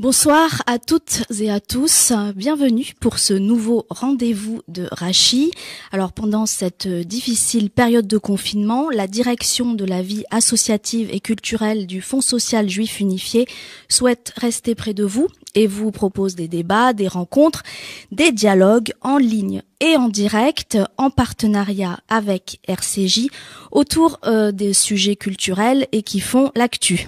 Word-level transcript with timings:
Bonsoir 0.00 0.62
à 0.66 0.78
toutes 0.78 1.24
et 1.40 1.50
à 1.50 1.60
tous. 1.60 2.14
Bienvenue 2.34 2.94
pour 3.00 3.18
ce 3.18 3.34
nouveau 3.34 3.84
rendez-vous 3.90 4.62
de 4.66 4.88
Rachi. 4.90 5.50
Alors 5.92 6.14
pendant 6.14 6.46
cette 6.46 6.88
difficile 6.88 7.68
période 7.68 8.06
de 8.06 8.16
confinement, 8.16 8.88
la 8.88 9.06
direction 9.06 9.74
de 9.74 9.84
la 9.84 10.00
vie 10.00 10.24
associative 10.30 11.10
et 11.12 11.20
culturelle 11.20 11.86
du 11.86 12.00
Fonds 12.00 12.22
social 12.22 12.70
juif 12.70 12.98
unifié 12.98 13.46
souhaite 13.90 14.32
rester 14.38 14.74
près 14.74 14.94
de 14.94 15.04
vous 15.04 15.28
et 15.54 15.66
vous 15.66 15.90
propose 15.90 16.34
des 16.34 16.48
débats, 16.48 16.94
des 16.94 17.06
rencontres, 17.06 17.62
des 18.10 18.32
dialogues 18.32 18.94
en 19.02 19.18
ligne 19.18 19.60
et 19.80 19.98
en 19.98 20.08
direct 20.08 20.78
en 20.96 21.10
partenariat 21.10 22.00
avec 22.08 22.58
RCJ 22.66 23.26
autour 23.70 24.18
euh, 24.24 24.50
des 24.50 24.72
sujets 24.72 25.16
culturels 25.16 25.86
et 25.92 26.02
qui 26.02 26.20
font 26.20 26.52
l'actu. 26.54 27.06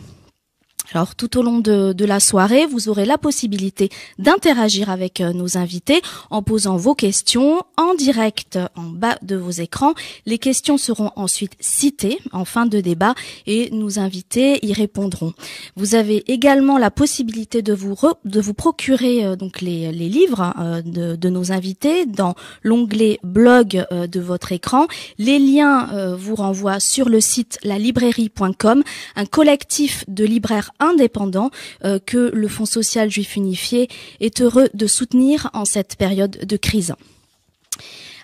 Alors 0.95 1.15
tout 1.15 1.39
au 1.39 1.43
long 1.43 1.61
de, 1.61 1.93
de, 1.93 2.05
la 2.05 2.21
soirée, 2.21 2.67
vous 2.67 2.89
aurez 2.91 3.07
la 3.07 3.17
possibilité 3.17 3.89
d'interagir 4.19 4.91
avec 4.91 5.21
euh, 5.21 5.33
nos 5.33 5.57
invités 5.57 6.03
en 6.31 6.43
posant 6.43 6.77
vos 6.77 6.95
questions 6.95 7.63
en 7.79 7.95
direct 7.95 8.59
en 8.77 8.83
bas 8.83 9.17
de 9.23 9.36
vos 9.36 9.50
écrans. 9.50 9.95
Les 10.27 10.39
questions 10.39 10.77
seront 10.77 11.11
ensuite 11.17 11.53
citées 11.61 12.19
en 12.33 12.45
fin 12.45 12.67
de 12.67 12.81
débat 12.81 13.14
et 13.47 13.71
nos 13.71 13.99
invités 13.99 14.64
y 14.64 14.75
répondront. 14.75 15.33
Vous 15.77 15.95
avez 15.95 16.31
également 16.31 16.77
la 16.77 16.91
possibilité 16.91 17.63
de 17.63 17.72
vous 17.72 17.97
de 18.25 18.41
vous 18.41 18.55
procurer 18.55 19.25
euh, 19.25 19.36
donc 19.36 19.61
les, 19.61 19.93
les 19.93 20.09
livres 20.09 20.53
euh, 20.59 20.83
de, 20.83 21.17
de, 21.17 21.29
nos 21.31 21.53
invités 21.53 22.05
dans 22.05 22.35
l'onglet 22.63 23.19
blog 23.22 23.86
de 23.91 24.21
votre 24.21 24.53
écran. 24.53 24.86
Les 25.19 25.39
liens 25.39 26.14
vous 26.17 26.35
renvoient 26.35 26.81
sur 26.81 27.09
le 27.09 27.21
site 27.21 27.59
lalibrairie.com, 27.63 28.83
un 29.17 29.25
collectif 29.25 30.05
de 30.09 30.25
libraires 30.25 30.71
indépendant 30.82 31.50
euh, 31.85 31.99
que 32.05 32.31
le 32.33 32.48
Fonds 32.48 32.67
social 32.67 33.11
juif 33.11 33.36
unifié 33.36 33.89
est 34.20 34.41
heureux 34.41 34.69
de 34.75 34.86
soutenir 34.86 35.50
en 35.55 35.64
cette 35.64 35.97
période 35.97 36.45
de 36.45 36.56
crise. 36.56 36.94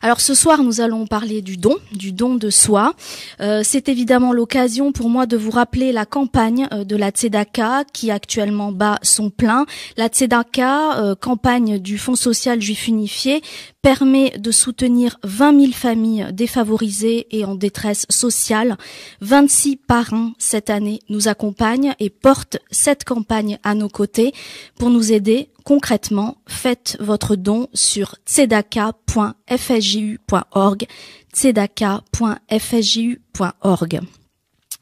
Alors 0.00 0.20
ce 0.20 0.34
soir, 0.34 0.62
nous 0.62 0.80
allons 0.80 1.06
parler 1.06 1.42
du 1.42 1.56
don, 1.56 1.76
du 1.92 2.12
don 2.12 2.36
de 2.36 2.50
soi. 2.50 2.94
Euh, 3.40 3.62
c'est 3.64 3.88
évidemment 3.88 4.32
l'occasion 4.32 4.92
pour 4.92 5.10
moi 5.10 5.26
de 5.26 5.36
vous 5.36 5.50
rappeler 5.50 5.90
la 5.90 6.06
campagne 6.06 6.68
euh, 6.72 6.84
de 6.84 6.94
la 6.94 7.10
Tzedaka 7.10 7.82
qui 7.92 8.12
actuellement 8.12 8.70
bat 8.70 9.00
son 9.02 9.30
plein. 9.30 9.66
La 9.96 10.06
Tzedaka, 10.06 10.98
euh, 10.98 11.14
campagne 11.16 11.78
du 11.78 11.98
Fonds 11.98 12.14
social 12.14 12.62
juif 12.62 12.86
unifié, 12.86 13.42
permet 13.82 14.30
de 14.38 14.52
soutenir 14.52 15.18
20 15.24 15.60
000 15.60 15.72
familles 15.72 16.26
défavorisées 16.32 17.26
et 17.36 17.44
en 17.44 17.56
détresse 17.56 18.06
sociale. 18.08 18.76
26 19.20 19.76
parrains 19.76 20.32
cette 20.38 20.70
année 20.70 21.00
nous 21.08 21.26
accompagnent 21.26 21.94
et 21.98 22.10
portent 22.10 22.58
cette 22.70 23.04
campagne 23.04 23.58
à 23.64 23.74
nos 23.74 23.88
côtés 23.88 24.32
pour 24.78 24.90
nous 24.90 25.12
aider 25.12 25.48
concrètement, 25.68 26.38
faites 26.46 26.96
votre 26.98 27.36
don 27.36 27.68
sur 27.74 28.16
tzedaka.fsju.org, 28.24 30.86
tzedaka.fsju.org. 31.34 34.00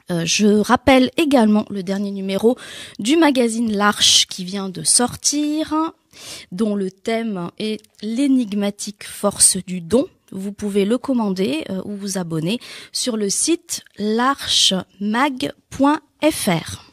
Euh, 0.09 0.23
je 0.23 0.47
rappelle 0.47 1.11
également 1.17 1.65
le 1.69 1.83
dernier 1.83 2.11
numéro 2.11 2.55
du 2.99 3.17
magazine 3.17 3.73
L'Arche 3.73 4.27
qui 4.27 4.45
vient 4.45 4.69
de 4.69 4.83
sortir, 4.83 5.75
dont 6.53 6.73
le 6.73 6.89
thème 6.89 7.51
est 7.59 7.81
l'énigmatique 8.01 9.03
force 9.03 9.57
du 9.57 9.81
don. 9.81 10.07
Vous 10.31 10.53
pouvez 10.53 10.85
le 10.85 10.97
commander 10.97 11.65
euh, 11.69 11.81
ou 11.83 11.97
vous 11.97 12.17
abonner 12.17 12.61
sur 12.93 13.17
le 13.17 13.29
site 13.29 13.83
l'archemag.fr. 13.97 16.86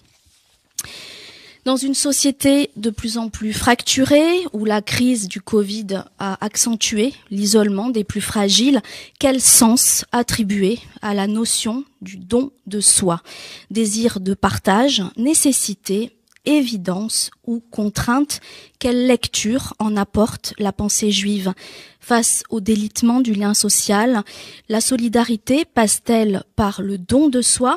Dans 1.64 1.76
une 1.76 1.94
société 1.94 2.70
de 2.76 2.90
plus 2.90 3.16
en 3.16 3.30
plus 3.30 3.54
fracturée, 3.54 4.44
où 4.52 4.66
la 4.66 4.82
crise 4.82 5.28
du 5.28 5.40
Covid 5.40 6.04
a 6.18 6.44
accentué 6.44 7.14
l'isolement 7.30 7.88
des 7.88 8.04
plus 8.04 8.20
fragiles, 8.20 8.82
quel 9.18 9.40
sens 9.40 10.04
attribuer 10.12 10.78
à 11.00 11.14
la 11.14 11.26
notion 11.26 11.84
du 12.02 12.18
don 12.18 12.50
de 12.66 12.80
soi? 12.80 13.22
Désir 13.70 14.20
de 14.20 14.34
partage, 14.34 15.02
nécessité, 15.16 16.10
évidence 16.44 17.30
ou 17.46 17.62
contrainte 17.70 18.42
Quelle 18.78 19.06
lecture 19.06 19.72
en 19.78 19.96
apporte 19.96 20.52
la 20.58 20.72
pensée 20.72 21.10
juive? 21.10 21.54
Face 21.98 22.42
au 22.50 22.60
délitement 22.60 23.22
du 23.22 23.32
lien 23.32 23.54
social, 23.54 24.22
la 24.68 24.82
solidarité 24.82 25.64
passe-t-elle 25.64 26.44
par 26.56 26.82
le 26.82 26.98
don 26.98 27.30
de 27.30 27.40
soi? 27.40 27.76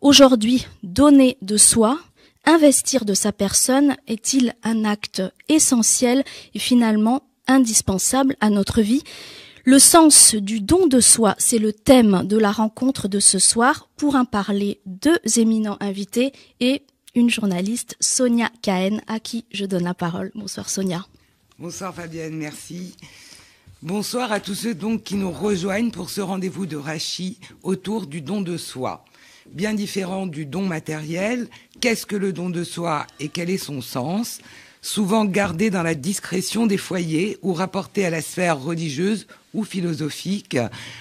Aujourd'hui, 0.00 0.66
donner 0.82 1.36
de 1.42 1.58
soi 1.58 1.98
investir 2.48 3.04
de 3.04 3.14
sa 3.14 3.30
personne 3.30 3.96
est-il 4.06 4.54
un 4.64 4.84
acte 4.84 5.22
essentiel 5.48 6.24
et 6.54 6.58
finalement 6.58 7.22
indispensable 7.46 8.36
à 8.40 8.48
notre 8.48 8.80
vie? 8.80 9.02
Le 9.64 9.78
sens 9.78 10.34
du 10.34 10.60
don 10.60 10.86
de 10.86 10.98
soi, 10.98 11.34
c'est 11.38 11.58
le 11.58 11.74
thème 11.74 12.22
de 12.24 12.38
la 12.38 12.50
rencontre 12.50 13.06
de 13.06 13.20
ce 13.20 13.38
soir. 13.38 13.90
Pour 13.98 14.14
en 14.14 14.24
parler, 14.24 14.80
deux 14.86 15.18
éminents 15.36 15.76
invités 15.80 16.32
et 16.60 16.82
une 17.14 17.28
journaliste, 17.28 17.96
Sonia 18.00 18.48
Cahen, 18.62 19.02
à 19.08 19.20
qui 19.20 19.44
je 19.50 19.66
donne 19.66 19.84
la 19.84 19.94
parole. 19.94 20.32
Bonsoir 20.34 20.70
Sonia. 20.70 21.06
Bonsoir 21.58 21.94
Fabienne, 21.94 22.36
merci. 22.36 22.96
Bonsoir 23.82 24.32
à 24.32 24.40
tous 24.40 24.54
ceux 24.54 24.74
donc 24.74 25.04
qui 25.04 25.16
nous 25.16 25.30
rejoignent 25.30 25.90
pour 25.90 26.08
ce 26.08 26.22
rendez-vous 26.22 26.64
de 26.64 26.76
Rachi 26.76 27.38
autour 27.62 28.06
du 28.06 28.22
don 28.22 28.40
de 28.40 28.56
soi. 28.56 29.04
Bien 29.52 29.72
différent 29.72 30.26
du 30.26 30.44
don 30.44 30.62
matériel, 30.62 31.48
qu'est-ce 31.80 32.06
que 32.06 32.16
le 32.16 32.32
don 32.32 32.50
de 32.50 32.64
soi 32.64 33.06
et 33.18 33.28
quel 33.28 33.48
est 33.48 33.56
son 33.56 33.80
sens, 33.80 34.40
souvent 34.82 35.24
gardé 35.24 35.70
dans 35.70 35.82
la 35.82 35.94
discrétion 35.94 36.66
des 36.66 36.76
foyers 36.76 37.38
ou 37.42 37.54
rapporté 37.54 38.04
à 38.04 38.10
la 38.10 38.20
sphère 38.20 38.60
religieuse 38.60 39.26
ou 39.54 39.64
philosophique. 39.64 40.58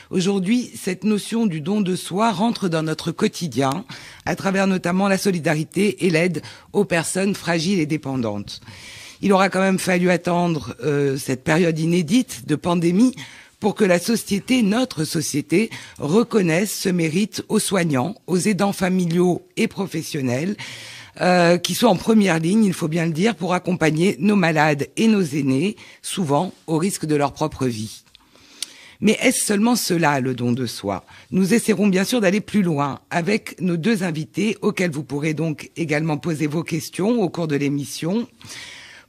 Aujourd'hui, 0.10 0.72
cette 0.76 1.04
notion 1.04 1.46
du 1.46 1.60
don 1.60 1.82
de 1.82 1.96
soi 1.96 2.32
rentre 2.32 2.70
dans 2.70 2.84
notre 2.84 3.12
quotidien, 3.12 3.86
à 4.26 4.36
travers 4.36 4.66
notamment 4.66 5.10
la 5.10 5.18
solidarité 5.18 6.06
et 6.06 6.10
l'aide 6.10 6.42
aux 6.72 6.86
personnes 6.86 7.36
fragiles 7.36 7.80
et 7.80 7.86
dépendantes. 7.86 8.62
Il 9.22 9.34
aura 9.34 9.50
quand 9.50 9.62
même 9.62 9.80
fallu 9.80 10.10
attendre 10.10 10.76
euh, 10.84 11.18
cette 11.18 11.44
période 11.44 11.78
inédite 11.78 12.48
de 12.48 12.56
pandémie 12.56 13.14
pour 13.60 13.76
que 13.76 13.86
la 13.86 14.00
société, 14.00 14.62
notre 14.62 15.04
société, 15.04 15.70
reconnaisse 15.98 16.74
ce 16.74 16.90
mérite 16.90 17.44
aux 17.50 17.60
soignants, 17.60 18.16
aux 18.28 18.38
aidants 18.38 18.74
familiaux 18.74 19.42
et 19.58 19.68
professionnels, 19.68 20.56
euh, 21.22 21.58
qui 21.58 21.74
sont 21.74 21.88
en 21.88 21.96
première 21.96 22.40
ligne, 22.40 22.64
il 22.64 22.74
faut 22.74 22.88
bien 22.88 23.06
le 23.06 23.12
dire, 23.12 23.36
pour 23.36 23.54
accompagner 23.54 24.16
nos 24.20 24.36
malades 24.36 24.88
et 24.98 25.08
nos 25.08 25.24
aînés, 25.24 25.76
souvent 26.04 26.54
au 26.68 26.78
risque 26.78 27.06
de 27.06 27.16
leur 27.16 27.34
propre 27.34 27.66
vie. 27.66 28.04
Mais 29.00 29.18
est-ce 29.22 29.46
seulement 29.46 29.76
cela, 29.76 30.20
le 30.20 30.34
don 30.34 30.52
de 30.52 30.66
soi? 30.66 31.04
Nous 31.32 31.54
essaierons 31.54 31.88
bien 31.88 32.04
sûr 32.04 32.22
d'aller 32.22 32.42
plus 32.42 32.64
loin 32.64 33.00
avec 33.10 33.60
nos 33.62 33.78
deux 33.78 34.04
invités, 34.04 34.58
auxquels 34.62 34.92
vous 34.92 35.04
pourrez 35.04 35.34
donc 35.34 35.72
également 35.76 36.18
poser 36.18 36.48
vos 36.48 36.64
questions 36.64 37.22
au 37.22 37.30
cours 37.30 37.48
de 37.48 37.56
l'émission. 37.56 38.28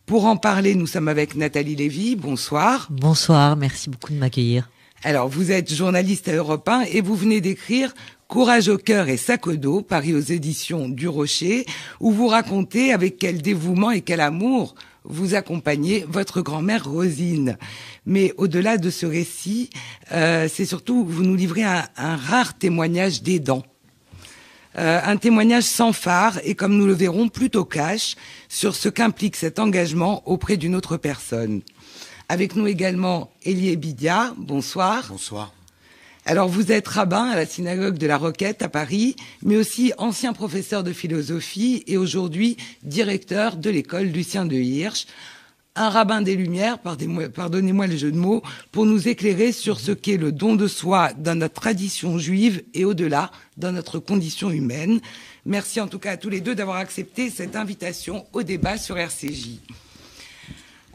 Pour 0.08 0.24
en 0.24 0.38
parler, 0.38 0.74
nous 0.74 0.86
sommes 0.86 1.08
avec 1.08 1.34
Nathalie 1.34 1.76
Lévy. 1.76 2.16
Bonsoir. 2.16 2.88
Bonsoir, 2.90 3.58
merci 3.58 3.90
beaucoup 3.90 4.10
de 4.10 4.16
m'accueillir. 4.16 4.70
Alors, 5.04 5.28
vous 5.28 5.52
êtes 5.52 5.70
journaliste 5.70 6.28
à 6.28 6.34
Europe 6.34 6.66
1 6.66 6.84
et 6.92 7.02
vous 7.02 7.14
venez 7.14 7.42
d'écrire 7.42 7.92
Courage 8.26 8.68
au 8.68 8.78
cœur 8.78 9.10
et 9.10 9.18
sac 9.18 9.46
au 9.46 9.56
dos, 9.56 9.82
paris 9.82 10.14
aux 10.14 10.20
éditions 10.20 10.88
du 10.88 11.08
Rocher, 11.08 11.66
où 12.00 12.10
vous 12.10 12.26
racontez 12.26 12.90
avec 12.90 13.18
quel 13.18 13.42
dévouement 13.42 13.90
et 13.90 14.00
quel 14.00 14.20
amour 14.20 14.74
vous 15.04 15.34
accompagnez 15.34 16.06
votre 16.08 16.40
grand-mère 16.40 16.88
Rosine. 16.88 17.58
Mais 18.06 18.32
au-delà 18.38 18.78
de 18.78 18.88
ce 18.88 19.04
récit, 19.04 19.68
euh, 20.12 20.48
c'est 20.50 20.64
surtout 20.64 21.04
vous 21.04 21.22
nous 21.22 21.36
livrez 21.36 21.64
un, 21.64 21.84
un 21.98 22.16
rare 22.16 22.56
témoignage 22.56 23.22
d'aidant. 23.22 23.62
Euh, 24.76 25.00
un 25.02 25.16
témoignage 25.16 25.64
sans 25.64 25.92
phare 25.92 26.38
et, 26.44 26.54
comme 26.54 26.76
nous 26.76 26.86
le 26.86 26.92
verrons, 26.92 27.28
plutôt 27.28 27.64
cash 27.64 28.16
sur 28.48 28.76
ce 28.76 28.88
qu'implique 28.88 29.36
cet 29.36 29.58
engagement 29.58 30.22
auprès 30.26 30.56
d'une 30.56 30.74
autre 30.74 30.96
personne. 30.96 31.62
Avec 32.28 32.54
nous 32.54 32.66
également 32.66 33.30
Elie 33.46 33.76
Bidia. 33.76 34.34
Bonsoir. 34.36 35.06
Bonsoir. 35.08 35.52
Alors, 36.26 36.48
vous 36.48 36.72
êtes 36.72 36.86
rabbin 36.86 37.30
à 37.30 37.36
la 37.36 37.46
synagogue 37.46 37.96
de 37.96 38.06
la 38.06 38.18
Roquette 38.18 38.60
à 38.60 38.68
Paris, 38.68 39.16
mais 39.42 39.56
aussi 39.56 39.94
ancien 39.96 40.34
professeur 40.34 40.84
de 40.84 40.92
philosophie 40.92 41.82
et 41.86 41.96
aujourd'hui 41.96 42.58
directeur 42.82 43.56
de 43.56 43.70
l'école 43.70 44.08
Lucien 44.08 44.44
de 44.44 44.56
Hirsch, 44.56 45.06
un 45.78 45.90
rabbin 45.90 46.22
des 46.22 46.34
Lumières, 46.34 46.78
pardonnez-moi 46.78 47.86
le 47.86 47.96
jeu 47.96 48.10
de 48.10 48.16
mots, 48.18 48.42
pour 48.72 48.84
nous 48.84 49.08
éclairer 49.08 49.52
sur 49.52 49.78
ce 49.80 49.92
qu'est 49.92 50.16
le 50.16 50.32
don 50.32 50.56
de 50.56 50.66
soi 50.66 51.12
dans 51.16 51.36
notre 51.38 51.60
tradition 51.60 52.18
juive 52.18 52.62
et 52.74 52.84
au-delà, 52.84 53.30
dans 53.56 53.72
notre 53.72 53.98
condition 53.98 54.50
humaine. 54.50 55.00
Merci 55.46 55.80
en 55.80 55.86
tout 55.86 55.98
cas 55.98 56.12
à 56.12 56.16
tous 56.16 56.30
les 56.30 56.40
deux 56.40 56.54
d'avoir 56.54 56.76
accepté 56.78 57.30
cette 57.30 57.56
invitation 57.56 58.26
au 58.32 58.42
débat 58.42 58.76
sur 58.76 58.98
RCJ. 58.98 59.60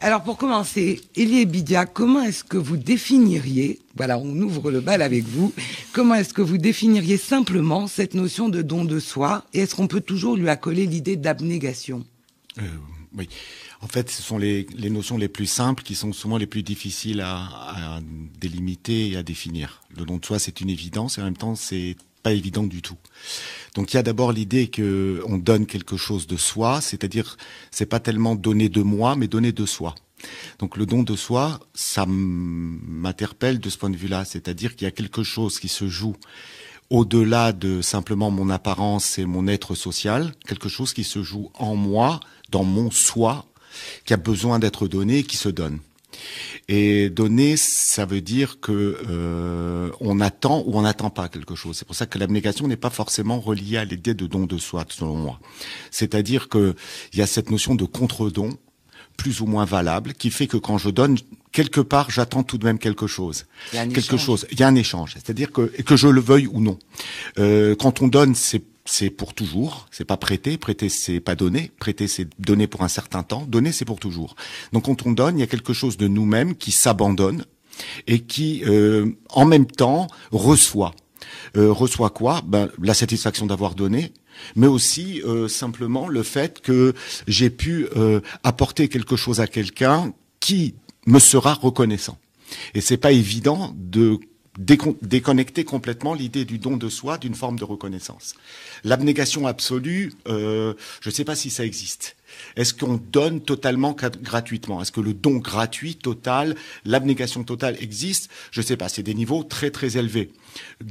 Alors 0.00 0.22
pour 0.22 0.36
commencer, 0.36 1.00
Elie 1.16 1.46
Bidia, 1.46 1.86
comment 1.86 2.20
est-ce 2.22 2.44
que 2.44 2.58
vous 2.58 2.76
définiriez, 2.76 3.80
voilà, 3.96 4.18
on 4.18 4.36
ouvre 4.36 4.70
le 4.70 4.80
bal 4.80 5.00
avec 5.00 5.24
vous, 5.24 5.52
comment 5.92 6.14
est-ce 6.14 6.34
que 6.34 6.42
vous 6.42 6.58
définiriez 6.58 7.16
simplement 7.16 7.86
cette 7.86 8.12
notion 8.12 8.50
de 8.50 8.60
don 8.60 8.84
de 8.84 9.00
soi 9.00 9.44
et 9.54 9.60
est-ce 9.60 9.74
qu'on 9.74 9.86
peut 9.86 10.02
toujours 10.02 10.36
lui 10.36 10.48
accoler 10.50 10.84
l'idée 10.86 11.16
d'abnégation? 11.16 12.04
Euh, 12.58 12.62
Oui. 13.16 13.28
En 13.84 13.86
fait, 13.86 14.10
ce 14.10 14.22
sont 14.22 14.38
les, 14.38 14.66
notions 14.88 15.18
les 15.18 15.28
plus 15.28 15.46
simples 15.46 15.82
qui 15.82 15.94
sont 15.94 16.14
souvent 16.14 16.38
les 16.38 16.46
plus 16.46 16.62
difficiles 16.62 17.20
à, 17.20 17.36
à 17.36 18.00
délimiter 18.40 19.10
et 19.10 19.16
à 19.16 19.22
définir. 19.22 19.82
Le 19.94 20.06
don 20.06 20.16
de 20.16 20.24
soi, 20.24 20.38
c'est 20.38 20.62
une 20.62 20.70
évidence 20.70 21.18
et 21.18 21.20
en 21.20 21.24
même 21.24 21.36
temps, 21.36 21.54
c'est 21.54 21.96
pas 22.22 22.32
évident 22.32 22.62
du 22.62 22.80
tout. 22.80 22.96
Donc 23.74 23.92
il 23.92 23.96
y 23.96 23.98
a 23.98 24.02
d'abord 24.02 24.32
l'idée 24.32 24.68
que 24.68 25.22
on 25.26 25.36
donne 25.36 25.66
quelque 25.66 25.98
chose 25.98 26.26
de 26.26 26.38
soi, 26.38 26.80
c'est-à-dire 26.80 27.36
c'est 27.70 27.84
pas 27.84 28.00
tellement 28.00 28.34
donner 28.34 28.70
de 28.70 28.80
moi, 28.80 29.16
mais 29.16 29.28
donner 29.28 29.52
de 29.52 29.66
soi. 29.66 29.94
Donc 30.58 30.78
le 30.78 30.86
don 30.86 31.02
de 31.02 31.14
soi, 31.14 31.60
ça 31.74 32.06
m'interpelle 32.08 33.60
de 33.60 33.68
ce 33.68 33.76
point 33.76 33.90
de 33.90 33.96
vue-là, 33.96 34.24
c'est-à-dire 34.24 34.74
qu'il 34.74 34.86
y 34.86 34.88
a 34.88 34.92
quelque 34.92 35.22
chose 35.22 35.60
qui 35.60 35.68
se 35.68 35.86
joue 35.88 36.16
au-delà 36.88 37.52
de 37.52 37.82
simplement 37.82 38.30
mon 38.30 38.48
apparence 38.48 39.18
et 39.18 39.26
mon 39.26 39.46
être 39.46 39.74
social, 39.74 40.32
quelque 40.46 40.70
chose 40.70 40.94
qui 40.94 41.04
se 41.04 41.22
joue 41.22 41.50
en 41.54 41.76
moi, 41.76 42.20
dans 42.50 42.64
mon 42.64 42.90
soi, 42.90 43.44
qui 44.04 44.12
a 44.12 44.16
besoin 44.16 44.58
d'être 44.58 44.88
donné 44.88 45.18
et 45.18 45.22
qui 45.24 45.36
se 45.36 45.48
donne. 45.48 45.78
Et 46.68 47.10
donner, 47.10 47.56
ça 47.56 48.06
veut 48.06 48.20
dire 48.20 48.60
que 48.60 48.98
euh, 49.08 49.90
on 50.00 50.20
attend 50.20 50.62
ou 50.66 50.78
on 50.78 50.82
n'attend 50.82 51.10
pas 51.10 51.28
quelque 51.28 51.54
chose. 51.54 51.76
C'est 51.76 51.84
pour 51.84 51.96
ça 51.96 52.06
que 52.06 52.18
l'abnégation 52.18 52.68
n'est 52.68 52.76
pas 52.76 52.90
forcément 52.90 53.40
reliée 53.40 53.78
à 53.78 53.84
l'idée 53.84 54.14
de 54.14 54.26
don 54.26 54.46
de 54.46 54.58
soi, 54.58 54.84
selon 54.88 55.16
moi. 55.16 55.40
C'est-à-dire 55.90 56.48
que 56.48 56.74
il 57.12 57.18
y 57.18 57.22
a 57.22 57.26
cette 57.26 57.50
notion 57.50 57.74
de 57.74 57.84
contre-don 57.84 58.56
plus 59.16 59.40
ou 59.40 59.46
moins 59.46 59.64
valable, 59.64 60.14
qui 60.14 60.30
fait 60.30 60.46
que 60.46 60.56
quand 60.56 60.78
je 60.78 60.90
donne, 60.90 61.16
quelque 61.52 61.80
part, 61.80 62.10
j'attends 62.10 62.42
tout 62.42 62.58
de 62.58 62.64
même 62.64 62.78
quelque 62.78 63.06
chose. 63.06 63.46
Il 63.72 63.76
y 63.76 63.78
a 63.78 63.82
un 63.82 63.88
quelque 63.88 64.14
échange. 64.14 64.24
chose. 64.24 64.46
Il 64.50 64.58
y 64.58 64.62
a 64.62 64.68
un 64.68 64.74
échange. 64.74 65.14
C'est-à-dire 65.14 65.52
que, 65.52 65.62
que 65.82 65.96
je 65.96 66.08
le 66.08 66.20
veuille 66.20 66.48
ou 66.48 66.60
non. 66.60 66.78
Euh, 67.38 67.76
quand 67.76 68.02
on 68.02 68.08
donne, 68.08 68.34
c'est 68.34 68.62
c'est 68.84 69.10
pour 69.10 69.34
toujours, 69.34 69.86
c'est 69.90 70.04
pas 70.04 70.16
prêter, 70.16 70.58
prêter 70.58 70.88
c'est 70.88 71.20
pas 71.20 71.34
donner, 71.34 71.70
prêter 71.78 72.06
c'est 72.06 72.28
donner 72.38 72.66
pour 72.66 72.82
un 72.82 72.88
certain 72.88 73.22
temps, 73.22 73.46
donner 73.48 73.72
c'est 73.72 73.84
pour 73.84 73.98
toujours. 73.98 74.36
Donc 74.72 74.84
quand 74.84 75.06
on 75.06 75.12
donne, 75.12 75.38
il 75.38 75.40
y 75.40 75.44
a 75.44 75.46
quelque 75.46 75.72
chose 75.72 75.96
de 75.96 76.06
nous-mêmes 76.06 76.54
qui 76.54 76.70
s'abandonne 76.70 77.44
et 78.06 78.20
qui 78.20 78.62
euh, 78.64 79.10
en 79.30 79.46
même 79.46 79.66
temps 79.66 80.06
reçoit. 80.30 80.94
Euh, 81.56 81.72
reçoit 81.72 82.10
quoi? 82.10 82.42
Ben, 82.44 82.68
La 82.82 82.94
satisfaction 82.94 83.46
d'avoir 83.46 83.74
donné, 83.74 84.12
mais 84.56 84.66
aussi 84.66 85.22
euh, 85.22 85.48
simplement 85.48 86.08
le 86.08 86.22
fait 86.22 86.60
que 86.60 86.94
j'ai 87.26 87.50
pu 87.50 87.86
euh, 87.96 88.20
apporter 88.42 88.88
quelque 88.88 89.16
chose 89.16 89.40
à 89.40 89.46
quelqu'un 89.46 90.12
qui 90.40 90.74
me 91.06 91.18
sera 91.18 91.54
reconnaissant. 91.54 92.18
Et 92.74 92.80
c'est 92.80 92.96
pas 92.96 93.12
évident 93.12 93.72
de 93.76 94.18
déconnecter 94.58 95.64
complètement 95.64 96.14
l'idée 96.14 96.44
du 96.44 96.58
don 96.58 96.76
de 96.76 96.88
soi 96.88 97.18
d'une 97.18 97.34
forme 97.34 97.58
de 97.58 97.64
reconnaissance. 97.64 98.34
L'abnégation 98.84 99.46
absolue, 99.46 100.12
euh, 100.28 100.74
je 101.00 101.08
ne 101.08 101.14
sais 101.14 101.24
pas 101.24 101.34
si 101.34 101.50
ça 101.50 101.64
existe. 101.64 102.16
Est-ce 102.56 102.74
qu'on 102.74 102.96
donne 102.96 103.40
totalement 103.40 103.92
gratuitement? 103.92 104.80
Est-ce 104.80 104.92
que 104.92 105.00
le 105.00 105.14
don 105.14 105.36
gratuit 105.36 105.96
total, 105.96 106.56
l'abnégation 106.84 107.44
totale 107.44 107.76
existe? 107.80 108.30
Je 108.50 108.60
ne 108.60 108.66
sais 108.66 108.76
pas. 108.76 108.88
C'est 108.88 109.02
des 109.02 109.14
niveaux 109.14 109.44
très 109.44 109.70
très 109.70 109.96
élevés. 109.96 110.30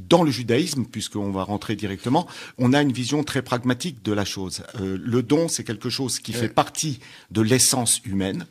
Dans 0.08 0.22
le 0.22 0.30
judaïsme, 0.30 0.84
puisqu'on 0.84 1.30
va 1.30 1.42
rentrer 1.42 1.76
directement, 1.76 2.26
on 2.58 2.72
a 2.72 2.82
une 2.82 2.92
vision 2.92 3.24
très 3.24 3.42
pragmatique 3.42 4.02
de 4.02 4.12
la 4.12 4.24
chose. 4.24 4.62
Euh, 4.80 4.98
le 5.02 5.22
don, 5.22 5.48
c'est 5.48 5.64
quelque 5.64 5.90
chose 5.90 6.18
qui 6.18 6.32
fait 6.32 6.48
partie 6.48 7.00
de 7.30 7.40
l'essence 7.40 8.00
humaine. 8.04 8.46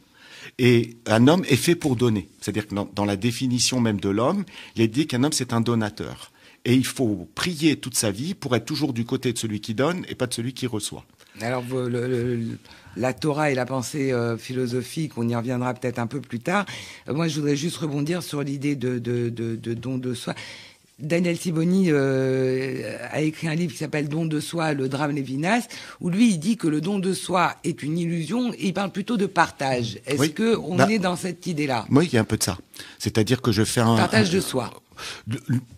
Et 0.59 0.97
un 1.07 1.27
homme 1.27 1.43
est 1.47 1.55
fait 1.55 1.75
pour 1.75 1.95
donner. 1.95 2.29
C'est-à-dire 2.39 2.67
que 2.67 2.75
dans, 2.75 3.05
la 3.05 3.15
définition 3.15 3.79
même 3.79 3.99
de 3.99 4.09
l'homme, 4.09 4.43
il 4.75 4.81
est 4.81 4.87
dit 4.87 5.07
qu'un 5.07 5.23
homme, 5.23 5.33
c'est 5.33 5.53
un 5.53 5.61
donateur. 5.61 6.31
Et 6.65 6.75
il 6.75 6.85
faut 6.85 7.27
prier 7.35 7.75
toute 7.75 7.95
sa 7.95 8.11
vie 8.11 8.33
pour 8.33 8.55
être 8.55 8.65
toujours 8.65 8.93
du 8.93 9.05
côté 9.05 9.33
de 9.33 9.37
celui 9.37 9.59
qui 9.59 9.73
donne 9.73 10.05
et 10.07 10.15
pas 10.15 10.27
de 10.27 10.33
celui 10.33 10.53
qui 10.53 10.67
reçoit. 10.67 11.05
Alors, 11.41 11.63
la 12.95 13.13
Torah 13.13 13.51
et 13.51 13.55
la 13.55 13.65
pensée 13.65 14.11
euh, 14.11 14.37
philosophique, 14.37 15.17
on 15.17 15.27
y 15.27 15.35
reviendra 15.35 15.73
peut-être 15.73 15.97
un 15.97 16.07
peu 16.07 16.21
plus 16.21 16.39
tard. 16.39 16.65
Euh, 17.09 17.13
moi, 17.13 17.27
je 17.27 17.35
voudrais 17.39 17.55
juste 17.55 17.77
rebondir 17.77 18.21
sur 18.21 18.43
l'idée 18.43 18.75
de, 18.75 18.99
de, 18.99 19.29
de, 19.29 19.73
don 19.73 19.97
de 19.97 20.13
soi. 20.13 20.35
Daniel 20.99 21.37
Siboni 21.37 21.87
euh, 21.89 22.97
a 23.11 23.21
écrit 23.21 23.47
un 23.47 23.55
livre 23.55 23.71
qui 23.71 23.79
s'appelle 23.79 24.07
Don 24.07 24.25
de 24.25 24.39
soi, 24.39 24.73
le 24.73 24.87
drame 24.87 25.11
Lévinas, 25.11 25.67
où 25.99 26.09
lui 26.09 26.29
il 26.29 26.37
dit 26.37 26.55
que 26.55 26.67
le 26.67 26.81
don 26.81 26.99
de 26.99 27.13
soi 27.13 27.55
est 27.63 27.81
une 27.83 27.97
illusion 27.97 28.53
et 28.53 28.67
il 28.67 28.73
parle 28.73 28.91
plutôt 28.91 29.17
de 29.17 29.25
partage. 29.25 29.99
Est-ce 30.05 30.19
oui, 30.19 30.33
que 30.33 30.55
on 30.55 30.75
bah, 30.75 30.87
est 30.89 30.99
dans 30.99 31.15
cette 31.15 31.47
idée-là? 31.47 31.85
Oui, 31.89 32.07
il 32.11 32.15
y 32.15 32.17
a 32.17 32.21
un 32.21 32.25
peu 32.25 32.37
de 32.37 32.43
ça. 32.43 32.57
C'est-à-dire 32.99 33.41
que 33.41 33.51
je 33.51 33.63
fais 33.63 33.81
un 33.81 33.95
partage 33.97 34.29
un, 34.29 34.33
de 34.33 34.39
soi. 34.39 34.71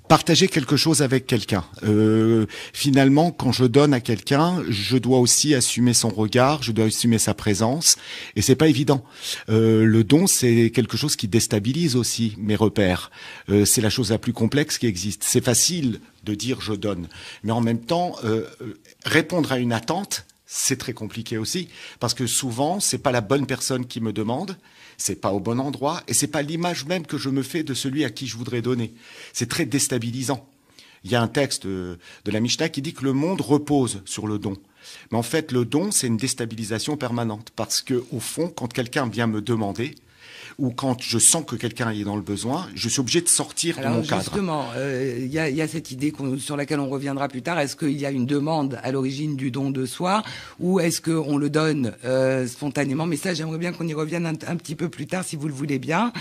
Partager 0.07 0.47
quelque 0.47 0.77
chose 0.77 1.01
avec 1.01 1.25
quelqu'un. 1.25 1.65
Euh, 1.83 2.45
finalement, 2.73 3.31
quand 3.31 3.51
je 3.51 3.65
donne 3.65 3.93
à 3.93 3.99
quelqu'un, 3.99 4.63
je 4.69 4.97
dois 4.97 5.19
aussi 5.19 5.55
assumer 5.55 5.93
son 5.93 6.09
regard, 6.09 6.61
je 6.61 6.71
dois 6.71 6.85
assumer 6.85 7.17
sa 7.17 7.33
présence, 7.33 7.97
et 8.35 8.41
c'est 8.41 8.55
pas 8.55 8.67
évident. 8.67 9.03
Euh, 9.49 9.83
le 9.83 10.03
don, 10.03 10.27
c'est 10.27 10.71
quelque 10.73 10.95
chose 10.95 11.15
qui 11.15 11.27
déstabilise 11.27 11.95
aussi 11.95 12.35
mes 12.37 12.55
repères. 12.55 13.09
Euh, 13.49 13.65
c'est 13.65 13.81
la 13.81 13.89
chose 13.89 14.11
la 14.11 14.19
plus 14.19 14.33
complexe 14.33 14.77
qui 14.77 14.85
existe. 14.85 15.23
C'est 15.23 15.43
facile 15.43 15.99
de 16.23 16.35
dire 16.35 16.61
je 16.61 16.73
donne, 16.73 17.07
mais 17.43 17.51
en 17.51 17.61
même 17.61 17.81
temps, 17.81 18.15
répondre 19.05 19.51
à 19.51 19.59
une 19.59 19.73
attente, 19.73 20.25
c'est 20.45 20.77
très 20.77 20.93
compliqué 20.93 21.37
aussi, 21.37 21.67
parce 21.99 22.13
que 22.13 22.27
souvent, 22.27 22.79
c'est 22.79 22.97
pas 22.97 23.11
la 23.11 23.21
bonne 23.21 23.45
personne 23.45 23.85
qui 23.85 24.01
me 24.01 24.13
demande, 24.13 24.57
c'est 24.97 25.21
pas 25.21 25.31
au 25.31 25.39
bon 25.39 25.59
endroit 25.59 26.03
et 26.07 26.13
c'est 26.13 26.27
pas 26.27 26.41
l'image 26.41 26.85
même 26.85 27.05
que 27.05 27.17
je 27.17 27.29
me 27.29 27.43
fais 27.43 27.63
de 27.63 27.73
celui 27.73 28.03
à 28.03 28.09
qui 28.09 28.27
je 28.27 28.37
voudrais 28.37 28.61
donner. 28.61 28.93
C'est 29.33 29.49
très 29.49 29.65
déstabilisant. 29.65 30.47
Il 31.03 31.11
y 31.11 31.15
a 31.15 31.21
un 31.21 31.27
texte 31.27 31.67
de, 31.67 31.99
de 32.25 32.31
la 32.31 32.39
Mishnah 32.39 32.69
qui 32.69 32.81
dit 32.81 32.93
que 32.93 33.03
le 33.03 33.13
monde 33.13 33.41
repose 33.41 34.01
sur 34.05 34.27
le 34.27 34.39
don. 34.39 34.57
Mais 35.11 35.17
en 35.17 35.23
fait, 35.23 35.51
le 35.51 35.65
don, 35.65 35.91
c'est 35.91 36.07
une 36.07 36.17
déstabilisation 36.17 36.97
permanente 36.97 37.51
parce 37.55 37.81
que, 37.81 38.03
au 38.11 38.19
fond, 38.19 38.49
quand 38.49 38.71
quelqu'un 38.71 39.07
vient 39.07 39.27
me 39.27 39.41
demander, 39.41 39.95
ou 40.57 40.71
quand 40.71 41.01
je 41.01 41.19
sens 41.19 41.43
que 41.45 41.55
quelqu'un 41.55 41.91
est 41.91 42.03
dans 42.03 42.15
le 42.15 42.21
besoin, 42.21 42.67
je 42.75 42.87
suis 42.87 42.99
obligé 42.99 43.21
de 43.21 43.27
sortir 43.27 43.79
Alors 43.79 43.91
de 43.91 43.95
mon 43.97 44.03
cadre. 44.03 44.23
Justement, 44.23 44.65
il 44.75 44.79
euh, 44.79 45.27
y, 45.27 45.39
a, 45.39 45.49
y, 45.49 45.61
a, 45.61 45.67
cette 45.67 45.91
idée 45.91 46.13
sur 46.39 46.55
laquelle 46.55 46.79
on 46.79 46.89
reviendra 46.89 47.27
plus 47.27 47.41
tard. 47.41 47.59
Est-ce 47.59 47.75
qu'il 47.75 47.97
y 47.97 48.05
a 48.05 48.11
une 48.11 48.25
demande 48.25 48.79
à 48.83 48.91
l'origine 48.91 49.35
du 49.35 49.51
don 49.51 49.69
de 49.69 49.85
soi 49.85 50.23
ou 50.59 50.79
est-ce 50.79 51.01
qu'on 51.01 51.37
le 51.37 51.49
donne 51.49 51.93
euh, 52.05 52.47
spontanément? 52.47 53.05
Mais 53.05 53.17
ça, 53.17 53.33
j'aimerais 53.33 53.57
bien 53.57 53.73
qu'on 53.73 53.87
y 53.87 53.93
revienne 53.93 54.25
un, 54.25 54.33
un, 54.47 54.55
petit 54.55 54.75
peu 54.75 54.89
plus 54.89 55.07
tard, 55.07 55.23
si 55.25 55.35
vous 55.35 55.47
le 55.47 55.53
voulez 55.53 55.79
bien. 55.79 56.13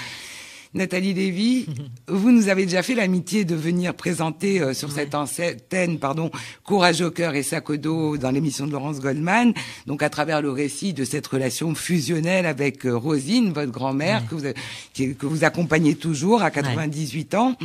Nathalie 0.74 1.14
Lévy, 1.14 1.66
vous 2.08 2.32
nous 2.32 2.48
avez 2.48 2.64
déjà 2.64 2.82
fait 2.82 2.94
l'amitié 2.94 3.44
de 3.44 3.54
venir 3.54 3.94
présenter 3.94 4.60
euh, 4.60 4.74
sur 4.74 4.90
cette 4.90 5.14
antenne, 5.14 5.98
pardon, 5.98 6.30
Courage 6.64 7.00
au 7.00 7.10
cœur 7.10 7.34
et 7.34 7.44
sac 7.44 7.70
au 7.70 7.76
dos 7.76 8.16
dans 8.16 8.30
l'émission 8.30 8.66
de 8.66 8.72
Laurence 8.72 8.98
Goldman, 9.00 9.54
donc 9.86 10.02
à 10.02 10.10
travers 10.10 10.42
le 10.42 10.50
récit 10.50 10.92
de 10.92 11.04
cette 11.04 11.26
relation 11.26 11.74
fusionnelle 11.74 12.44
avec 12.44 12.84
euh, 12.86 12.96
Rosine, 12.96 13.52
votre 13.52 13.70
grand-mère, 13.70 14.22
ouais. 14.22 14.26
que, 14.28 14.34
vous, 14.34 14.52
qui, 14.92 15.14
que 15.14 15.26
vous 15.26 15.44
accompagnez 15.44 15.94
toujours 15.94 16.42
à 16.42 16.50
98 16.50 17.34
ouais. 17.34 17.38
ans. 17.38 17.56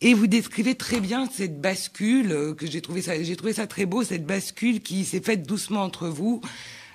Et 0.00 0.14
vous 0.14 0.28
décrivez 0.28 0.76
très 0.76 1.00
bien 1.00 1.28
cette 1.32 1.60
bascule 1.60 2.30
euh, 2.30 2.54
que 2.54 2.68
j'ai 2.68 2.80
trouvé 2.80 3.02
ça, 3.02 3.20
j'ai 3.20 3.34
trouvé 3.34 3.52
ça 3.52 3.66
très 3.66 3.84
beau, 3.84 4.04
cette 4.04 4.24
bascule 4.24 4.80
qui 4.80 5.04
s'est 5.04 5.20
faite 5.20 5.44
doucement 5.44 5.82
entre 5.82 6.06
vous. 6.06 6.40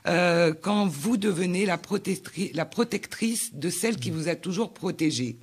Euh, 0.05 0.53
quand 0.53 0.85
vous 0.85 1.17
devenez 1.17 1.65
la, 1.65 1.79
la, 2.53 2.65
protectrice 2.65 3.53
de 3.53 3.69
celle 3.69 3.95
qui 3.95 4.11
vous 4.11 4.27
a 4.27 4.35
toujours 4.35 4.73
protégé. 4.73 5.37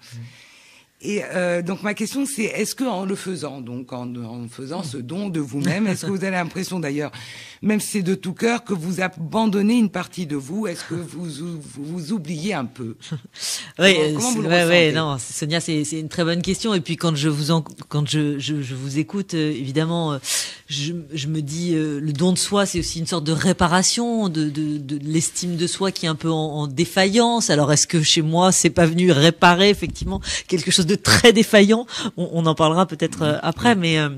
Et 1.03 1.23
euh, 1.25 1.63
donc 1.63 1.83
ma 1.83 1.95
question 1.95 2.27
c'est 2.27 2.43
est-ce 2.45 2.75
que 2.75 2.85
en 2.85 3.07
le 3.07 3.15
faisant, 3.15 3.63
donc 3.63 3.93
en, 3.95 4.15
en 4.17 4.49
faisant 4.49 4.83
ce 4.83 4.99
don 4.99 5.31
de 5.31 5.41
vous-même, 5.41 5.87
est-ce 5.87 6.05
que 6.05 6.11
vous 6.11 6.25
avez 6.25 6.37
l'impression 6.37 6.79
d'ailleurs, 6.79 7.11
même 7.63 7.81
si 7.81 7.89
c'est 7.89 8.03
de 8.03 8.15
tout 8.15 8.35
cœur, 8.35 8.65
que 8.65 8.75
vous 8.75 9.01
abandonnez 9.01 9.79
une 9.79 9.89
partie 9.89 10.27
de 10.27 10.37
vous? 10.37 10.67
Est-ce 10.67 10.85
que 10.85 10.95
vous, 10.95 11.25
vous, 11.25 11.61
vous 11.83 12.13
oubliez 12.13 12.53
un 12.53 12.67
peu? 12.67 12.97
Oui, 13.79 13.97
comment, 14.15 14.35
comment 14.35 14.49
ouais, 14.49 14.65
ouais, 14.67 14.93
non, 14.93 15.17
Sonia, 15.19 15.59
c'est 15.61 15.83
une 15.93 16.11
très 16.11 16.25
bonne 16.25 16.43
question. 16.43 16.75
Et 16.75 16.81
puis 16.81 16.97
quand 16.97 17.17
je 17.17 17.31
vous 17.31 17.51
en, 17.51 17.63
quand 17.63 18.07
je, 18.07 18.39
je, 18.39 18.61
je 18.61 18.75
vous 18.75 18.99
écoute, 18.99 19.33
euh, 19.33 19.51
évidemment, 19.51 20.13
euh, 20.13 20.19
je, 20.67 20.93
je, 21.15 21.27
me 21.29 21.41
dis 21.41 21.75
euh, 21.75 21.99
le 21.99 22.13
don 22.13 22.33
de 22.33 22.39
soi, 22.39 22.67
c'est 22.67 22.79
aussi 22.79 22.99
une 22.99 23.07
sorte 23.07 23.25
de 23.25 23.33
réparation 23.33 24.29
de, 24.29 24.51
de, 24.51 24.77
de 24.77 24.99
l'estime 25.03 25.57
de 25.57 25.67
soi 25.67 25.93
qui 25.93 26.05
est 26.05 26.11
un 26.11 26.15
peu 26.15 26.31
en, 26.31 26.35
en 26.35 26.67
défaillance. 26.67 27.49
Alors 27.49 27.73
est-ce 27.73 27.87
que 27.87 28.03
chez 28.03 28.21
moi, 28.21 28.53
c'est 28.53 28.71
pas 28.71 28.85
venu 28.85 29.13
réparer 29.13 29.71
effectivement 29.71 30.21
quelque 30.47 30.71
chose 30.71 30.87
de 30.87 30.90
très 30.95 31.33
défaillant. 31.33 31.87
On, 32.17 32.47
en 32.47 32.55
parlera 32.55 32.87
peut-être 32.87 33.23
euh, 33.23 33.39
après, 33.43 33.75
mais 33.75 33.99
euh, 33.99 34.11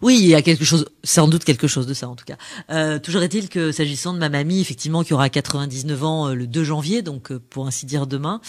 oui, 0.00 0.18
il 0.20 0.26
y 0.28 0.34
a 0.34 0.42
quelque 0.42 0.64
chose, 0.64 0.86
sans 1.04 1.28
doute 1.28 1.44
quelque 1.44 1.66
chose 1.66 1.86
de 1.86 1.94
ça 1.94 2.08
en 2.08 2.14
tout 2.14 2.24
cas. 2.24 2.36
Euh, 2.70 2.98
toujours 2.98 3.22
est-il 3.22 3.48
que 3.48 3.72
s'agissant 3.72 4.12
de 4.12 4.18
ma 4.18 4.28
mamie, 4.28 4.60
effectivement, 4.60 5.02
qui 5.02 5.14
aura 5.14 5.28
99 5.28 6.04
ans 6.04 6.28
le 6.28 6.46
2 6.46 6.64
janvier, 6.64 7.02
donc 7.02 7.32
pour 7.32 7.66
ainsi 7.66 7.86
dire 7.86 8.06
demain, 8.06 8.40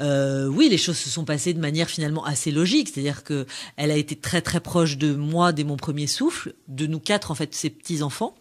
oui, 0.00 0.68
les 0.68 0.78
choses 0.78 0.98
se 0.98 1.10
sont 1.10 1.24
passées 1.24 1.54
de 1.54 1.60
manière 1.60 1.88
finalement 1.88 2.24
assez 2.24 2.50
logique, 2.50 2.90
c'est-à-dire 2.92 3.24
que 3.24 3.46
elle 3.76 3.90
a 3.90 3.96
été 3.96 4.16
très 4.16 4.42
très 4.42 4.60
proche 4.60 4.96
de 4.96 5.14
moi 5.14 5.52
dès 5.52 5.64
mon 5.64 5.76
premier 5.76 6.06
souffle, 6.06 6.54
de 6.68 6.86
nous 6.86 7.00
quatre 7.00 7.30
en 7.30 7.34
fait, 7.34 7.54
ses 7.54 7.70
petits 7.70 8.02
enfants 8.02 8.34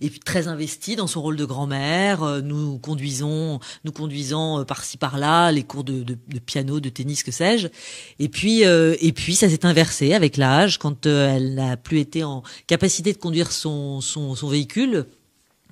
et 0.00 0.10
puis 0.10 0.20
très 0.20 0.48
investie 0.48 0.96
dans 0.96 1.06
son 1.06 1.22
rôle 1.22 1.36
de 1.36 1.44
grand-mère. 1.44 2.22
Euh, 2.22 2.40
nous 2.40 2.78
conduisons, 2.78 3.60
nous 3.84 3.92
conduisant 3.92 4.60
euh, 4.60 4.64
par-ci 4.64 4.96
par-là, 4.96 5.52
les 5.52 5.62
cours 5.62 5.84
de, 5.84 6.02
de, 6.02 6.16
de, 6.28 6.38
piano, 6.38 6.80
de 6.80 6.88
tennis, 6.88 7.22
que 7.22 7.30
sais-je. 7.30 7.68
Et 8.18 8.28
puis, 8.28 8.64
euh, 8.64 8.94
et 9.00 9.12
puis 9.12 9.34
ça 9.34 9.48
s'est 9.48 9.66
inversé 9.66 10.14
avec 10.14 10.36
l'âge, 10.36 10.78
quand 10.78 11.06
euh, 11.06 11.34
elle 11.34 11.54
n'a 11.54 11.76
plus 11.76 12.00
été 12.00 12.24
en 12.24 12.42
capacité 12.66 13.12
de 13.12 13.18
conduire 13.18 13.52
son, 13.52 14.00
son, 14.00 14.34
son 14.34 14.48
véhicule 14.48 15.06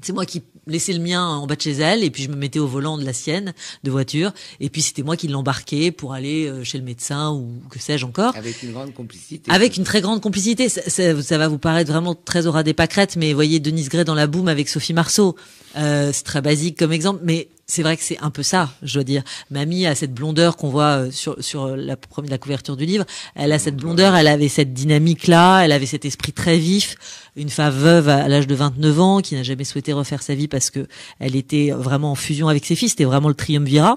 c'est 0.02 0.12
moi 0.12 0.26
qui 0.26 0.42
laissais 0.66 0.92
le 0.92 1.00
mien 1.00 1.24
en 1.24 1.46
bas 1.46 1.56
de 1.56 1.60
chez 1.60 1.72
elle 1.72 2.04
et 2.04 2.10
puis 2.10 2.22
je 2.22 2.28
me 2.28 2.36
mettais 2.36 2.58
au 2.58 2.66
volant 2.66 2.98
de 2.98 3.04
la 3.04 3.12
sienne 3.12 3.54
de 3.82 3.90
voiture 3.90 4.32
et 4.60 4.68
puis 4.70 4.82
c'était 4.82 5.02
moi 5.02 5.16
qui 5.16 5.28
l'embarquais 5.28 5.90
pour 5.90 6.12
aller 6.12 6.46
euh, 6.46 6.64
chez 6.64 6.78
le 6.78 6.84
médecin 6.84 7.32
ou 7.32 7.60
que 7.70 7.78
sais-je 7.78 8.04
encore. 8.06 8.36
Avec 8.36 8.62
une 8.62 8.72
grande 8.72 8.94
complicité. 8.94 9.50
Avec 9.50 9.76
une 9.76 9.84
très 9.84 10.00
grande 10.00 10.20
complicité. 10.20 10.68
Ça, 10.68 10.82
ça, 10.88 11.38
va 11.38 11.48
vous 11.48 11.58
paraître 11.58 11.90
vraiment 11.90 12.14
très 12.14 12.46
aura 12.46 12.62
des 12.62 12.74
pâquerettes, 12.74 13.16
mais 13.16 13.32
voyez 13.32 13.60
Denise 13.60 13.88
Gray 13.88 14.04
dans 14.04 14.14
la 14.14 14.26
boum 14.26 14.48
avec 14.48 14.68
Sophie 14.68 14.94
Marceau. 14.94 15.36
Euh, 15.76 16.10
c'est 16.12 16.24
très 16.24 16.42
basique 16.42 16.78
comme 16.78 16.92
exemple, 16.92 17.20
mais 17.24 17.48
c'est 17.66 17.82
vrai 17.82 17.96
que 17.96 18.02
c'est 18.02 18.18
un 18.18 18.30
peu 18.30 18.42
ça, 18.42 18.70
je 18.82 18.94
dois 18.94 19.04
dire. 19.04 19.22
Mamie 19.50 19.86
a 19.86 19.94
cette 19.94 20.12
blondeur 20.12 20.56
qu'on 20.56 20.68
voit 20.68 21.04
euh, 21.04 21.10
sur 21.10 21.36
sur 21.42 21.76
la 21.76 21.96
la 22.28 22.38
couverture 22.38 22.76
du 22.76 22.84
livre. 22.84 23.04
Elle 23.36 23.52
a 23.52 23.58
cette 23.58 23.76
blondeur, 23.76 24.16
elle 24.16 24.26
avait 24.26 24.48
cette 24.48 24.74
dynamique 24.74 25.28
là, 25.28 25.60
elle 25.60 25.72
avait 25.72 25.86
cet 25.86 26.04
esprit 26.04 26.32
très 26.32 26.58
vif. 26.58 26.96
Une 27.40 27.48
femme 27.48 27.72
veuve 27.72 28.10
à 28.10 28.28
l'âge 28.28 28.46
de 28.46 28.54
29 28.54 29.00
ans 29.00 29.20
qui 29.22 29.34
n'a 29.34 29.42
jamais 29.42 29.64
souhaité 29.64 29.94
refaire 29.94 30.22
sa 30.22 30.34
vie 30.34 30.46
parce 30.46 30.68
que 30.68 30.86
elle 31.20 31.36
était 31.36 31.70
vraiment 31.70 32.12
en 32.12 32.14
fusion 32.14 32.48
avec 32.48 32.66
ses 32.66 32.76
fils. 32.76 32.90
C'était 32.90 33.06
vraiment 33.06 33.28
le 33.28 33.34
triumvirat. 33.34 33.96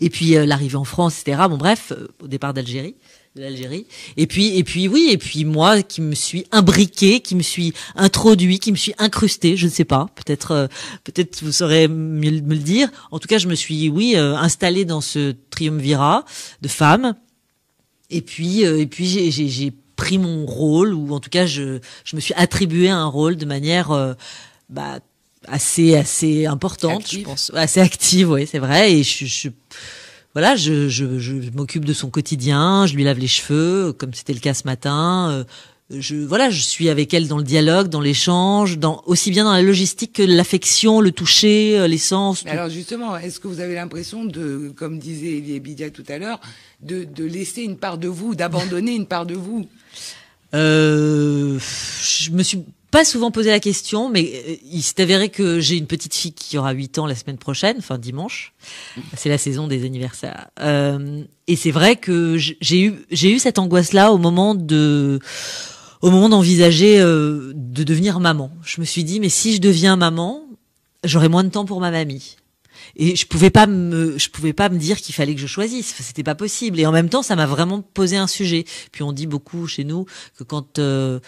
Et 0.00 0.10
puis 0.10 0.36
euh, 0.36 0.46
l'arrivée 0.46 0.74
en 0.74 0.84
France, 0.84 1.20
etc. 1.20 1.42
Bon 1.48 1.58
bref, 1.58 1.92
euh, 1.92 2.08
au 2.20 2.26
départ 2.26 2.52
d'Algérie 2.52 2.96
de 3.36 3.42
l'Algérie. 3.42 3.86
Et 4.16 4.26
puis, 4.26 4.58
et 4.58 4.64
puis 4.64 4.88
oui, 4.88 5.10
et 5.12 5.16
puis 5.16 5.44
moi 5.44 5.80
qui 5.82 6.00
me 6.00 6.16
suis 6.16 6.44
imbriqué, 6.50 7.20
qui 7.20 7.36
me 7.36 7.42
suis 7.42 7.72
introduit, 7.94 8.58
qui 8.58 8.72
me 8.72 8.76
suis 8.76 8.94
incrusté, 8.98 9.56
je 9.56 9.66
ne 9.66 9.70
sais 9.70 9.84
pas, 9.84 10.08
peut-être, 10.16 10.50
euh, 10.50 10.66
peut-être 11.04 11.44
vous 11.44 11.52
saurez 11.52 11.86
mieux 11.86 12.32
me 12.32 12.54
le 12.54 12.60
dire. 12.60 12.90
En 13.12 13.20
tout 13.20 13.28
cas, 13.28 13.38
je 13.38 13.46
me 13.46 13.54
suis, 13.54 13.88
oui, 13.88 14.14
euh, 14.16 14.34
installé 14.34 14.84
dans 14.84 15.00
ce 15.00 15.36
triumvirat 15.50 16.24
de 16.62 16.66
femmes. 16.66 17.14
Et 18.10 18.22
puis, 18.22 18.62
et 18.62 18.88
puis 18.88 19.30
j'ai 19.30 19.72
pris 20.00 20.16
mon 20.16 20.46
rôle, 20.46 20.94
ou 20.94 21.12
en 21.12 21.20
tout 21.20 21.28
cas, 21.28 21.44
je, 21.44 21.78
je 22.04 22.16
me 22.16 22.20
suis 22.20 22.32
attribué 22.34 22.88
un 22.88 23.04
rôle 23.04 23.36
de 23.36 23.44
manière, 23.44 24.16
bah, 24.70 25.00
assez, 25.46 25.94
assez 25.94 26.46
importante, 26.46 27.10
je 27.10 27.20
pense, 27.20 27.52
assez 27.54 27.80
active, 27.80 28.30
oui, 28.30 28.48
c'est 28.50 28.58
vrai. 28.58 28.94
Et 28.94 29.02
je, 29.02 29.26
je 29.26 29.48
voilà, 30.32 30.56
je, 30.56 30.88
je, 30.88 31.18
je 31.18 31.50
m'occupe 31.54 31.84
de 31.84 31.92
son 31.92 32.08
quotidien, 32.08 32.86
je 32.86 32.94
lui 32.94 33.04
lave 33.04 33.18
les 33.18 33.28
cheveux, 33.28 33.92
comme 33.92 34.14
c'était 34.14 34.32
le 34.32 34.40
cas 34.40 34.54
ce 34.54 34.64
matin. 34.64 35.44
Je 35.90 36.14
voilà, 36.14 36.50
je 36.50 36.60
suis 36.60 36.88
avec 36.88 37.12
elle 37.14 37.26
dans 37.26 37.38
le 37.38 37.42
dialogue, 37.44 37.88
dans 37.88 38.00
l'échange, 38.00 38.78
dans 38.78 39.02
aussi 39.06 39.30
bien 39.32 39.44
dans 39.44 39.52
la 39.52 39.62
logistique 39.62 40.12
que 40.12 40.22
l'affection, 40.22 41.00
le 41.00 41.10
toucher, 41.10 41.78
euh, 41.78 41.88
l'essence. 41.88 42.44
Alors 42.46 42.68
justement, 42.68 43.16
est-ce 43.16 43.40
que 43.40 43.48
vous 43.48 43.58
avez 43.58 43.74
l'impression 43.74 44.24
de, 44.24 44.72
comme 44.76 45.00
disait 45.00 45.38
Elie 45.38 45.58
Bidia 45.58 45.90
tout 45.90 46.04
à 46.08 46.18
l'heure, 46.18 46.40
de, 46.80 47.02
de 47.02 47.24
laisser 47.24 47.62
une 47.62 47.76
part 47.76 47.98
de 47.98 48.06
vous, 48.06 48.36
d'abandonner 48.36 48.94
une 48.94 49.06
part 49.06 49.26
de 49.26 49.34
vous? 49.34 49.66
Euh, 50.54 51.58
Je 52.02 52.30
me 52.30 52.42
suis 52.42 52.62
pas 52.90 53.04
souvent 53.04 53.30
posé 53.30 53.50
la 53.50 53.60
question, 53.60 54.10
mais 54.10 54.32
euh, 54.48 54.56
il 54.70 54.82
s'est 54.82 55.00
avéré 55.00 55.28
que 55.28 55.60
j'ai 55.60 55.76
une 55.76 55.86
petite 55.86 56.14
fille 56.14 56.32
qui 56.32 56.58
aura 56.58 56.72
8 56.72 56.98
ans 56.98 57.06
la 57.06 57.14
semaine 57.14 57.38
prochaine, 57.38 57.76
enfin 57.78 57.98
dimanche. 57.98 58.52
C'est 59.16 59.28
la 59.28 59.38
saison 59.38 59.68
des 59.68 59.84
anniversaires. 59.84 60.48
Euh, 60.60 61.22
et 61.46 61.56
c'est 61.56 61.70
vrai 61.70 61.96
que 61.96 62.36
j'ai 62.36 62.80
eu 62.80 62.94
j'ai 63.10 63.32
eu 63.32 63.38
cette 63.38 63.58
angoisse 63.58 63.92
là 63.92 64.12
au 64.12 64.18
moment 64.18 64.54
de 64.54 65.20
au 66.00 66.10
moment 66.10 66.28
d'envisager 66.28 67.00
euh, 67.00 67.52
de 67.54 67.84
devenir 67.84 68.20
maman. 68.20 68.50
Je 68.64 68.80
me 68.80 68.86
suis 68.86 69.04
dit 69.04 69.20
mais 69.20 69.28
si 69.28 69.54
je 69.54 69.60
deviens 69.60 69.96
maman, 69.96 70.42
j'aurai 71.04 71.28
moins 71.28 71.44
de 71.44 71.50
temps 71.50 71.64
pour 71.64 71.80
ma 71.80 71.90
mamie 71.90 72.36
et 73.00 73.16
je 73.16 73.26
pouvais 73.26 73.48
pas 73.48 73.66
me 73.66 74.18
je 74.18 74.28
pouvais 74.28 74.52
pas 74.52 74.68
me 74.68 74.76
dire 74.76 75.00
qu'il 75.00 75.14
fallait 75.14 75.34
que 75.34 75.40
je 75.40 75.46
choisisse. 75.46 75.94
C'était 76.00 76.22
pas 76.22 76.34
possible. 76.34 76.78
Et 76.78 76.84
en 76.84 76.92
même 76.92 77.08
temps 77.08 77.22
ça 77.22 77.34
m'a 77.34 77.46
vraiment 77.46 77.80
posé 77.80 78.18
un 78.18 78.26
sujet. 78.26 78.66
Puis 78.92 79.02
on 79.02 79.12
dit 79.12 79.26
beaucoup 79.26 79.66
chez 79.66 79.84
nous 79.84 80.04
que 80.38 80.44
quand 80.44 80.78
euh, 80.78 81.18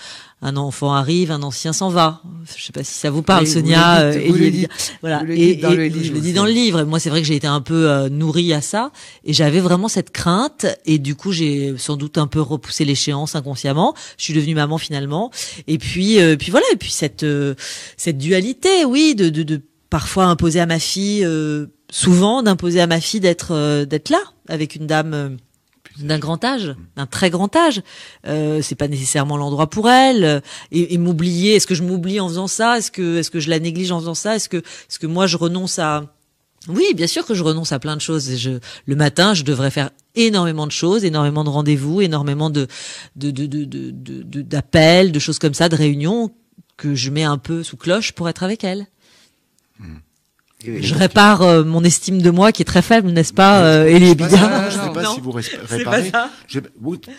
un 0.42 0.56
enfant 0.58 0.92
arrive 0.92 1.32
un 1.32 1.42
ancien 1.42 1.72
s'en 1.72 1.88
va. 1.88 2.22
Je 2.54 2.62
sais 2.62 2.72
pas 2.72 2.84
si 2.84 2.92
ça 2.92 3.10
vous 3.10 3.22
parle 3.22 3.46
Sonia 3.46 4.10
vous 4.10 4.34
le 4.34 4.50
dites, 4.50 4.68
voilà. 5.00 5.22
Et, 5.30 5.56
dans 5.56 5.70
le 5.70 5.86
livre, 5.86 6.04
je 6.04 6.12
le 6.12 6.20
dis 6.20 6.34
dans 6.34 6.44
le 6.44 6.52
livre. 6.52 6.80
Et 6.80 6.84
moi 6.84 7.00
c'est 7.00 7.08
vrai 7.08 7.22
que 7.22 7.26
j'ai 7.26 7.36
été 7.36 7.46
un 7.46 7.62
peu 7.62 7.88
euh, 7.88 8.10
nourrie 8.10 8.52
à 8.52 8.60
ça. 8.60 8.92
Et 9.24 9.32
j'avais 9.32 9.60
vraiment 9.60 9.88
cette 9.88 10.10
crainte. 10.10 10.66
Et 10.84 10.98
du 10.98 11.14
coup 11.14 11.32
j'ai 11.32 11.74
sans 11.78 11.96
doute 11.96 12.18
un 12.18 12.26
peu 12.26 12.42
repoussé 12.42 12.84
l'échéance 12.84 13.34
inconsciemment. 13.34 13.94
Je 14.18 14.24
suis 14.24 14.34
devenue 14.34 14.54
maman 14.54 14.76
finalement. 14.76 15.30
Et 15.68 15.78
puis 15.78 16.20
euh, 16.20 16.36
puis 16.36 16.50
voilà. 16.50 16.66
Et 16.74 16.76
puis 16.76 16.90
cette 16.90 17.24
cette 17.96 18.18
dualité 18.18 18.84
oui 18.84 19.14
de, 19.14 19.30
de, 19.30 19.42
de 19.42 19.62
parfois 19.92 20.24
imposer 20.24 20.58
à 20.58 20.64
ma 20.64 20.78
fille, 20.78 21.22
euh, 21.22 21.66
souvent 21.90 22.42
d'imposer 22.42 22.80
à 22.80 22.86
ma 22.86 22.98
fille 22.98 23.20
d'être 23.20 23.50
euh, 23.50 23.84
d'être 23.84 24.08
là 24.08 24.22
avec 24.48 24.74
une 24.74 24.86
dame 24.86 25.12
euh, 25.12 25.28
d'un 25.98 26.18
grand 26.18 26.42
âge, 26.42 26.74
d'un 26.96 27.04
très 27.04 27.28
grand 27.28 27.54
âge. 27.54 27.82
Euh, 28.26 28.62
c'est 28.62 28.74
pas 28.74 28.88
nécessairement 28.88 29.36
l'endroit 29.36 29.68
pour 29.68 29.90
elle. 29.90 30.40
Et, 30.70 30.96
m'oublier, 30.96 31.56
est-ce 31.56 31.66
que 31.66 31.74
je 31.74 31.82
m'oublie 31.82 32.20
en 32.20 32.28
faisant 32.28 32.46
ça? 32.46 32.78
Est-ce 32.78 32.90
que 32.90 33.18
est-ce 33.18 33.30
que 33.30 33.38
je 33.38 33.50
la 33.50 33.58
néglige 33.58 33.92
en 33.92 34.00
faisant 34.00 34.14
ça? 34.14 34.34
Est-ce 34.34 34.48
que 34.48 34.56
est-ce 34.56 34.98
que 34.98 35.06
moi 35.06 35.26
je 35.26 35.36
renonce 35.36 35.78
à 35.78 36.04
oui, 36.68 36.94
bien 36.94 37.08
sûr 37.08 37.26
que 37.26 37.34
je 37.34 37.42
renonce 37.42 37.72
à 37.72 37.80
plein 37.80 37.96
de 37.96 38.00
choses. 38.00 38.36
Je, 38.36 38.60
le 38.86 38.96
matin, 38.96 39.34
je 39.34 39.42
devrais 39.42 39.72
faire 39.72 39.90
énormément 40.14 40.66
de 40.66 40.72
choses, 40.72 41.04
énormément 41.04 41.42
de 41.44 41.50
rendez-vous, 41.50 42.00
énormément 42.00 42.48
de 42.48 42.66
de 43.16 43.30
de 43.30 43.46
de 43.46 44.42
d'appels, 44.42 45.08
de, 45.08 45.14
de, 45.14 45.18
choses 45.18 45.38
comme 45.38 45.54
ça, 45.54 45.68
de 45.68 45.76
réunions 45.76 46.30
que 46.78 46.94
je 46.94 47.10
mets 47.10 47.24
un 47.24 47.36
peu 47.36 47.62
sous 47.62 47.76
cloche 47.76 48.12
pour 48.12 48.28
être 48.30 48.42
avec 48.42 48.64
elle. 48.64 48.86
Je 50.64 50.94
répare 50.94 51.42
euh, 51.42 51.64
mon 51.64 51.82
estime 51.82 52.22
de 52.22 52.30
moi 52.30 52.52
qui 52.52 52.62
est 52.62 52.66
très 52.66 52.82
faible, 52.82 53.10
n'est-ce 53.10 53.32
pas, 53.32 53.64
euh, 53.64 53.86
Elie 53.86 54.14
Je 54.16 54.24
ne 54.24 54.28
sais 54.70 54.92
pas 54.92 55.14
si 55.14 55.20
vous 55.20 55.30
réparez. 55.68 56.12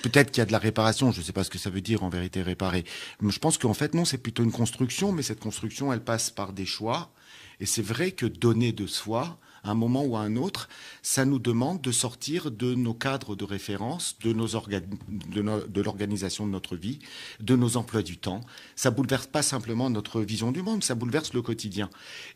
Peut-être 0.01 0.31
qu'il 0.31 0.39
y 0.39 0.41
a 0.41 0.45
de 0.45 0.51
la 0.51 0.59
réparation, 0.59 1.11
je 1.11 1.19
ne 1.19 1.23
sais 1.25 1.33
pas 1.33 1.43
ce 1.43 1.49
que 1.49 1.57
ça 1.57 1.69
veut 1.69 1.81
dire 1.81 2.03
en 2.03 2.09
vérité 2.09 2.41
réparer. 2.41 2.85
je 3.21 3.39
pense 3.39 3.57
qu'en 3.57 3.73
fait 3.73 3.93
non, 3.93 4.05
c'est 4.05 4.17
plutôt 4.17 4.43
une 4.43 4.51
construction, 4.51 5.11
mais 5.11 5.23
cette 5.23 5.39
construction, 5.39 5.91
elle 5.91 6.03
passe 6.03 6.29
par 6.29 6.53
des 6.53 6.65
choix. 6.65 7.11
Et 7.59 7.65
c'est 7.65 7.81
vrai 7.81 8.11
que 8.11 8.25
donner 8.25 8.71
de 8.71 8.87
soi, 8.87 9.37
à 9.63 9.71
un 9.71 9.75
moment 9.75 10.03
ou 10.03 10.17
à 10.17 10.21
un 10.21 10.35
autre, 10.35 10.69
ça 11.01 11.25
nous 11.25 11.39
demande 11.39 11.81
de 11.81 11.91
sortir 11.91 12.51
de 12.51 12.75
nos 12.75 12.93
cadres 12.93 13.35
de 13.35 13.43
référence, 13.43 14.17
de, 14.19 14.33
nos 14.33 14.47
de, 14.47 15.67
de 15.67 15.81
l'organisation 15.81 16.45
de 16.45 16.51
notre 16.51 16.75
vie, 16.75 16.99
de 17.39 17.55
nos 17.55 17.77
emplois 17.77 18.03
du 18.03 18.17
temps. 18.17 18.41
Ça 18.75 18.91
bouleverse 18.91 19.27
pas 19.27 19.41
simplement 19.41 19.89
notre 19.89 20.21
vision 20.21 20.51
du 20.51 20.61
monde, 20.61 20.83
ça 20.83 20.95
bouleverse 20.95 21.33
le 21.33 21.41
quotidien. 21.41 21.89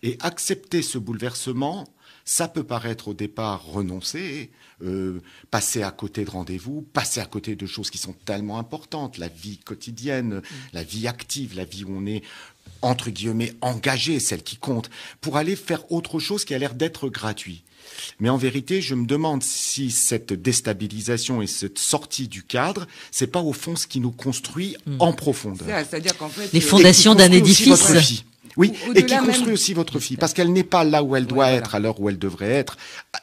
Et 0.03 0.17
accepter 0.21 0.81
ce 0.81 0.97
bouleversement, 0.97 1.85
ça 2.23 2.47
peut 2.47 2.63
paraître 2.63 3.07
au 3.07 3.13
départ 3.13 3.65
renoncer, 3.65 4.51
euh, 4.83 5.21
passer 5.49 5.81
à 5.81 5.91
côté 5.91 6.25
de 6.25 6.29
rendez-vous, 6.29 6.81
passer 6.81 7.21
à 7.21 7.25
côté 7.25 7.55
de 7.55 7.65
choses 7.65 7.89
qui 7.89 7.97
sont 7.97 8.13
tellement 8.13 8.59
importantes, 8.59 9.17
la 9.17 9.29
vie 9.29 9.59
quotidienne, 9.59 10.39
mmh. 10.39 10.43
la 10.73 10.83
vie 10.83 11.07
active, 11.07 11.55
la 11.55 11.65
vie 11.65 11.85
où 11.85 11.91
on 11.91 12.05
est 12.05 12.23
entre 12.81 13.09
guillemets, 13.09 13.53
engagée, 13.61 14.19
celle 14.19 14.43
qui 14.43 14.57
compte, 14.57 14.89
pour 15.21 15.37
aller 15.37 15.55
faire 15.55 15.91
autre 15.91 16.19
chose 16.19 16.45
qui 16.45 16.53
a 16.53 16.57
l'air 16.57 16.73
d'être 16.73 17.09
gratuit. 17.09 17.63
Mais 18.19 18.29
en 18.29 18.37
vérité, 18.37 18.81
je 18.81 18.95
me 18.95 19.05
demande 19.05 19.43
si 19.43 19.91
cette 19.91 20.33
déstabilisation 20.33 21.41
et 21.41 21.47
cette 21.47 21.79
sortie 21.79 22.27
du 22.27 22.43
cadre, 22.43 22.87
c'est 23.11 23.27
pas 23.27 23.41
au 23.41 23.53
fond 23.53 23.75
ce 23.75 23.87
qui 23.87 23.99
nous 23.99 24.11
construit 24.11 24.75
hmm. 24.85 24.97
en 24.99 25.13
profondeur. 25.13 25.67
C'est-à-dire 25.89 26.17
qu'en 26.17 26.29
fait, 26.29 26.51
les 26.53 26.61
fondations 26.61 27.15
d'un 27.15 27.31
édifice. 27.31 28.23
Oui, 28.55 28.73
et 28.95 29.05
qui 29.05 29.15
construit 29.15 29.53
aussi 29.53 29.75
votre 29.75 29.99
fille, 29.99 30.17
parce 30.17 30.33
qu'elle 30.33 30.51
n'est 30.51 30.63
pas 30.63 30.83
là 30.83 31.03
où 31.03 31.15
elle 31.15 31.27
doit 31.27 31.51
être, 31.51 31.75
à 31.75 31.79
l'heure 31.79 32.01
où 32.01 32.09
elle 32.09 32.17
devrait 32.17 32.49
être, 32.49 32.75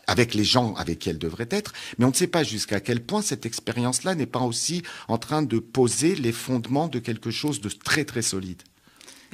avec 0.07 0.33
les 0.33 0.45
gens 0.45 0.75
avec 0.75 1.01
qui 1.01 1.11
elle 1.11 1.19
devrait 1.19 1.49
être, 1.51 1.73
mais 1.99 2.05
on 2.05 2.11
ne 2.11 2.15
sait 2.15 2.29
pas 2.29 2.45
jusqu'à 2.45 2.79
quel 2.79 3.03
point 3.03 3.21
cette 3.21 3.45
expérience-là 3.45 4.15
n'est 4.15 4.27
pas 4.27 4.43
aussi 4.43 4.83
en 5.09 5.19
train 5.19 5.43
de 5.43 5.59
poser 5.59 6.15
les 6.15 6.31
fondements 6.31 6.87
de 6.87 7.01
quelque 7.01 7.33
chose 7.33 7.61
de 7.61 7.69
très 7.69 8.05
très 8.05 8.23
solide. 8.23 8.63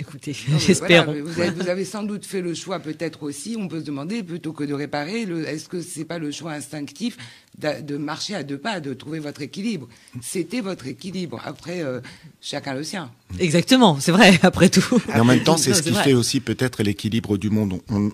Écoutez, 0.00 0.33
j'espère. 0.59 1.12
vous, 1.12 1.69
avez, 1.69 1.85
sans 1.85 2.02
doute 2.02 2.25
fait 2.25 2.40
le 2.40 2.54
choix, 2.54 2.80
peut-être 2.80 3.23
aussi, 3.23 3.57
on 3.59 3.69
peut 3.69 3.80
se 3.80 3.85
demander, 3.85 4.23
plutôt 4.23 4.54
que 4.54 4.64
de 4.64 4.73
réparer, 4.73 5.23
est-ce 5.47 5.69
que 5.69 5.83
c'est 5.83 6.07
pas 6.07 6.19
le 6.19 6.30
choix 6.30 6.52
instinctif 6.52 7.19
de, 7.59 7.99
marcher 7.99 8.35
à 8.35 8.42
deux 8.42 8.57
pas, 8.57 8.80
de 8.80 8.95
trouver 8.95 9.19
votre 9.19 9.42
équilibre? 9.42 9.88
C'était 10.23 10.62
votre 10.62 10.87
équilibre. 10.87 11.42
Après, 11.45 11.83
euh, 11.83 12.00
chacun 12.40 12.73
le 12.73 12.83
sien. 12.83 13.11
Exactement, 13.38 14.00
c'est 14.00 14.11
vrai, 14.11 14.38
après 14.42 14.71
tout. 14.71 15.02
Et 15.14 15.21
en 15.21 15.25
même 15.26 15.42
temps, 15.42 15.59
c'est 15.59 15.75
ce 15.75 15.83
qui 15.83 15.92
fait 15.92 16.14
aussi 16.14 16.40
peut-être 16.40 16.83
l'équilibre 16.83 17.37
du 17.37 17.50
monde. 17.50 17.78
On, 17.90 18.11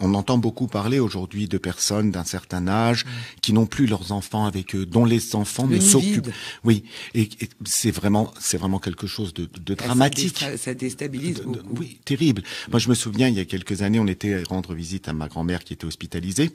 on, 0.00 0.14
entend 0.14 0.38
beaucoup 0.38 0.66
parler 0.66 0.98
aujourd'hui 0.98 1.46
de 1.46 1.56
personnes 1.56 2.10
d'un 2.10 2.24
certain 2.24 2.66
âge 2.66 3.04
qui 3.42 3.52
n'ont 3.52 3.66
plus 3.66 3.86
leurs 3.86 4.10
enfants 4.10 4.44
avec 4.44 4.74
eux, 4.74 4.86
dont 4.86 5.04
les 5.04 5.36
enfants 5.36 5.68
ne 5.68 5.78
s'occupent. 5.78 6.30
Oui, 6.64 6.82
et, 7.14 7.28
c'est 7.64 7.92
vraiment, 7.92 8.34
c'est 8.40 8.58
vraiment 8.58 8.80
quelque 8.80 9.06
chose 9.06 9.32
de, 9.34 9.48
de 9.64 9.74
dramatique. 9.74 10.44
Ça, 10.56 10.74
beaucoup. 11.18 11.58
oui, 11.78 11.98
terrible. 12.04 12.42
Moi, 12.70 12.78
je 12.78 12.88
me 12.88 12.94
souviens, 12.94 13.28
il 13.28 13.34
y 13.34 13.40
a 13.40 13.44
quelques 13.44 13.82
années, 13.82 14.00
on 14.00 14.06
était 14.06 14.42
rendre 14.42 14.74
visite 14.74 15.08
à 15.08 15.12
ma 15.12 15.28
grand-mère 15.28 15.64
qui 15.64 15.72
était 15.72 15.86
hospitalisée 15.86 16.52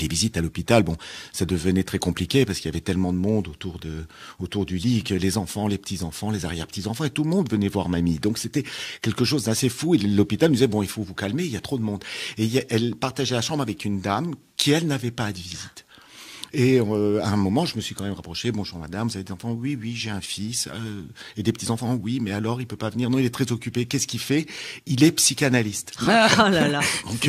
les 0.00 0.08
visites 0.08 0.36
à 0.36 0.40
l'hôpital, 0.40 0.82
bon, 0.82 0.96
ça 1.32 1.44
devenait 1.44 1.84
très 1.84 1.98
compliqué 1.98 2.44
parce 2.44 2.58
qu'il 2.58 2.68
y 2.68 2.72
avait 2.72 2.80
tellement 2.80 3.12
de 3.12 3.18
monde 3.18 3.48
autour 3.48 3.78
de, 3.78 4.06
autour 4.38 4.66
du 4.66 4.76
lit 4.76 5.02
que 5.02 5.14
les 5.14 5.38
enfants, 5.38 5.68
les 5.68 5.78
petits 5.78 6.02
enfants, 6.02 6.30
les 6.30 6.44
arrière-petits 6.44 6.86
enfants 6.86 7.04
et 7.04 7.10
tout 7.10 7.24
le 7.24 7.30
monde 7.30 7.50
venait 7.50 7.68
voir 7.68 7.88
mamie. 7.88 8.18
Donc 8.18 8.38
c'était 8.38 8.64
quelque 9.02 9.24
chose 9.24 9.44
d'assez 9.44 9.68
fou. 9.68 9.94
Et 9.94 9.98
l'hôpital 9.98 10.48
nous 10.48 10.56
disait 10.56 10.66
bon, 10.66 10.82
il 10.82 10.88
faut 10.88 11.02
vous 11.02 11.14
calmer, 11.14 11.44
il 11.44 11.52
y 11.52 11.56
a 11.56 11.60
trop 11.60 11.78
de 11.78 11.82
monde. 11.82 12.02
Et 12.38 12.48
elle 12.70 12.96
partageait 12.96 13.34
la 13.34 13.42
chambre 13.42 13.62
avec 13.62 13.84
une 13.84 14.00
dame 14.00 14.34
qui 14.56 14.72
elle 14.72 14.86
n'avait 14.86 15.10
pas 15.10 15.32
de 15.32 15.38
visite. 15.38 15.86
Et 16.54 16.78
euh, 16.78 17.20
à 17.22 17.30
un 17.30 17.36
moment, 17.36 17.66
je 17.66 17.74
me 17.74 17.80
suis 17.80 17.96
quand 17.96 18.04
même 18.04 18.12
rapproché. 18.12 18.52
Bonjour 18.52 18.78
madame, 18.78 19.08
vous 19.08 19.16
avez 19.16 19.24
des 19.24 19.32
enfants? 19.32 19.52
Oui, 19.52 19.76
oui, 19.80 19.94
j'ai 19.96 20.10
un 20.10 20.20
fils. 20.20 20.68
Euh, 20.68 21.02
et 21.36 21.42
des 21.42 21.52
petits-enfants? 21.52 21.98
Oui, 22.00 22.20
mais 22.22 22.30
alors 22.30 22.60
il 22.60 22.66
peut 22.66 22.76
pas 22.76 22.90
venir. 22.90 23.10
Non, 23.10 23.18
il 23.18 23.26
est 23.26 23.34
très 23.34 23.50
occupé. 23.50 23.86
Qu'est-ce 23.86 24.06
qu'il 24.06 24.20
fait? 24.20 24.46
Il 24.86 25.02
est 25.04 25.12
psychanalyste. 25.12 25.92
Ah 26.36 26.48
là 26.48 26.68
là. 26.68 26.80
Donc 27.06 27.28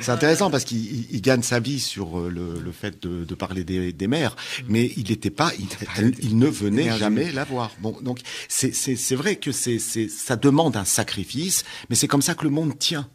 c'est 0.00 0.10
intéressant 0.10 0.50
parce 0.50 0.64
qu'il 0.64 1.20
gagne 1.20 1.42
sa 1.42 1.58
vie 1.58 1.80
sur 1.80 2.20
le, 2.20 2.60
le 2.60 2.72
fait 2.72 3.02
de, 3.02 3.24
de, 3.24 3.34
parler 3.34 3.64
des, 3.64 3.92
des 3.92 4.06
mères, 4.06 4.36
mais 4.68 4.92
il 4.96 5.08
n'était 5.08 5.30
pas, 5.30 5.52
il, 5.58 5.66
il, 6.20 6.38
ne 6.38 6.46
venait 6.46 6.96
jamais 6.98 7.32
la 7.32 7.44
voir. 7.44 7.72
Bon, 7.80 7.96
donc 8.02 8.20
c'est 8.48 9.14
vrai 9.14 9.36
que 9.36 9.52
c'est 9.52 9.78
ça 9.78 10.36
demande 10.36 10.76
un 10.76 10.84
sacrifice, 10.84 11.64
mais 11.88 11.96
c'est 11.96 12.08
comme 12.08 12.22
ça 12.22 12.34
que 12.34 12.44
le 12.44 12.50
monde 12.50 12.78
tient. 12.78 13.08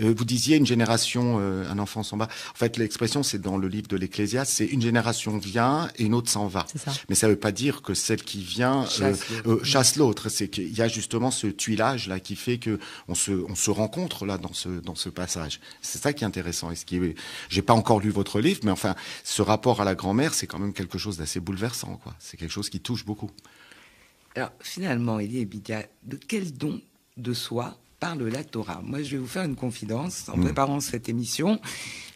Euh, 0.00 0.14
vous 0.16 0.24
disiez 0.24 0.56
une 0.56 0.66
génération, 0.66 1.38
euh, 1.40 1.70
un 1.70 1.78
enfant 1.78 2.02
s'en 2.02 2.16
va. 2.16 2.24
En 2.24 2.54
fait, 2.54 2.76
l'expression, 2.76 3.22
c'est 3.22 3.40
dans 3.40 3.56
le 3.56 3.68
livre 3.68 3.88
de 3.88 3.96
l'Ecclésiaste, 3.96 4.52
c'est 4.52 4.66
une 4.66 4.82
génération 4.82 5.38
vient 5.38 5.88
et 5.96 6.04
une 6.04 6.14
autre 6.14 6.30
s'en 6.30 6.46
va. 6.46 6.66
Mais 7.08 7.14
ça 7.14 7.26
ne 7.26 7.32
veut 7.32 7.38
pas 7.38 7.52
dire 7.52 7.82
que 7.82 7.94
celle 7.94 8.22
qui 8.22 8.42
vient 8.42 8.86
euh, 9.00 9.62
chasse 9.64 9.96
l'autre. 9.96 10.28
c'est 10.28 10.48
qu'il 10.48 10.72
y 10.72 10.80
a 10.80 10.88
justement 10.88 11.30
ce 11.30 11.46
tuilage 11.46 12.08
là 12.08 12.20
qui 12.20 12.36
fait 12.36 12.58
que 12.58 12.78
on 13.08 13.14
se, 13.14 13.32
on 13.32 13.54
se 13.54 13.70
rencontre 13.70 14.24
là 14.26 14.38
dans 14.38 14.52
ce, 14.52 14.68
dans 14.68 14.94
ce 14.94 15.08
passage. 15.08 15.60
C'est 15.82 16.00
ça 16.00 16.12
qui 16.12 16.24
est 16.24 16.26
intéressant. 16.26 16.70
Et 16.70 16.76
ce 16.76 16.84
qui 16.84 16.96
est, 16.96 17.14
j'ai 17.48 17.62
pas 17.62 17.74
encore 17.74 18.00
lu 18.00 18.10
votre 18.10 18.40
livre, 18.40 18.60
mais 18.64 18.70
enfin, 18.70 18.94
ce 19.24 19.42
rapport 19.42 19.80
à 19.80 19.84
la 19.84 19.94
grand-mère, 19.94 20.34
c'est 20.34 20.46
quand 20.46 20.58
même 20.58 20.72
quelque 20.72 20.98
chose 20.98 21.18
d'assez 21.18 21.40
bouleversant, 21.40 21.96
quoi. 22.02 22.14
C'est 22.18 22.36
quelque 22.36 22.50
chose 22.52 22.70
qui 22.70 22.80
touche 22.80 23.04
beaucoup. 23.04 23.30
Alors, 24.34 24.52
finalement, 24.60 25.20
Elie 25.20 25.44
Bidia, 25.44 25.84
de 26.04 26.16
quel 26.16 26.52
don 26.52 26.80
de 27.18 27.34
soi 27.34 27.76
parle 28.02 28.26
la 28.26 28.42
Torah. 28.42 28.80
Moi, 28.84 29.04
je 29.04 29.12
vais 29.12 29.18
vous 29.18 29.28
faire 29.28 29.44
une 29.44 29.54
confidence. 29.54 30.24
En 30.28 30.36
hmm. 30.36 30.44
préparant 30.46 30.80
cette 30.80 31.08
émission, 31.08 31.60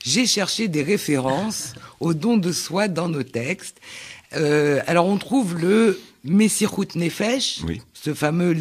j'ai 0.04 0.26
cherché 0.26 0.66
des 0.66 0.82
références 0.82 1.74
au 2.00 2.12
don 2.12 2.38
de 2.38 2.50
soi 2.50 2.88
dans 2.88 3.08
nos 3.08 3.22
textes. 3.22 3.80
Euh, 4.34 4.80
alors, 4.88 5.06
on 5.06 5.16
trouve 5.16 5.56
le 5.56 6.00
Messirut 6.24 6.88
Nefesh, 6.96 7.62
ce 7.92 8.14
fameux 8.14 8.56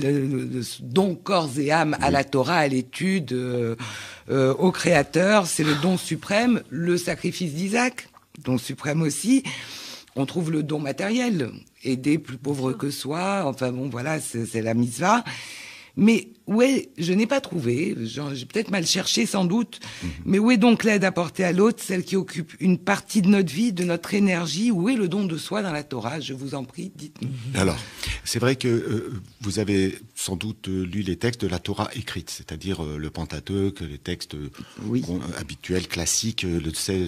don 0.81 1.15
corps 1.15 1.49
et 1.57 1.71
âme 1.71 1.97
à 1.99 2.11
la 2.11 2.23
Torah, 2.23 2.57
à 2.57 2.67
l'étude, 2.67 3.33
euh, 3.33 3.75
euh, 4.29 4.53
au 4.53 4.71
Créateur. 4.71 5.47
C'est 5.47 5.63
le 5.63 5.73
don 5.81 5.97
suprême, 5.97 6.61
le 6.69 6.95
sacrifice 6.95 7.53
d'Isaac, 7.53 8.07
don 8.43 8.59
suprême 8.59 9.01
aussi. 9.01 9.41
On 10.15 10.27
trouve 10.27 10.51
le 10.51 10.61
don 10.61 10.77
matériel, 10.77 11.49
aider 11.83 12.19
plus 12.19 12.37
pauvres 12.37 12.73
que 12.73 12.91
soi. 12.91 13.45
Enfin 13.45 13.71
bon, 13.71 13.89
voilà, 13.89 14.19
c'est 14.19 14.61
la 14.61 14.75
mitzvah. 14.75 15.23
Mais 15.97 16.27
où 16.47 16.61
est, 16.61 16.89
je 16.97 17.11
n'ai 17.13 17.25
pas 17.25 17.41
trouvé, 17.41 17.95
j'ai 18.03 18.45
peut-être 18.45 18.69
mal 18.69 18.85
cherché 18.85 19.25
sans 19.25 19.45
doute, 19.45 19.79
mhm. 20.03 20.09
mais 20.25 20.39
où 20.39 20.51
est 20.51 20.57
donc 20.57 20.83
l'aide 20.83 21.03
apportée 21.03 21.43
à 21.43 21.51
l'autre, 21.51 21.81
celle 21.83 22.03
qui 22.03 22.15
occupe 22.15 22.53
une 22.59 22.77
partie 22.77 23.21
de 23.21 23.27
notre 23.27 23.51
vie, 23.51 23.73
de 23.73 23.83
notre 23.83 24.13
énergie? 24.13 24.71
Où 24.71 24.89
est 24.89 24.95
le 24.95 25.07
don 25.07 25.25
de 25.25 25.37
soi 25.37 25.63
dans 25.63 25.71
la 25.71 25.83
Torah? 25.83 26.19
Je 26.19 26.33
vous 26.33 26.53
en 26.53 26.63
prie, 26.63 26.91
dites-nous. 26.95 27.29
Mhm. 27.29 27.59
Alors, 27.59 27.77
c'est 28.23 28.39
vrai 28.39 28.55
que 28.55 28.67
euh, 28.67 29.13
vous 29.41 29.59
avez 29.59 29.97
sans 30.13 30.35
doute 30.35 30.67
euh, 30.67 30.83
lu 30.83 31.01
les 31.01 31.15
textes 31.15 31.41
de 31.41 31.47
la 31.47 31.59
Torah 31.59 31.89
écrite, 31.95 32.29
c'est-à-dire 32.29 32.83
euh, 32.83 32.97
le 32.97 33.09
Pentateuque, 33.09 33.81
les 33.81 33.97
textes 33.97 34.35
habituels, 35.37 35.87
classiques, 35.87 36.45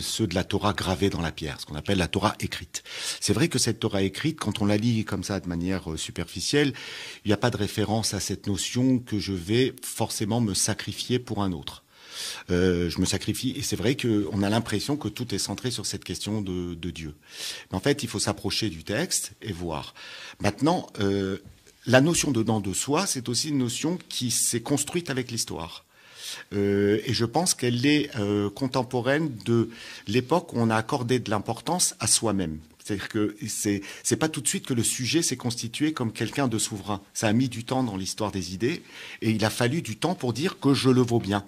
ceux 0.02 0.28
de 0.28 0.36
la 0.36 0.44
Torah 0.44 0.74
gravés 0.74 1.10
dans 1.10 1.22
la 1.22 1.32
pierre, 1.32 1.60
ce 1.60 1.66
qu'on 1.66 1.76
appelle 1.76 1.98
la 1.98 2.08
Torah 2.08 2.36
écrite. 2.40 2.84
C'est 3.20 3.34
vrai 3.34 3.50
que 3.50 3.60
cette 3.60 3.80
Torah 3.80 4.02
écrite, 4.02 4.40
quand 4.40 4.62
on 4.62 4.66
la 4.66 4.78
lit 4.78 5.06
comme 5.06 5.24
ça 5.24 5.40
de 5.40 5.48
manière 5.48 5.84
superficielle, 5.96 6.74
il 7.26 7.30
n'y 7.30 7.34
a 7.34 7.38
pas 7.38 7.50
de 7.50 7.58
référence 7.58 8.14
à 8.14 8.20
cette 8.20 8.48
notion 8.48 9.00
que 9.00 9.20
je 9.20 9.27
vais 9.34 9.74
forcément 9.84 10.42
me 10.42 10.54
sacrifier 10.54 11.20
pour 11.20 11.44
un 11.44 11.52
autre. 11.52 11.84
Euh, 12.50 12.90
je 12.90 13.00
me 13.00 13.06
sacrifie. 13.06 13.54
Et 13.56 13.62
c'est 13.62 13.76
vrai 13.76 13.96
qu'on 13.96 14.44
a 14.44 14.50
l'impression 14.50 14.98
que 14.98 15.08
tout 15.08 15.34
est 15.34 15.40
centré 15.40 15.72
sur 15.72 15.86
cette 15.86 16.04
question 16.04 16.42
de, 16.42 16.76
Dieu. 16.90 17.16
Mais 17.72 17.78
en 17.78 17.82
fait, 17.82 18.04
il 18.04 18.10
faut 18.10 18.20
s'approcher 18.20 18.70
du 18.70 18.84
texte 18.84 19.34
et 19.42 19.52
voir. 19.52 19.94
Maintenant, 20.40 20.88
euh, 21.00 21.38
la 21.86 22.02
notion 22.02 22.32
de 22.32 22.44
dans 22.44 22.60
de 22.60 22.74
soi, 22.74 23.06
c'est 23.06 23.30
aussi 23.30 23.50
une 23.50 23.58
notion 23.58 23.98
qui 24.10 24.32
s'est 24.32 24.62
construite 24.62 25.10
avec 25.10 25.32
l'histoire. 25.32 25.86
Euh, 26.54 27.00
et 27.06 27.14
je 27.14 27.26
pense 27.26 27.54
qu'elle 27.54 27.86
est 27.86 28.10
contemporaine 28.56 29.36
de 29.46 29.70
l'époque 30.08 30.54
où 30.54 30.58
on 30.60 30.70
a 30.70 30.76
accordé 30.76 31.20
de 31.20 31.30
l'importance 31.30 31.96
à 32.00 32.08
soi-même. 32.08 32.60
C'est-à-dire 32.88 33.10
que 33.10 33.36
c'est 33.48 33.82
c'est 34.02 34.16
pas 34.16 34.30
tout 34.30 34.40
de 34.40 34.48
suite 34.48 34.66
que 34.66 34.74
le 34.74 34.84
sujet 34.84 35.22
s'est 35.22 35.36
constitué 35.36 35.92
comme 35.92 36.14
quelqu'un 36.14 36.48
de 36.48 36.58
souverain. 36.58 37.02
Ça 37.14 37.28
a 37.28 37.34
mis 37.34 37.50
du 37.50 37.66
temps 37.66 37.84
dans 37.84 37.98
l'histoire 37.98 38.32
des 38.32 38.54
idées 38.54 38.82
et 39.22 39.32
il 39.32 39.44
a 39.44 39.50
fallu 39.50 39.82
du 39.82 39.98
temps 39.98 40.16
pour 40.16 40.32
dire 40.32 40.58
que 40.60 40.74
je 40.74 40.90
le 40.90 41.02
vaux 41.02 41.20
bien. 41.20 41.46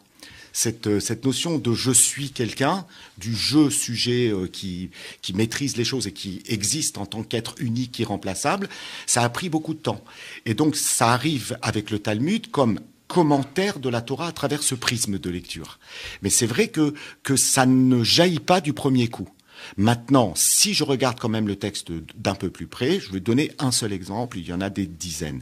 Cette, 0.51 0.87
euh, 0.87 0.99
cette 0.99 1.23
notion 1.23 1.57
de 1.59 1.73
je 1.73 1.91
suis 1.91 2.31
quelqu'un, 2.31 2.85
du 3.17 3.35
je 3.35 3.69
sujet 3.69 4.29
euh, 4.29 4.47
qui, 4.47 4.89
qui 5.21 5.33
maîtrise 5.33 5.77
les 5.77 5.85
choses 5.85 6.07
et 6.07 6.11
qui 6.11 6.41
existe 6.47 6.97
en 6.97 7.05
tant 7.05 7.23
qu'être 7.23 7.55
unique, 7.59 7.99
irremplaçable, 7.99 8.67
ça 9.05 9.21
a 9.21 9.29
pris 9.29 9.47
beaucoup 9.47 9.75
de 9.75 9.79
temps. 9.79 10.03
Et 10.45 10.55
donc 10.55 10.75
ça 10.75 11.13
arrive 11.13 11.57
avec 11.61 11.91
le 11.91 11.99
Talmud 11.99 12.49
comme 12.51 12.79
commentaire 13.07 13.79
de 13.79 13.89
la 13.89 14.01
Torah 14.01 14.27
à 14.27 14.31
travers 14.33 14.63
ce 14.63 14.75
prisme 14.75 15.19
de 15.19 15.29
lecture. 15.29 15.79
Mais 16.21 16.29
c'est 16.29 16.47
vrai 16.47 16.67
que, 16.67 16.93
que 17.23 17.37
ça 17.37 17.65
ne 17.65 18.03
jaillit 18.03 18.39
pas 18.39 18.59
du 18.59 18.73
premier 18.73 19.07
coup. 19.07 19.29
Maintenant, 19.77 20.33
si 20.35 20.73
je 20.73 20.83
regarde 20.83 21.19
quand 21.19 21.29
même 21.29 21.47
le 21.47 21.55
texte 21.55 21.91
d'un 22.15 22.35
peu 22.35 22.49
plus 22.49 22.67
près, 22.67 22.99
je 22.99 23.11
vais 23.11 23.19
donner 23.19 23.51
un 23.59 23.71
seul 23.71 23.93
exemple, 23.93 24.37
il 24.37 24.47
y 24.47 24.53
en 24.53 24.61
a 24.61 24.69
des 24.69 24.85
dizaines. 24.85 25.41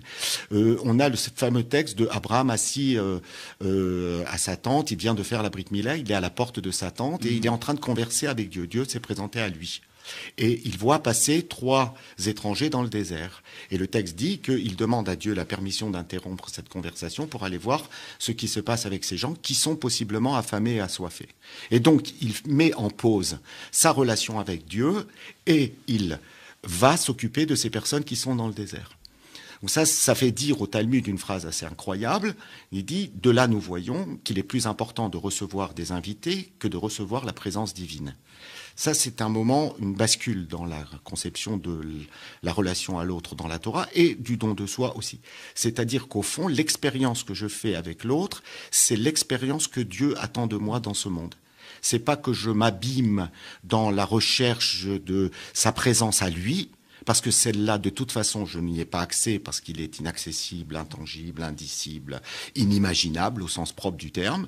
Euh, 0.52 0.78
on 0.84 1.00
a 1.00 1.10
le 1.10 1.16
fameux 1.16 1.64
texte 1.64 1.98
de 1.98 2.08
Abraham 2.12 2.50
assis 2.50 2.98
euh, 2.98 3.20
euh, 3.64 4.24
à 4.28 4.38
sa 4.38 4.58
tente, 4.58 4.92
il 4.92 4.98
vient 4.98 5.14
de 5.14 5.24
faire 5.24 5.44
la 5.44 5.50
Brit 5.50 5.66
Mila, 5.72 5.98
il 5.98 6.12
est 6.12 6.16
à 6.16 6.22
la 6.22 6.30
porte 6.30 6.60
de 6.60 6.72
sa 6.72 6.92
tente 6.92 7.26
et 7.26 7.34
il 7.34 7.46
est 7.46 7.50
en 7.50 7.58
train 7.58 7.74
de 7.74 7.80
converser 7.80 8.28
avec 8.28 8.50
Dieu. 8.50 8.68
Dieu 8.68 8.86
s'est 8.86 9.00
présenté 9.00 9.40
à 9.40 9.50
lui. 9.50 9.82
Et 10.38 10.62
il 10.66 10.78
voit 10.78 11.04
passer 11.04 11.44
trois 11.44 11.96
étrangers 12.26 12.70
dans 12.70 12.82
le 12.82 12.90
désert. 12.90 13.44
Et 13.72 13.78
le 13.78 13.88
texte 13.88 14.16
dit 14.16 14.40
qu'il 14.40 14.76
demande 14.76 15.10
à 15.10 15.16
Dieu 15.16 15.34
la 15.34 15.46
permission 15.46 15.90
d'interrompre 15.90 16.50
cette 16.50 16.70
conversation 16.70 17.28
pour 17.28 17.44
aller 17.44 17.58
voir 17.58 17.90
ce 18.20 18.32
qui 18.32 18.48
se 18.48 18.60
passe 18.60 18.86
avec 18.86 19.04
ces 19.04 19.18
gens 19.18 19.34
qui 19.34 19.56
sont 19.56 19.76
possiblement 19.76 20.36
affamés 20.36 20.76
et 20.76 20.80
assoiffés. 20.80 21.30
Et 21.72 21.80
donc 21.80 22.14
il 22.22 22.34
met 22.46 22.74
en 22.76 22.90
pause 22.90 23.40
sa 23.72 23.92
relation 23.92 24.40
avec 24.40 24.68
Dieu 24.68 25.08
et 25.46 25.74
il 25.88 26.20
va 26.64 26.98
s'occuper 26.98 27.46
de 27.46 27.56
ces 27.56 27.70
personnes 27.70 28.04
qui 28.04 28.16
sont 28.16 28.36
dans 28.36 28.48
le 28.48 28.54
désert. 28.54 28.98
Donc 29.62 29.72
ça, 29.72 29.86
ça 29.86 30.14
fait 30.14 30.32
dire 30.32 30.62
au 30.62 30.68
Talmud 30.68 31.08
une 31.08 31.18
phrase 31.18 31.46
assez 31.46 31.66
incroyable. 31.66 32.36
Il 32.72 32.86
dit, 32.86 33.12
de 33.16 33.32
là 33.32 33.48
nous 33.48 33.60
voyons 33.60 34.20
qu'il 34.24 34.38
est 34.38 34.44
plus 34.44 34.68
important 34.68 35.10
de 35.10 35.18
recevoir 35.18 35.74
des 35.74 35.92
invités 35.92 36.52
que 36.60 36.68
de 36.68 36.78
recevoir 36.78 37.26
la 37.26 37.34
présence 37.34 37.74
divine. 37.74 38.16
Ça, 38.80 38.94
c'est 38.94 39.22
un 39.24 39.30
moment, 39.30 39.76
une 39.80 39.96
bascule 39.96 40.46
dans 40.46 40.64
la 40.64 40.86
conception 41.04 41.58
de 41.58 41.82
la 42.44 42.54
relation 42.54 43.00
à 43.00 43.06
l'autre 43.06 43.34
dans 43.34 43.48
la 43.48 43.58
Torah 43.58 43.88
et 43.96 44.14
du 44.14 44.38
don 44.38 44.54
de 44.54 44.68
soi 44.68 44.96
aussi. 44.96 45.20
C'est-à-dire 45.56 46.08
qu'au 46.08 46.22
fond, 46.22 46.48
l'expérience 46.48 47.24
que 47.24 47.34
je 47.34 47.48
fais 47.48 47.74
avec 47.74 48.04
l'autre, 48.04 48.44
c'est 48.70 48.96
l'expérience 48.96 49.68
que 49.68 49.82
Dieu 49.82 50.14
attend 50.20 50.46
de 50.46 50.58
moi 50.58 50.80
dans 50.80 50.94
ce 50.94 51.10
monde. 51.10 51.34
C'est 51.82 51.98
pas 51.98 52.18
que 52.18 52.34
je 52.34 52.52
m'abîme 52.52 53.32
dans 53.64 53.90
la 53.90 54.06
recherche 54.06 54.86
de 54.86 55.32
sa 55.54 55.72
présence 55.72 56.22
à 56.22 56.30
lui, 56.30 56.70
parce 57.08 57.22
que 57.22 57.32
celle-là, 57.32 57.78
de 57.78 57.90
toute 57.90 58.12
façon, 58.12 58.46
je 58.46 58.60
n'y 58.60 58.82
ai 58.82 58.86
pas 58.86 59.00
accès 59.00 59.40
parce 59.40 59.62
qu'il 59.62 59.80
est 59.80 60.00
inaccessible, 60.00 60.76
intangible, 60.76 61.42
indicible, 61.42 62.22
inimaginable 62.54 63.44
au 63.44 63.48
sens 63.48 63.72
propre 63.72 63.96
du 63.96 64.12
terme. 64.12 64.46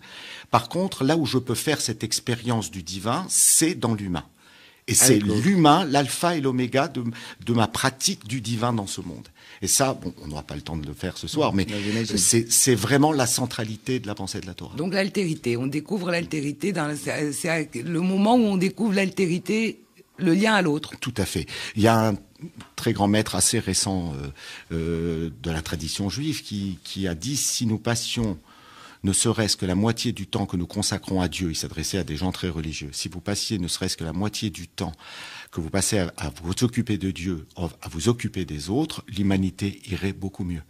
Par 0.51 0.67
contre, 0.67 1.05
là 1.05 1.15
où 1.15 1.25
je 1.25 1.37
peux 1.37 1.55
faire 1.55 1.79
cette 1.79 2.03
expérience 2.03 2.69
du 2.69 2.83
divin, 2.83 3.25
c'est 3.29 3.75
dans 3.75 3.93
l'humain. 3.93 4.25
Et 4.89 4.93
c'est 4.93 5.19
l'humain, 5.19 5.85
l'alpha 5.85 6.35
et 6.35 6.41
l'oméga 6.41 6.89
de, 6.89 7.53
ma 7.53 7.67
pratique 7.67 8.27
du 8.27 8.41
divin 8.41 8.73
dans 8.73 8.87
ce 8.87 8.99
monde. 8.99 9.29
Et 9.61 9.67
ça, 9.67 9.93
bon, 9.93 10.13
on 10.21 10.27
n'aura 10.27 10.43
pas 10.43 10.55
le 10.55 10.61
temps 10.61 10.75
de 10.75 10.85
le 10.85 10.93
faire 10.93 11.17
ce 11.17 11.29
soir, 11.29 11.53
mais 11.53 11.65
c'est 12.17 12.75
vraiment 12.75 13.13
la 13.13 13.27
centralité 13.27 14.01
de 14.01 14.07
la 14.07 14.15
pensée 14.15 14.41
de 14.41 14.47
la 14.47 14.53
Torah. 14.53 14.75
Donc 14.75 14.93
l'altérité, 14.93 15.55
on 15.55 15.67
découvre 15.67 16.11
l'altérité, 16.11 16.73
c'est 17.31 17.73
le 17.75 18.01
moment 18.01 18.35
où 18.35 18.41
on 18.41 18.57
découvre 18.57 18.95
l'altérité, 18.95 19.79
le 20.17 20.33
lien 20.33 20.55
à 20.55 20.61
l'autre. 20.61 20.95
Tout 20.99 21.13
à 21.15 21.25
fait. 21.25 21.45
Il 21.77 21.83
y 21.83 21.87
a 21.87 22.09
un 22.09 22.15
très 22.75 22.93
grand 22.93 23.07
maître 23.07 23.35
assez 23.35 23.59
récent 23.59 24.13
euh, 24.13 24.27
euh, 24.71 25.29
de 25.43 25.51
la 25.51 25.61
tradition 25.61 26.09
juive 26.09 26.43
qui, 26.43 27.07
a 27.07 27.15
dit 27.15 27.37
si 27.37 27.65
nous 27.65 27.77
passions 27.77 28.37
ne 29.03 29.13
serait-ce 29.13 29.55
que 29.55 29.65
la 29.65 29.75
moitié 29.75 30.11
du 30.11 30.27
temps 30.27 30.45
que 30.45 30.57
nous 30.57 30.67
consacrons 30.67 31.21
à 31.21 31.29
Dieu, 31.29 31.51
il 31.51 31.55
s'adressait 31.55 31.97
à 31.97 32.03
des 32.03 32.17
gens 32.17 32.33
très 32.33 32.49
religieux, 32.49 32.89
si 32.91 33.07
vous 33.07 33.21
passiez 33.21 33.57
ne 33.57 33.69
serait-ce 33.69 33.95
que 33.95 34.03
la 34.03 34.11
moitié 34.11 34.49
du 34.49 34.67
temps 34.67 34.91
que 35.51 35.61
vous 35.61 35.69
passez 35.69 35.99
à 35.99 36.31
vous 36.43 36.63
occuper 36.63 36.97
de 36.97 37.11
Dieu, 37.11 37.47
à 37.55 37.87
vous 37.89 38.09
occuper 38.09 38.45
des 38.45 38.69
autres, 38.69 39.03
l'humanité 39.07 39.81
irait 39.89 40.13
beaucoup 40.13 40.43
mieux. 40.43 40.61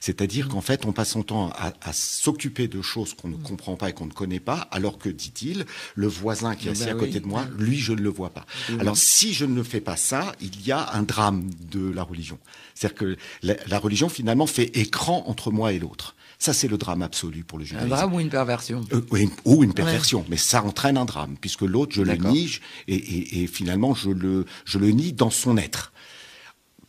C'est-à-dire 0.00 0.48
qu'en 0.48 0.62
fait, 0.62 0.86
on 0.86 0.92
passe 0.92 1.10
son 1.10 1.22
temps 1.22 1.50
à, 1.50 1.92
s'occuper 1.92 2.68
de 2.68 2.80
choses 2.80 3.12
qu'on 3.12 3.28
ne 3.28 3.36
mm. 3.36 3.42
comprend 3.42 3.76
pas 3.76 3.90
et 3.90 3.92
qu'on 3.92 4.06
ne 4.06 4.12
connaît 4.12 4.40
pas, 4.40 4.66
alors 4.70 4.98
que, 4.98 5.10
dit-il, 5.10 5.66
le 5.94 6.06
voisin 6.06 6.56
qui 6.56 6.68
est 6.68 6.70
assis 6.70 6.86
ben 6.86 6.96
à 6.96 6.98
côté 6.98 7.20
de 7.20 7.26
moi, 7.26 7.46
lui, 7.58 7.78
je 7.78 7.92
ne 7.92 8.00
le 8.00 8.08
vois 8.08 8.30
pas. 8.30 8.46
Alors, 8.78 8.96
si 8.96 9.34
je 9.34 9.44
ne 9.44 9.62
fais 9.62 9.82
pas 9.82 9.96
ça, 9.96 10.32
il 10.40 10.66
y 10.66 10.72
a 10.72 10.94
un 10.94 11.02
drame 11.02 11.50
de 11.70 11.90
la 11.90 12.02
religion. 12.02 12.38
C'est-à-dire 12.74 12.98
que 12.98 13.16
la, 13.42 13.78
religion, 13.78 14.08
finalement, 14.08 14.46
fait 14.46 14.76
écran 14.78 15.24
entre 15.26 15.50
moi 15.50 15.72
et 15.74 15.78
l'autre. 15.78 16.14
Ça, 16.38 16.54
c'est 16.54 16.68
le 16.68 16.78
drame 16.78 17.02
absolu 17.02 17.44
pour 17.44 17.58
le 17.58 17.66
judaïsme. 17.66 17.92
Un 17.92 17.96
drame 17.96 18.14
ou 18.14 18.20
une 18.20 18.30
perversion? 18.30 18.80
Euh, 18.94 19.02
Ou 19.44 19.62
une 19.62 19.74
perversion, 19.74 20.24
mais 20.30 20.38
ça 20.38 20.64
entraîne 20.64 20.96
un 20.96 21.04
drame, 21.04 21.36
puisque 21.38 21.60
l'autre, 21.60 21.94
je 21.94 22.00
le 22.00 22.14
nie, 22.14 22.58
et, 22.88 22.94
et, 22.94 23.42
et, 23.42 23.46
finalement, 23.46 23.94
je 23.94 24.08
le, 24.08 24.46
je 24.64 24.78
le 24.78 24.90
nie 24.90 25.12
dans 25.12 25.28
son 25.28 25.58
être. 25.58 25.92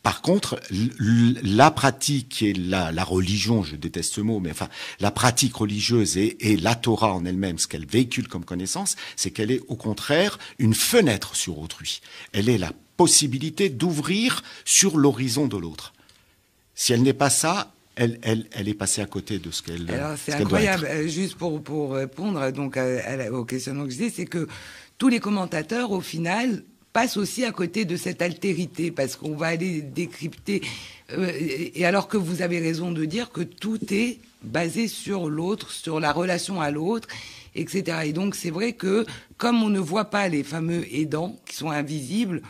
Par 0.02 0.20
contre, 0.20 0.60
la 0.70 1.70
pratique 1.70 2.42
et 2.42 2.52
la, 2.54 2.90
la, 2.90 3.04
religion, 3.04 3.62
je 3.62 3.76
déteste 3.76 4.14
ce 4.14 4.20
mot, 4.20 4.40
mais 4.40 4.50
enfin, 4.50 4.68
la 4.98 5.12
pratique 5.12 5.54
religieuse 5.54 6.16
et, 6.16 6.52
et 6.52 6.56
la 6.56 6.74
Torah 6.74 7.14
en 7.14 7.24
elle-même, 7.24 7.58
ce 7.58 7.68
qu'elle 7.68 7.86
véhicule 7.86 8.26
comme 8.26 8.44
connaissance, 8.44 8.96
c'est 9.14 9.30
qu'elle 9.30 9.52
est 9.52 9.60
au 9.68 9.76
contraire 9.76 10.38
une 10.58 10.74
fenêtre 10.74 11.36
sur 11.36 11.58
autrui. 11.58 12.00
Elle 12.32 12.48
est 12.48 12.58
la 12.58 12.72
possibilité 12.96 13.68
d'ouvrir 13.68 14.42
sur 14.64 14.98
l'horizon 14.98 15.46
de 15.46 15.56
l'autre. 15.56 15.92
Si 16.74 16.92
elle 16.92 17.02
n'est 17.02 17.12
pas 17.12 17.30
ça, 17.30 17.72
elle, 17.94 18.18
elle, 18.22 18.46
elle, 18.52 18.68
est 18.68 18.74
passée 18.74 19.02
à 19.02 19.06
côté 19.06 19.38
de 19.38 19.50
ce 19.50 19.62
qu'elle. 19.62 19.88
Alors 19.90 20.16
c'est 20.18 20.32
incroyable. 20.32 20.86
Euh, 20.90 21.06
juste 21.06 21.36
pour 21.36 21.62
pour 21.62 21.94
répondre 21.94 22.50
donc 22.50 22.76
à, 22.76 23.32
aux 23.32 23.44
questions 23.44 23.74
que 23.84 23.90
je 23.90 23.98
dis, 23.98 24.10
c'est 24.10 24.24
que 24.24 24.48
tous 24.98 25.08
les 25.08 25.20
commentateurs, 25.20 25.90
au 25.90 26.00
final, 26.00 26.64
passe 26.92 27.16
aussi 27.16 27.44
à 27.44 27.52
côté 27.52 27.84
de 27.84 27.96
cette 27.96 28.22
altérité, 28.22 28.90
parce 28.90 29.16
qu'on 29.16 29.34
va 29.34 29.46
aller 29.46 29.80
décrypter. 29.80 30.62
Euh, 31.12 31.30
et 31.74 31.84
alors 31.84 32.08
que 32.08 32.16
vous 32.16 32.42
avez 32.42 32.58
raison 32.58 32.90
de 32.90 33.04
dire 33.04 33.30
que 33.30 33.42
tout 33.42 33.80
est 33.92 34.18
basé 34.42 34.88
sur 34.88 35.28
l'autre, 35.28 35.70
sur 35.70 36.00
la 36.00 36.12
relation 36.12 36.60
à 36.60 36.70
l'autre, 36.70 37.08
etc. 37.54 37.98
Et 38.04 38.12
donc 38.12 38.34
c'est 38.34 38.50
vrai 38.50 38.72
que 38.72 39.06
comme 39.36 39.62
on 39.62 39.68
ne 39.68 39.80
voit 39.80 40.06
pas 40.06 40.28
les 40.28 40.42
fameux 40.42 40.84
aidants 40.94 41.36
qui 41.46 41.56
sont 41.56 41.70
invisibles, 41.70 42.42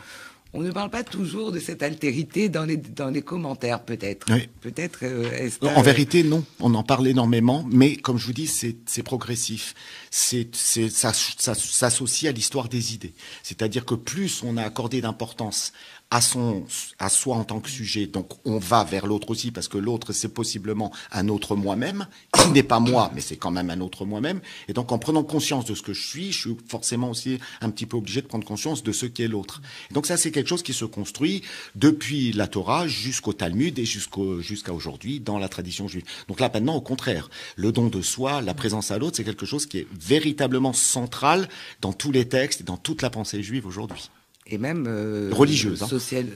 on 0.53 0.61
ne 0.61 0.71
parle 0.71 0.91
pas 0.91 1.03
toujours 1.03 1.51
de 1.51 1.59
cette 1.59 1.81
altérité 1.81 2.47
dans 2.47 2.63
les, 2.63 2.77
dans 2.77 3.09
les 3.09 3.23
commentaires, 3.23 3.81
peut-être. 3.83 4.27
Oui. 4.31 4.47
Peut-être. 4.61 4.99
Euh, 5.01 5.49
en 5.61 5.81
vérité, 5.81 6.23
non. 6.23 6.43
On 6.59 6.75
en 6.75 6.83
parle 6.83 7.07
énormément, 7.07 7.65
mais 7.69 7.95
comme 7.95 8.19
je 8.19 8.27
vous 8.27 8.33
dis, 8.33 8.47
c'est 8.47 9.03
progressif. 9.03 9.73
C'est 10.11 10.55
ça, 10.55 11.11
ça 11.11 11.55
s'associe 11.55 12.29
à 12.29 12.33
l'histoire 12.33 12.69
des 12.69 12.93
idées. 12.93 13.13
C'est-à-dire 13.41 13.83
que 13.83 13.95
plus 13.95 14.43
on 14.43 14.57
a 14.57 14.63
accordé 14.63 15.01
d'importance 15.01 15.73
à 16.13 16.21
son, 16.21 16.63
à 16.99 17.09
soi 17.09 17.37
en 17.37 17.43
tant 17.43 17.59
que 17.59 17.71
sujet. 17.71 18.05
Donc, 18.05 18.29
on 18.45 18.59
va 18.59 18.83
vers 18.83 19.07
l'autre 19.07 19.31
aussi 19.31 19.49
parce 19.49 19.67
que 19.67 19.79
l'autre, 19.79 20.13
c'est 20.13 20.31
possiblement 20.31 20.93
un 21.11 21.27
autre 21.27 21.55
moi-même 21.55 22.05
qui 22.37 22.51
n'est 22.51 22.61
pas 22.61 22.79
moi, 22.79 23.11
mais 23.15 23.21
c'est 23.21 23.35
quand 23.35 23.49
même 23.49 23.71
un 23.71 23.81
autre 23.81 24.05
moi-même. 24.05 24.39
Et 24.67 24.73
donc, 24.73 24.91
en 24.91 24.99
prenant 24.99 25.23
conscience 25.23 25.65
de 25.65 25.73
ce 25.73 25.81
que 25.81 25.91
je 25.91 26.05
suis, 26.05 26.31
je 26.31 26.39
suis 26.39 26.57
forcément 26.67 27.09
aussi 27.09 27.39
un 27.61 27.71
petit 27.71 27.87
peu 27.87 27.97
obligé 27.97 28.21
de 28.21 28.27
prendre 28.27 28.45
conscience 28.45 28.83
de 28.83 28.91
ce 28.91 29.07
qu'est 29.07 29.27
l'autre. 29.27 29.63
Donc, 29.89 30.05
ça, 30.05 30.15
c'est 30.15 30.29
quelque 30.29 30.49
chose 30.49 30.61
qui 30.61 30.73
se 30.73 30.85
construit 30.85 31.41
depuis 31.73 32.31
la 32.31 32.45
Torah 32.45 32.87
jusqu'au 32.87 33.33
Talmud 33.33 33.79
et 33.79 33.85
jusqu'au, 33.85 34.39
jusqu'à 34.39 34.71
aujourd'hui 34.71 35.19
dans 35.19 35.39
la 35.39 35.49
tradition 35.49 35.87
juive. 35.87 36.03
Donc 36.27 36.39
là, 36.39 36.51
maintenant, 36.53 36.75
au 36.75 36.81
contraire, 36.81 37.31
le 37.55 37.71
don 37.71 37.87
de 37.87 38.03
soi, 38.03 38.43
la 38.43 38.53
présence 38.53 38.91
à 38.91 38.99
l'autre, 38.99 39.17
c'est 39.17 39.23
quelque 39.23 39.47
chose 39.47 39.65
qui 39.65 39.79
est 39.79 39.87
véritablement 39.99 40.73
central 40.73 41.49
dans 41.81 41.91
tous 41.91 42.11
les 42.11 42.27
textes 42.27 42.61
et 42.61 42.63
dans 42.63 42.77
toute 42.77 43.01
la 43.01 43.09
pensée 43.09 43.41
juive 43.41 43.65
aujourd'hui 43.65 44.11
et 44.47 44.57
même 44.57 44.85
euh, 44.87 45.29
religieuse, 45.31 45.83
hein. 45.83 45.87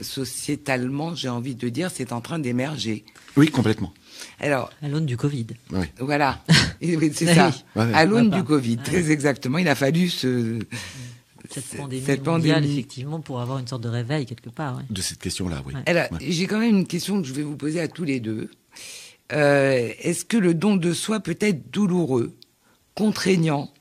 sociétalement, 0.02 1.14
j'ai 1.14 1.30
envie 1.30 1.56
de 1.56 1.70
dire, 1.70 1.92
c'est 1.94 2.14
en 2.14 2.22
train 2.22 2.40
d'émerger. 2.40 3.04
Oui, 3.36 3.50
complètement. 3.50 3.94
Alors, 4.40 4.72
à 4.82 4.88
l'aune 4.88 5.06
du 5.06 5.18
Covid. 5.18 5.48
Oui. 5.72 5.86
Voilà, 6.00 6.44
c'est 6.82 7.34
ça. 7.34 7.52
À 7.76 8.06
l'aune 8.06 8.30
du 8.30 8.44
Covid, 8.44 8.78
très 8.78 9.12
exactement. 9.12 9.58
Il 9.58 9.68
a 9.68 9.76
fallu 9.76 10.10
ce 10.10 10.60
cette 11.50 11.78
pandémie, 11.78 12.04
cette 12.06 12.24
pandémie. 12.24 12.72
effectivement, 12.72 13.20
pour 13.22 13.40
avoir 13.40 13.60
une 13.60 13.68
sorte 13.68 13.84
de 13.84 13.90
réveil 13.90 14.26
quelque 14.26 14.50
part. 14.50 14.82
De 14.90 15.02
cette 15.02 15.20
question-là, 15.20 15.64
oui. 15.66 15.74
Alors, 15.86 16.06
j'ai 16.22 16.48
quand 16.48 16.60
même 16.60 16.76
une 16.76 16.88
question 16.88 17.22
que 17.22 17.28
je 17.28 17.34
vais 17.34 17.44
vous 17.44 17.56
poser 17.56 17.80
à 17.80 17.88
tous 17.88 18.04
les 18.04 18.20
deux. 18.20 18.50
Euh, 19.34 19.92
Est-ce 20.00 20.26
que 20.26 20.38
le 20.38 20.54
don 20.54 20.76
de 20.76 20.94
soi 20.94 21.20
peut 21.20 21.38
être 21.40 21.72
douloureux, 21.72 22.34
contraignant, 22.96 23.72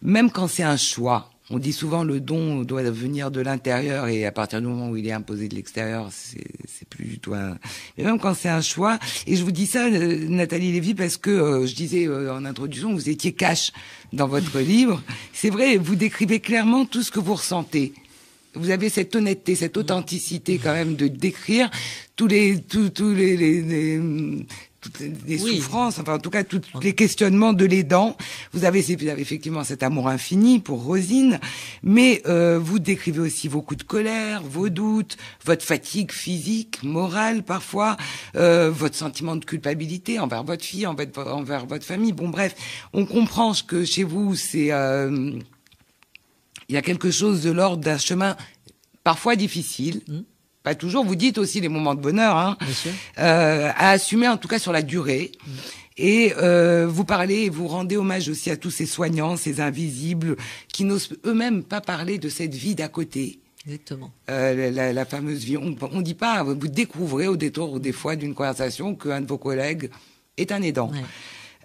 même 0.00 0.30
quand 0.30 0.48
c'est 0.48 0.62
un 0.62 0.76
choix? 0.76 1.31
On 1.52 1.58
dit 1.58 1.72
souvent 1.72 2.02
le 2.02 2.18
don 2.18 2.62
doit 2.62 2.82
venir 2.82 3.30
de 3.30 3.40
l'intérieur 3.42 4.08
et 4.08 4.24
à 4.24 4.32
partir 4.32 4.60
du 4.62 4.66
moment 4.66 4.88
où 4.88 4.96
il 4.96 5.06
est 5.06 5.12
imposé 5.12 5.48
de 5.48 5.54
l'extérieur, 5.54 6.08
c'est 6.10 6.88
plus 6.88 7.04
du 7.04 7.18
tout 7.18 7.34
un. 7.34 7.58
Mais 7.96 8.04
même 8.04 8.18
quand 8.18 8.34
c'est 8.34 8.48
un 8.48 8.62
choix. 8.62 8.98
Et 9.26 9.36
je 9.36 9.44
vous 9.44 9.52
dis 9.52 9.66
ça, 9.66 9.84
euh, 9.86 10.26
Nathalie 10.28 10.72
Lévy, 10.72 10.94
parce 10.94 11.18
que 11.18 11.30
euh, 11.30 11.66
je 11.66 11.74
disais 11.74 12.06
euh, 12.06 12.34
en 12.34 12.46
introduction, 12.46 12.94
vous 12.94 13.10
étiez 13.10 13.32
cash 13.32 13.70
dans 14.14 14.26
votre 14.26 14.58
livre. 14.60 15.02
C'est 15.34 15.50
vrai, 15.50 15.76
vous 15.76 15.94
décrivez 15.94 16.40
clairement 16.40 16.86
tout 16.86 17.02
ce 17.02 17.10
que 17.10 17.20
vous 17.20 17.34
ressentez. 17.34 17.92
Vous 18.54 18.70
avez 18.70 18.88
cette 18.88 19.14
honnêteté, 19.14 19.54
cette 19.54 19.76
authenticité 19.76 20.58
quand 20.58 20.72
même 20.72 20.94
de 20.96 21.08
décrire 21.08 21.70
tous 22.16 22.26
les 22.26 22.60
tous, 22.60 22.90
tous 22.90 23.12
les, 23.12 23.36
les 23.36 24.00
toutes 24.82 24.98
les, 24.98 25.38
souffrances, 25.38 26.00
enfin 26.00 26.16
en 26.16 26.18
tout 26.18 26.28
cas 26.28 26.42
tous 26.42 26.60
les 26.82 26.94
questionnements 26.94 27.52
de 27.52 27.64
l'aidant. 27.64 28.16
Vous 28.52 28.64
avez, 28.64 28.80
vous 28.80 29.08
avez 29.08 29.22
effectivement 29.22 29.62
cet 29.62 29.84
amour 29.84 30.08
infini 30.08 30.58
pour 30.58 30.82
Rosine, 30.82 31.38
mais 31.84 32.20
euh, 32.26 32.58
vous 32.58 32.80
décrivez 32.80 33.20
aussi 33.20 33.46
vos 33.46 33.62
coups 33.62 33.78
de 33.78 33.86
colère, 33.86 34.42
vos 34.42 34.68
doutes, 34.68 35.16
votre 35.44 35.64
fatigue 35.64 36.10
physique, 36.10 36.82
morale 36.82 37.44
parfois, 37.44 37.96
euh, 38.34 38.70
votre 38.70 38.96
sentiment 38.96 39.36
de 39.36 39.44
culpabilité 39.44 40.18
envers 40.18 40.42
votre 40.42 40.64
fille, 40.64 40.86
envers, 40.86 41.08
envers 41.16 41.64
votre 41.64 41.84
famille. 41.84 42.12
Bon 42.12 42.28
bref, 42.28 42.56
on 42.92 43.06
comprend 43.06 43.52
que 43.66 43.84
chez 43.84 44.02
vous 44.02 44.34
c'est 44.34 44.72
euh, 44.72 45.38
il 46.68 46.74
y 46.74 46.78
a 46.78 46.82
quelque 46.82 47.12
chose 47.12 47.42
de 47.42 47.52
l'ordre 47.52 47.84
d'un 47.84 47.98
chemin 47.98 48.36
parfois 49.04 49.36
difficile. 49.36 50.00
Mmh 50.08 50.20
pas 50.62 50.74
toujours, 50.74 51.04
vous 51.04 51.16
dites 51.16 51.38
aussi 51.38 51.60
les 51.60 51.68
moments 51.68 51.94
de 51.94 52.00
bonheur, 52.00 52.36
hein, 52.36 52.56
euh, 53.18 53.70
à 53.74 53.90
assumer 53.90 54.28
en 54.28 54.36
tout 54.36 54.48
cas 54.48 54.58
sur 54.58 54.72
la 54.72 54.82
durée. 54.82 55.32
Mm. 55.44 55.50
Et 55.98 56.32
euh, 56.38 56.86
vous 56.88 57.04
parlez 57.04 57.42
et 57.42 57.48
vous 57.50 57.68
rendez 57.68 57.96
hommage 57.96 58.28
aussi 58.28 58.50
à 58.50 58.56
tous 58.56 58.70
ces 58.70 58.86
soignants, 58.86 59.36
ces 59.36 59.60
invisibles, 59.60 60.36
qui 60.72 60.84
n'osent 60.84 61.10
eux-mêmes 61.26 61.62
pas 61.62 61.80
parler 61.80 62.18
de 62.18 62.28
cette 62.28 62.54
vie 62.54 62.74
d'à 62.74 62.88
côté. 62.88 63.40
Exactement. 63.66 64.10
Euh, 64.30 64.70
la, 64.70 64.92
la, 64.92 65.04
fameuse 65.04 65.44
vie. 65.44 65.56
On 65.56 65.70
ne 65.70 66.02
dit 66.02 66.14
pas, 66.14 66.42
vous 66.42 66.54
découvrez 66.54 67.28
au 67.28 67.36
détour 67.36 67.78
des 67.78 67.92
fois 67.92 68.16
d'une 68.16 68.34
conversation 68.34 68.94
qu'un 68.94 69.20
de 69.20 69.26
vos 69.26 69.38
collègues 69.38 69.90
est 70.36 70.50
un 70.50 70.62
aidant. 70.62 70.90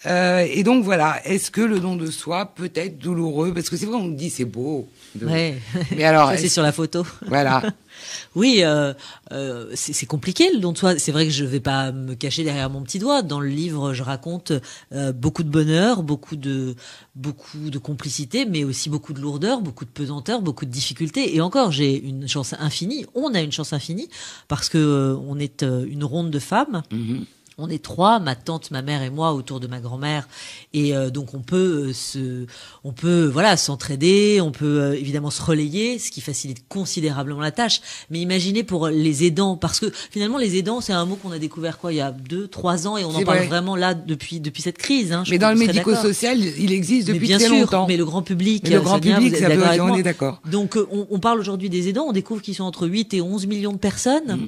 Euh, 0.05 0.45
et 0.49 0.63
donc 0.63 0.83
voilà, 0.83 1.19
est-ce 1.25 1.49
que 1.49 1.61
le 1.61 1.79
don 1.79 1.95
de 1.95 2.11
soi 2.11 2.53
peut 2.55 2.71
être 2.75 2.99
douloureux? 2.99 3.53
Parce 3.53 3.69
que 3.69 3.77
c'est 3.77 3.85
vrai, 3.85 3.95
on 3.95 4.09
dit 4.09 4.29
c'est 4.29 4.45
beau. 4.45 4.87
Mais 5.21 6.03
alors, 6.03 6.31
c'est 6.37 6.49
sur 6.49 6.63
la 6.63 6.71
photo. 6.71 7.05
Voilà. 7.25 7.63
oui, 8.35 8.59
euh, 8.61 8.93
euh, 9.31 9.71
c'est 9.73 10.05
compliqué 10.05 10.51
le 10.53 10.59
don 10.59 10.71
de 10.71 10.77
soi. 10.77 10.99
C'est 10.99 11.11
vrai 11.11 11.25
que 11.25 11.31
je 11.31 11.45
vais 11.45 11.59
pas 11.59 11.91
me 11.91 12.13
cacher 12.15 12.43
derrière 12.43 12.69
mon 12.69 12.81
petit 12.81 12.99
doigt. 12.99 13.21
Dans 13.21 13.39
le 13.39 13.47
livre, 13.47 13.93
je 13.93 14.03
raconte 14.03 14.51
euh, 14.93 15.11
beaucoup 15.11 15.43
de 15.43 15.49
bonheur, 15.49 16.03
beaucoup 16.03 16.35
de 16.35 16.75
beaucoup 17.15 17.69
de 17.69 17.77
complicité, 17.77 18.45
mais 18.45 18.63
aussi 18.63 18.89
beaucoup 18.89 19.13
de 19.13 19.19
lourdeur, 19.19 19.61
beaucoup 19.61 19.85
de 19.85 19.89
pesanteur, 19.89 20.41
beaucoup 20.41 20.65
de 20.65 20.71
difficultés. 20.71 21.35
Et 21.35 21.41
encore, 21.41 21.71
j'ai 21.71 21.99
une 21.99 22.27
chance 22.27 22.53
infinie. 22.59 23.05
On 23.15 23.33
a 23.33 23.41
une 23.41 23.51
chance 23.51 23.73
infinie 23.73 24.09
parce 24.47 24.69
que 24.69 24.77
euh, 24.77 25.17
on 25.27 25.39
est 25.39 25.63
une 25.63 26.03
ronde 26.03 26.31
de 26.31 26.39
femmes. 26.39 26.83
Mm-hmm. 26.91 27.23
On 27.59 27.69
est 27.69 27.81
trois, 27.83 28.19
ma 28.19 28.35
tante, 28.35 28.69
ma 28.69 28.83
mère 28.83 29.01
et 29.01 29.09
moi 29.09 29.33
autour 29.33 29.59
de 29.59 29.65
ma 29.65 29.79
grand-mère, 29.79 30.27
et 30.75 30.95
euh, 30.95 31.09
donc 31.09 31.33
on 31.33 31.39
peut 31.39 31.87
euh, 31.87 31.91
se, 31.91 32.45
on 32.83 32.91
peut 32.91 33.25
voilà 33.25 33.57
s'entraider, 33.57 34.39
on 34.41 34.51
peut 34.51 34.79
euh, 34.79 34.93
évidemment 34.93 35.31
se 35.31 35.41
relayer, 35.41 35.97
ce 35.97 36.11
qui 36.11 36.21
facilite 36.21 36.67
considérablement 36.69 37.41
la 37.41 37.49
tâche. 37.49 37.81
Mais 38.11 38.19
imaginez 38.19 38.61
pour 38.61 38.89
les 38.89 39.23
aidants, 39.23 39.57
parce 39.57 39.79
que 39.79 39.91
finalement 40.11 40.37
les 40.37 40.55
aidants 40.55 40.81
c'est 40.81 40.93
un 40.93 41.03
mot 41.05 41.15
qu'on 41.15 41.31
a 41.31 41.39
découvert 41.39 41.79
quoi 41.79 41.91
il 41.91 41.95
y 41.95 42.01
a 42.01 42.11
deux, 42.11 42.47
trois 42.47 42.87
ans, 42.87 42.95
et 42.95 43.03
on 43.03 43.15
en 43.15 43.23
parle 43.23 43.45
vraiment 43.45 43.75
là 43.75 43.95
depuis 43.95 44.39
depuis 44.39 44.61
cette 44.61 44.77
crise. 44.77 45.11
Hein, 45.11 45.23
mais 45.27 45.39
dans 45.39 45.49
le 45.49 45.57
médico-social, 45.57 46.37
il 46.37 46.71
existe 46.71 47.07
depuis 47.07 47.25
bien 47.25 47.39
très 47.39 47.47
sûr, 47.47 47.57
longtemps. 47.61 47.87
Mais 47.87 47.97
le 47.97 48.05
grand 48.05 48.21
public, 48.21 48.69
le 48.69 48.81
grand 48.81 48.99
public, 48.99 49.35
ça 49.35 49.49
on 49.81 49.95
est 49.95 50.03
d'accord. 50.03 50.43
Donc 50.45 50.77
on, 50.91 51.07
on, 51.09 51.19
parle 51.19 51.39
aujourd'hui 51.39 51.71
des 51.71 51.89
aidants, 51.89 52.05
on 52.07 52.13
découvre 52.13 52.43
qu'ils 52.43 52.53
sont 52.53 52.65
entre 52.65 52.87
8 52.87 53.15
et 53.15 53.21
11 53.21 53.47
millions 53.47 53.73
de 53.73 53.79
personnes. 53.79 54.41
Mm 54.41 54.47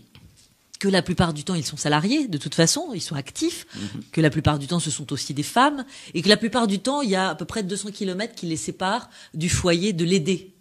que 0.79 0.87
la 0.87 1.01
plupart 1.01 1.33
du 1.33 1.43
temps 1.43 1.55
ils 1.55 1.65
sont 1.65 1.77
salariés, 1.77 2.27
de 2.27 2.37
toute 2.37 2.55
façon, 2.55 2.89
ils 2.93 3.01
sont 3.01 3.15
actifs, 3.15 3.67
mhm. 3.75 4.01
que 4.11 4.21
la 4.21 4.29
plupart 4.29 4.57
du 4.57 4.67
temps 4.67 4.79
ce 4.79 4.89
sont 4.89 5.11
aussi 5.13 5.33
des 5.33 5.43
femmes, 5.43 5.85
et 6.13 6.21
que 6.21 6.29
la 6.29 6.37
plupart 6.37 6.67
du 6.67 6.79
temps 6.79 7.01
il 7.01 7.09
y 7.09 7.15
a 7.15 7.29
à 7.29 7.35
peu 7.35 7.45
près 7.45 7.63
200 7.63 7.91
kilomètres 7.91 8.35
qui 8.35 8.45
les 8.45 8.57
séparent 8.57 9.09
du 9.33 9.49
foyer 9.49 9.93
de 9.93 10.05
l'aider 10.05 10.55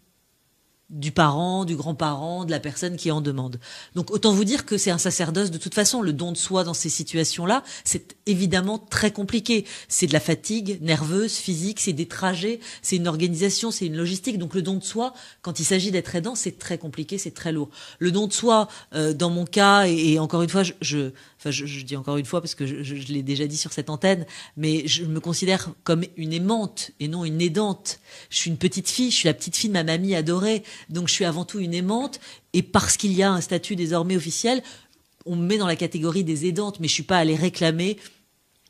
du 0.91 1.13
parent, 1.13 1.65
du 1.67 1.77
grand-parent, 1.77 2.45
de 2.45 2.51
la 2.51 2.61
personne 2.61 2.97
qui 2.97 3.11
en 3.11 3.21
demande. 3.21 3.61
Donc 3.95 4.11
autant 4.11 4.33
vous 4.33 4.45
dire 4.45 4.65
que 4.65 4.79
c'est 4.79 4.91
un 4.91 4.99
sacerdoce 4.99 5.51
de 5.51 5.59
toute 5.59 5.75
façon. 5.75 6.01
Le 6.01 6.13
don 6.15 6.33
de 6.33 6.37
soi 6.37 6.65
dans 6.65 6.75
ces 6.75 6.89
situations-là, 6.89 7.63
c'est 7.85 8.17
évidemment 8.27 8.79
très 8.79 9.11
compliqué. 9.11 9.67
C'est 9.89 10.07
de 10.07 10.13
la 10.13 10.21
fatigue 10.21 10.79
nerveuse, 10.81 11.35
physique, 11.35 11.81
c'est 11.81 11.93
des 11.93 12.07
trajets, 12.07 12.61
c'est 12.81 12.97
une 12.97 13.09
organisation, 13.09 13.71
c'est 13.71 13.87
une 13.87 13.97
logistique. 13.97 14.39
Donc 14.39 14.55
le 14.55 14.63
don 14.63 14.77
de 14.77 14.85
soi, 14.85 15.13
quand 15.43 15.61
il 15.61 15.65
s'agit 15.65 15.91
d'être 15.91 16.15
aidant, 16.15 16.35
c'est 16.35 16.59
très 16.59 16.79
compliqué, 16.79 17.19
c'est 17.19 17.35
très 17.35 17.53
lourd. 17.53 17.69
Le 17.99 18.11
don 18.11 18.27
de 18.27 18.33
soi, 18.33 18.69
euh, 18.95 19.13
dans 19.13 19.31
mon 19.31 19.45
cas, 19.45 19.87
et, 19.87 20.19
encore 20.19 20.43
une 20.43 20.49
fois, 20.49 20.63
je 20.81 21.11
enfin 21.39 21.51
je, 21.51 21.67
je, 21.67 21.85
dis 21.85 21.97
encore 21.97 22.17
une 22.17 22.25
fois 22.25 22.41
parce 22.41 22.55
que 22.55 22.67
je, 22.67 22.83
je, 22.83 23.13
l'ai 23.13 23.23
déjà 23.23 23.47
dit 23.47 23.57
sur 23.57 23.73
cette 23.73 23.91
antenne, 23.91 24.27
mais 24.57 24.87
je 24.87 25.05
me 25.05 25.21
considère 25.21 25.71
comme 25.85 26.05
une 26.17 26.33
aimante 26.33 26.91
et 27.01 27.09
non 27.09 27.25
une 27.25 27.41
aidante. 27.41 28.01
Je 28.31 28.39
suis 28.39 28.51
une 28.51 28.57
petite 28.57 28.89
fille, 28.89 29.11
je 29.11 29.17
suis 29.17 29.27
la 29.29 29.35
petite 29.35 29.57
fille 29.57 29.71
de 29.71 29.75
ma 29.75 29.85
mamie 29.85 30.15
adorée, 30.15 30.63
donc 30.91 31.09
je 31.09 31.15
suis 31.15 31.25
avant 31.25 31.45
tout 31.45 31.61
une 31.61 31.75
aimante. 31.75 32.21
Et 32.53 32.63
parce 32.63 32.97
qu'il 32.97 33.13
y 33.13 33.23
a 33.23 33.31
un 33.31 33.41
statut 33.41 33.77
désormais 33.77 34.17
officiel, 34.17 34.63
on 35.27 35.37
me 35.37 35.47
met 35.47 35.59
dans 35.59 35.67
la 35.67 35.77
catégorie 35.77 36.25
des 36.25 36.47
aidantes, 36.47 36.81
mais 36.81 36.89
je 36.89 36.95
suis 36.95 37.03
pas 37.03 37.19
allée 37.19 37.37
réclamer 37.37 37.99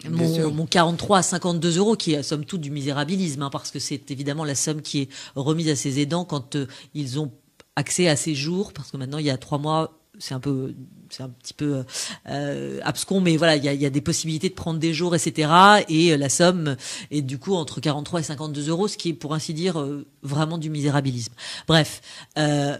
mon, 0.06 0.66
43 0.66 1.18
à 1.18 1.22
52 1.22 1.78
euros, 1.78 1.96
qui 1.96 2.12
est 2.12 2.22
somme 2.22 2.44
toute 2.44 2.60
du 2.60 2.70
misérabilisme, 2.70 3.42
hein, 3.42 3.50
parce 3.50 3.70
que 3.70 3.78
c'est 3.78 4.10
évidemment 4.10 4.44
la 4.44 4.54
somme 4.54 4.82
qui 4.82 5.00
est 5.00 5.08
remise 5.34 5.68
à 5.68 5.76
ces 5.76 5.98
aidants 6.00 6.24
quand 6.24 6.54
euh, 6.54 6.66
ils 6.94 7.18
ont 7.18 7.32
accès 7.74 8.08
à 8.08 8.16
ces 8.16 8.34
jours, 8.34 8.72
parce 8.72 8.90
que 8.90 8.96
maintenant 8.96 9.18
il 9.18 9.26
y 9.26 9.30
a 9.30 9.38
trois 9.38 9.58
mois, 9.58 9.98
c'est 10.18 10.34
un 10.34 10.40
peu 10.40 10.74
c'est 11.10 11.22
un 11.22 11.28
petit 11.28 11.54
peu 11.54 11.84
euh, 12.28 12.80
abscon, 12.82 13.20
mais 13.20 13.36
voilà, 13.36 13.56
il 13.56 13.64
y 13.64 13.86
a, 13.86 13.90
des 13.90 14.00
possibilités 14.00 14.48
de 14.48 14.54
prendre 14.54 14.78
des 14.78 14.92
jours, 14.92 15.14
etc. 15.14 15.50
Et 15.88 16.12
euh, 16.12 16.16
la 16.16 16.28
somme 16.28 16.76
est 17.10 17.22
du 17.22 17.38
coup 17.38 17.54
entre 17.54 17.80
43 17.80 18.20
et 18.20 18.22
52 18.22 18.68
euros, 18.68 18.88
ce 18.88 18.96
qui 18.96 19.10
est 19.10 19.14
pour 19.14 19.34
ainsi 19.34 19.54
dire 19.54 19.80
euh, 19.80 20.06
vraiment 20.22 20.58
du 20.58 20.70
misérabilisme. 20.70 21.32
Bref, 21.66 22.00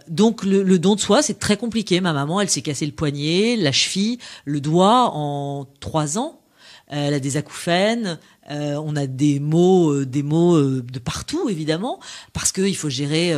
donc 0.09 0.45
le, 0.45 0.63
le, 0.63 0.79
don 0.79 0.95
de 0.95 1.01
soi, 1.01 1.23
c'est 1.23 1.39
très 1.39 1.57
compliqué. 1.57 2.01
Ma 2.01 2.13
maman, 2.13 2.41
elle 2.41 2.51
s'est 2.51 2.63
cassé 2.63 2.87
le 2.87 2.93
poignet, 2.93 3.57
la 3.57 3.73
cheville, 3.73 4.19
le 4.45 4.61
doigt 4.61 5.11
en 5.13 5.67
trois 5.81 6.19
ans. 6.19 6.41
Elle 6.89 7.13
a 7.13 7.21
des 7.21 7.37
acouphènes, 7.37 8.19
euh, 8.51 8.77
on 8.83 8.97
a 8.97 9.07
des 9.07 9.41
mots, 9.41 9.93
euh, 9.93 10.07
des 10.07 10.23
mots 10.23 10.57
euh, 10.57 10.83
de 10.91 10.99
partout 10.99 11.49
évidemment, 11.51 12.01
parce 12.33 12.51
qu'il 12.51 12.77
faut 12.77 12.89
gérer 12.89 13.35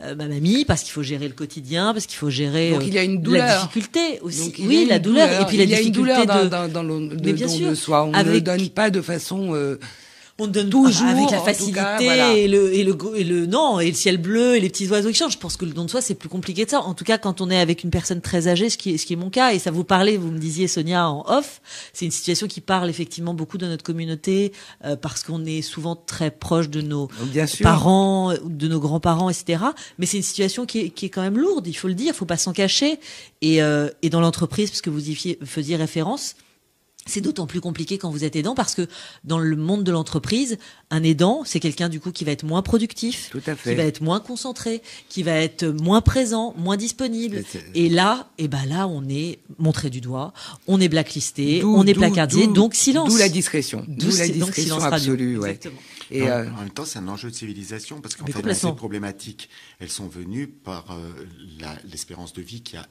ma 0.00 0.26
mamie, 0.26 0.64
parce 0.64 0.82
qu'il 0.82 0.92
faut 0.92 1.02
gérer 1.02 1.28
le 1.28 1.34
quotidien, 1.34 1.92
parce 1.92 2.06
qu'il 2.06 2.16
faut 2.16 2.30
gérer 2.30 2.72
Donc, 2.72 2.86
il 2.86 2.94
y 2.94 2.98
a 2.98 3.02
une 3.02 3.20
douleur. 3.20 3.46
la 3.46 3.56
difficulté 3.56 4.20
aussi. 4.22 4.54
oui, 4.60 4.86
la 4.88 4.98
douleur. 4.98 5.42
et 5.42 5.46
puis 5.46 5.56
la 5.58 5.64
il 5.64 5.70
y 5.70 5.74
a 5.74 5.80
une 5.80 5.92
douleur 5.92 6.26
dans, 6.26 6.46
dans, 6.46 6.68
dans 6.68 6.82
le 6.82 7.08
de, 7.08 7.32
bien 7.32 7.48
sûr, 7.48 7.70
de 7.70 7.74
soi. 7.74 8.04
On 8.04 8.12
ne 8.12 8.22
le 8.30 8.40
donne 8.40 8.68
pas 8.70 8.90
de 8.90 9.00
façon 9.00 9.54
on 10.38 10.48
donne 10.48 10.68
toujours 10.68 11.06
avec 11.06 11.30
la 11.30 11.40
facilité 11.40 12.06
et, 12.42 12.48
le, 12.48 12.74
et, 12.74 12.82
le, 12.82 12.96
et 13.14 13.22
le 13.22 13.46
non 13.46 13.78
et 13.78 13.88
le 13.88 13.94
ciel 13.94 14.16
bleu 14.18 14.56
et 14.56 14.60
les 14.60 14.68
petits 14.68 14.88
oiseaux 14.88 15.10
qui 15.10 15.14
changent. 15.14 15.34
Je 15.34 15.38
pense 15.38 15.56
que 15.56 15.64
le 15.64 15.72
don 15.72 15.84
de 15.84 15.90
soi 15.90 16.00
c'est 16.00 16.14
plus 16.14 16.28
compliqué 16.28 16.64
de 16.64 16.70
ça. 16.70 16.80
En 16.80 16.94
tout 16.94 17.04
cas, 17.04 17.18
quand 17.18 17.40
on 17.40 17.50
est 17.50 17.58
avec 17.60 17.84
une 17.84 17.90
personne 17.90 18.20
très 18.20 18.48
âgée, 18.48 18.68
ce 18.68 18.76
qui 18.76 18.94
est 18.94 18.98
ce 18.98 19.06
qui 19.06 19.12
est 19.12 19.16
mon 19.16 19.30
cas 19.30 19.52
et 19.52 19.60
ça 19.60 19.70
vous 19.70 19.84
parlait, 19.84 20.16
vous 20.16 20.32
me 20.32 20.38
disiez 20.38 20.66
Sonia 20.66 21.08
en 21.08 21.24
off, 21.28 21.60
c'est 21.92 22.04
une 22.04 22.10
situation 22.10 22.48
qui 22.48 22.60
parle 22.60 22.90
effectivement 22.90 23.32
beaucoup 23.32 23.58
de 23.58 23.66
notre 23.66 23.84
communauté 23.84 24.52
euh, 24.84 24.96
parce 24.96 25.22
qu'on 25.22 25.44
est 25.44 25.62
souvent 25.62 25.94
très 25.94 26.32
proche 26.32 26.68
de 26.68 26.80
nos 26.80 27.08
parents, 27.62 28.34
de 28.44 28.68
nos 28.68 28.80
grands-parents, 28.80 29.30
etc. 29.30 29.62
Mais 29.98 30.06
c'est 30.06 30.16
une 30.16 30.24
situation 30.24 30.66
qui 30.66 30.80
est, 30.80 30.90
qui 30.90 31.06
est 31.06 31.10
quand 31.10 31.22
même 31.22 31.38
lourde, 31.38 31.66
il 31.68 31.74
faut 31.74 31.88
le 31.88 31.94
dire, 31.94 32.12
il 32.12 32.16
faut 32.16 32.24
pas 32.24 32.36
s'en 32.36 32.52
cacher. 32.52 32.98
Et, 33.40 33.62
euh, 33.62 33.88
et 34.02 34.10
dans 34.10 34.20
l'entreprise, 34.20 34.70
parce 34.70 34.80
que 34.80 34.90
vous 34.90 35.10
y 35.10 35.36
faisiez 35.44 35.76
référence 35.76 36.34
c'est 37.06 37.20
d'autant 37.20 37.46
plus 37.46 37.60
compliqué 37.60 37.98
quand 37.98 38.10
vous 38.10 38.24
êtes 38.24 38.36
aidant 38.36 38.54
parce 38.54 38.74
que 38.74 38.86
dans 39.24 39.38
le 39.38 39.56
monde 39.56 39.84
de 39.84 39.92
l'entreprise, 39.92 40.58
un 40.90 41.02
aidant, 41.02 41.42
c'est 41.44 41.60
quelqu'un 41.60 41.88
du 41.88 42.00
coup 42.00 42.12
qui 42.12 42.24
va 42.24 42.32
être 42.32 42.44
moins 42.44 42.62
productif, 42.62 43.30
qui 43.62 43.74
va 43.74 43.82
être 43.82 44.00
moins 44.00 44.20
concentré, 44.20 44.82
qui 45.08 45.22
va 45.22 45.32
être 45.32 45.64
moins 45.66 46.00
présent, 46.00 46.54
moins 46.56 46.76
disponible. 46.76 47.44
Et 47.74 47.88
là, 47.88 48.28
et 48.38 48.44
eh 48.44 48.48
ben 48.48 48.64
là, 48.66 48.88
on 48.88 49.08
est 49.08 49.38
montré 49.58 49.90
du 49.90 50.00
doigt, 50.00 50.32
on 50.66 50.80
est 50.80 50.88
blacklisté, 50.88 51.62
on 51.64 51.86
est 51.86 51.94
placardé, 51.94 52.46
donc 52.46 52.74
silence. 52.74 53.10
D'où 53.10 53.18
la 53.18 53.28
discrétion. 53.28 53.84
D'où 53.86 54.10
la 54.16 54.28
discrétion 54.28 54.78
absolue. 54.80 55.38
Ouais. 55.38 55.58
Et 56.10 56.28
euh, 56.28 56.48
En 56.50 56.60
même 56.60 56.70
temps, 56.70 56.84
c'est 56.84 56.98
un 56.98 57.08
enjeu 57.08 57.30
de 57.30 57.34
civilisation 57.34 58.00
parce 58.00 58.14
qu'en 58.14 58.26
fait, 58.26 58.54
ces 58.54 58.72
problématiques, 58.72 59.48
elles 59.80 59.90
sont 59.90 60.08
venues 60.08 60.46
par 60.46 60.86
euh, 60.90 61.76
l'espérance 61.90 62.32
de 62.32 62.42
vie 62.42 62.62
qui 62.62 62.76
a 62.76 62.86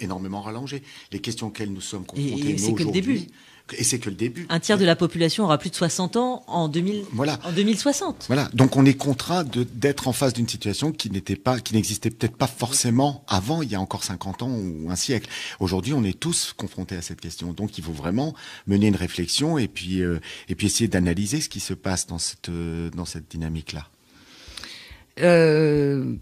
énormément 0.00 0.40
rallongé. 0.40 0.82
Les 1.12 1.20
questions 1.20 1.48
auxquelles 1.48 1.72
nous 1.72 1.80
sommes 1.80 2.06
confrontés, 2.06 2.56
aujourd'hui 2.72 3.28
et 3.76 3.84
c'est 3.84 3.98
que 3.98 4.08
le 4.08 4.16
début. 4.16 4.46
Un 4.48 4.60
tiers 4.60 4.78
de 4.78 4.84
la 4.84 4.96
population 4.96 5.44
aura 5.44 5.58
plus 5.58 5.70
de 5.70 5.74
60 5.74 6.16
ans 6.16 6.44
en, 6.46 6.68
2000, 6.68 7.04
voilà. 7.12 7.38
en 7.44 7.52
2060. 7.52 8.24
Voilà. 8.28 8.48
Donc 8.54 8.76
on 8.76 8.84
est 8.84 8.94
contraint 8.94 9.44
d'être 9.44 10.08
en 10.08 10.12
face 10.12 10.32
d'une 10.32 10.48
situation 10.48 10.92
qui 10.92 11.10
n'était 11.10 11.36
pas, 11.36 11.60
qui 11.60 11.74
n'existait 11.74 12.10
peut-être 12.10 12.36
pas 12.36 12.46
forcément 12.46 13.24
avant, 13.28 13.62
il 13.62 13.70
y 13.70 13.74
a 13.74 13.80
encore 13.80 14.04
50 14.04 14.42
ans 14.42 14.50
ou 14.50 14.90
un 14.90 14.96
siècle. 14.96 15.28
Aujourd'hui, 15.60 15.92
on 15.92 16.04
est 16.04 16.18
tous 16.18 16.54
confrontés 16.56 16.96
à 16.96 17.02
cette 17.02 17.20
question. 17.20 17.52
Donc 17.52 17.78
il 17.78 17.84
faut 17.84 17.92
vraiment 17.92 18.34
mener 18.66 18.88
une 18.88 18.96
réflexion 18.96 19.58
et 19.58 19.68
puis, 19.68 20.02
euh, 20.02 20.20
et 20.48 20.54
puis 20.54 20.66
essayer 20.66 20.88
d'analyser 20.88 21.40
ce 21.40 21.48
qui 21.48 21.60
se 21.60 21.74
passe 21.74 22.06
dans 22.06 22.18
cette, 22.18 22.48
euh, 22.48 22.90
dans 22.90 23.04
cette 23.04 23.30
dynamique-là. 23.30 23.86
Euh, 25.20 26.14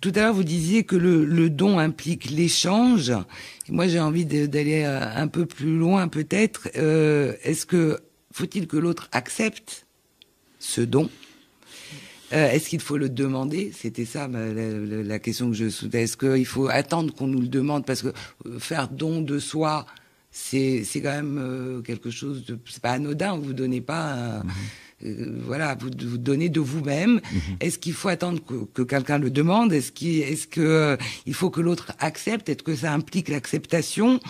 tout 0.00 0.12
à 0.14 0.20
l'heure, 0.20 0.34
vous 0.34 0.44
disiez 0.44 0.84
que 0.84 0.96
le, 0.96 1.50
don 1.50 1.78
implique 1.78 2.30
l'échange. 2.30 3.12
Moi, 3.68 3.86
j'ai 3.88 4.00
envie 4.00 4.24
d'aller 4.24 4.82
euh, 4.84 5.00
un 5.14 5.28
peu 5.28 5.46
plus 5.46 5.76
loin, 5.76 6.08
peut-être. 6.08 6.68
Euh, 6.76 7.34
est-ce 7.42 7.66
que 7.66 7.98
faut-il 8.32 8.66
que 8.66 8.76
l'autre 8.76 9.08
accepte 9.12 9.86
ce 10.58 10.80
don? 10.80 11.10
Euh, 12.32 12.50
Est-ce 12.50 12.68
qu'il 12.68 12.80
faut 12.80 12.98
le 12.98 13.08
demander? 13.08 13.72
C'était 13.74 14.04
ça 14.04 14.28
la, 14.28 15.18
question 15.18 15.50
que 15.50 15.56
je 15.56 15.68
soulevais. 15.68 16.02
Est-ce 16.02 16.16
qu'il 16.16 16.46
faut 16.46 16.68
attendre 16.68 17.14
qu'on 17.14 17.26
nous 17.26 17.40
le 17.40 17.48
demande? 17.48 17.86
Parce 17.86 18.02
que 18.02 18.12
faire 18.58 18.88
don 18.88 19.22
de 19.22 19.38
soi, 19.38 19.86
c'est 20.30 20.84
quand 20.94 21.22
même 21.22 21.82
quelque 21.84 22.10
chose 22.10 22.44
de... 22.44 22.58
C'est 22.66 22.82
pas 22.82 22.92
anodin. 22.92 23.36
Vous 23.38 23.52
donnez 23.54 23.80
pas... 23.80 24.40
Mm-hmm. 24.40 24.87
Euh, 25.04 25.40
voilà, 25.44 25.76
vous, 25.76 25.90
vous 26.08 26.18
donnez 26.18 26.48
de 26.48 26.60
vous-même. 26.60 27.20
Mhm. 27.32 27.56
Est-ce 27.60 27.78
qu'il 27.78 27.92
faut 27.92 28.08
attendre 28.08 28.40
que, 28.74 28.82
quelqu'un 28.82 29.18
le 29.18 29.30
demande? 29.30 29.72
Est-ce 29.72 29.92
qu'il 29.92 30.20
est-ce 30.20 30.46
que 30.46 30.60
euh, 30.60 30.96
il 31.26 31.34
faut 31.34 31.50
que 31.50 31.60
l'autre 31.60 31.92
accepte? 31.98 32.48
Est-ce 32.48 32.62
que 32.62 32.74
ça 32.74 32.92
implique 32.92 33.28
l'acceptation? 33.28 34.14
Mhm. 34.14 34.20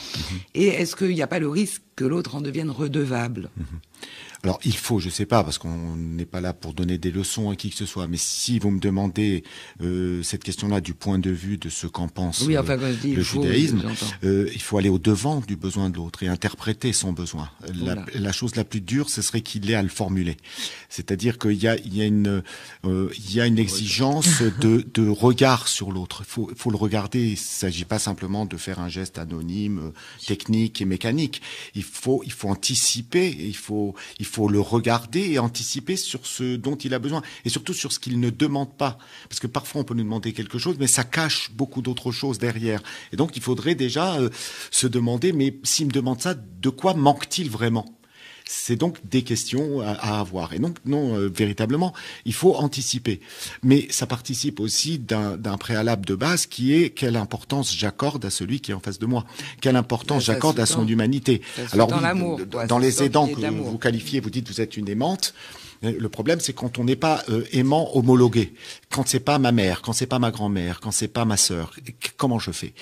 Et 0.55 0.67
est-ce 0.67 0.95
qu'il 0.97 1.15
n'y 1.15 1.23
a 1.23 1.27
pas 1.27 1.39
le 1.39 1.49
risque 1.49 1.83
que 1.97 2.05
l'autre 2.05 2.35
en 2.37 2.41
devienne 2.41 2.71
redevable? 2.71 3.51
Mhm. 3.57 3.65
Alors 4.45 4.61
il 4.65 4.77
faut, 4.77 5.01
je 5.01 5.09
sais 5.09 5.27
pas, 5.27 5.43
parce 5.43 5.59
qu'on 5.59 5.97
n'est 5.97 6.25
pas 6.25 6.41
là 6.41 6.53
pour 6.53 6.73
donner 6.73 6.97
des 6.97 7.11
leçons 7.11 7.51
à 7.51 7.57
qui 7.57 7.71
que 7.71 7.77
ce 7.77 7.87
soit, 7.87 8.07
mais 8.07 8.17
si 8.17 8.61
vous 8.61 8.71
me 8.71 8.79
demandez 8.79 9.43
euh, 9.83 10.23
cette 10.23 10.45
question-là 10.45 10.81
du 10.81 10.95
point 10.95 11.19
de 11.19 11.31
vue 11.31 11.59
de 11.59 11.69
ce 11.69 11.89
qu'en 11.89 12.07
pense 12.07 12.43
euh, 12.43 12.63
le 13.17 13.23
judaïsme, 13.23 13.83
euh, 14.23 14.49
il 14.55 14.63
faut 14.63 14.79
aller 14.79 14.89
au 14.89 14.99
devant 14.99 15.41
du 15.41 15.57
besoin 15.57 15.91
de 15.91 15.97
l'autre 15.97 16.23
et 16.23 16.29
interpréter 16.29 16.93
son 16.93 17.13
besoin. 17.13 17.51
La, 18.15 18.33
chose 18.33 18.55
la 18.55 18.65
plus 18.65 18.81
dure, 18.81 19.11
ce 19.11 19.23
serait 19.23 19.41
qu'il 19.41 19.69
ait 19.71 19.75
à 19.75 19.83
le 19.83 19.89
formuler. 19.89 20.37
C'est-à-dire 20.89 21.39
qu'il 21.39 21.61
y 21.61 21.67
a, 21.67 21.77
il 21.77 21.97
y 21.97 22.03
a 22.03 22.05
une, 22.05 22.43
il 22.85 23.35
y 23.35 23.41
a 23.41 23.47
une 23.47 23.59
exigence 23.59 24.43
de, 24.61 24.87
de 24.95 25.09
regard 25.09 25.67
sur 25.67 25.91
l'autre. 25.91 26.23
Il 26.25 26.31
faut, 26.31 26.51
faut 26.55 26.71
le 26.71 26.77
regarder. 26.77 27.31
Il 27.31 27.37
s'agit 27.37 27.85
pas 27.85 27.99
simplement 27.99 28.47
de 28.47 28.57
faire 28.57 28.79
un 28.79 28.89
geste 28.89 29.19
anonyme, 29.19 29.93
technique 30.25 30.81
et 30.81 30.85
mécanique. 30.85 31.43
Il 31.75 31.83
faut, 31.83 32.23
il 32.25 32.33
faut 32.33 32.49
anticiper. 32.49 33.29
Il 33.29 33.57
faut, 33.57 33.95
il 34.21 34.28
faut 34.29 34.49
le 34.49 34.61
regarder 34.61 35.33
et 35.33 35.39
anticiper 35.39 35.97
sur 35.97 36.27
ce 36.27 36.57
dont 36.57 36.77
il 36.77 36.95
a 36.95 36.99
besoin 36.99 37.23
et 37.45 37.49
surtout 37.49 37.75
sur 37.75 37.93
ce 37.93 37.99
qu'il 37.99 38.21
ne 38.21 38.31
demande 38.31 38.77
pas. 38.77 38.99
Parce 39.29 39.41
que 39.41 39.47
parfois 39.47 39.81
on 39.81 39.85
peut 39.85 39.95
nous 39.95 40.05
demander 40.05 40.33
quelque 40.33 40.59
chose, 40.59 40.77
mais 40.79 40.87
ça 40.87 41.05
cache 41.05 41.51
beaucoup 41.53 41.83
d'autres 41.83 42.13
choses 42.13 42.39
derrière. 42.39 42.83
Et 43.13 43.17
donc 43.17 43.37
il 43.37 43.43
faudrait 43.43 43.75
déjà 43.75 44.21
euh, 44.21 44.31
se 44.71 44.87
demander, 44.87 45.33
mais 45.33 45.59
s'il 45.65 45.87
me 45.87 45.93
demande 45.93 46.21
ça, 46.21 46.35
de 46.35 46.69
quoi 46.69 46.95
manque-t-il 46.95 47.51
vraiment? 47.51 47.98
C'est 48.51 48.77
donc 48.77 48.97
des 49.05 49.23
questions 49.23 49.83
à, 49.83 50.21
avoir. 50.21 50.55
Et 50.55 50.59
donc, 50.59 50.79
non, 50.87 51.15
euh, 51.17 51.29
véritablement, 51.29 51.93
il 52.25 52.33
faut 52.33 52.55
anticiper. 52.55 53.21
Mais 53.63 53.87
ça 53.91 54.07
participe 54.07 54.59
aussi 54.59 54.99
d'un 54.99 55.59
préalable 55.59 56.07
de 56.07 56.15
base 56.15 56.47
qui 56.47 56.73
est 56.73 56.89
quelle 56.89 57.17
importance 57.17 57.77
j'accorde 57.77 58.25
à 58.25 58.31
celui 58.31 58.61
qui 58.61 58.71
est 58.71 58.75
en 58.75 58.81
face 58.81 58.99
de 58.99 59.05
moi. 59.05 59.27
Quelle 59.61 59.77
importance 59.77 60.25
j'accorde 60.25 60.59
à 60.61 60.67
son 60.67 60.89
humanité. 60.89 61.43
Alors, 61.73 61.91
oui, 61.93 62.45
dans 62.67 62.79
les 62.79 63.03
aidants 63.03 63.29
que 63.29 63.47
vous 63.51 63.79
qualifiez, 63.79 64.21
vous 64.21 64.31
dites 64.31 64.49
vous 64.49 64.63
êtes 64.63 64.79
une 64.79 64.89
aimante. 64.89 65.35
Le 65.83 66.09
problème, 66.09 66.41
c'est 66.41 66.53
quand 66.53 66.79
on 66.79 66.85
n'est 66.85 66.97
pas 66.97 67.23
euh, 67.29 67.45
aimant 67.53 67.97
homologué, 67.97 68.55
quand 68.91 69.07
c'est 69.07 69.21
pas 69.21 69.39
ma 69.39 69.53
mère, 69.53 69.81
quand 69.81 69.93
c'est 69.93 70.07
pas 70.07 70.19
ma 70.19 70.33
grand-mère, 70.33 70.81
quand 70.81 70.91
c'est 70.91 71.09
pas 71.09 71.25
ma 71.25 71.37
sœur, 71.37 71.75
comment 72.17 72.41
je 72.41 72.51
fais? 72.51 72.75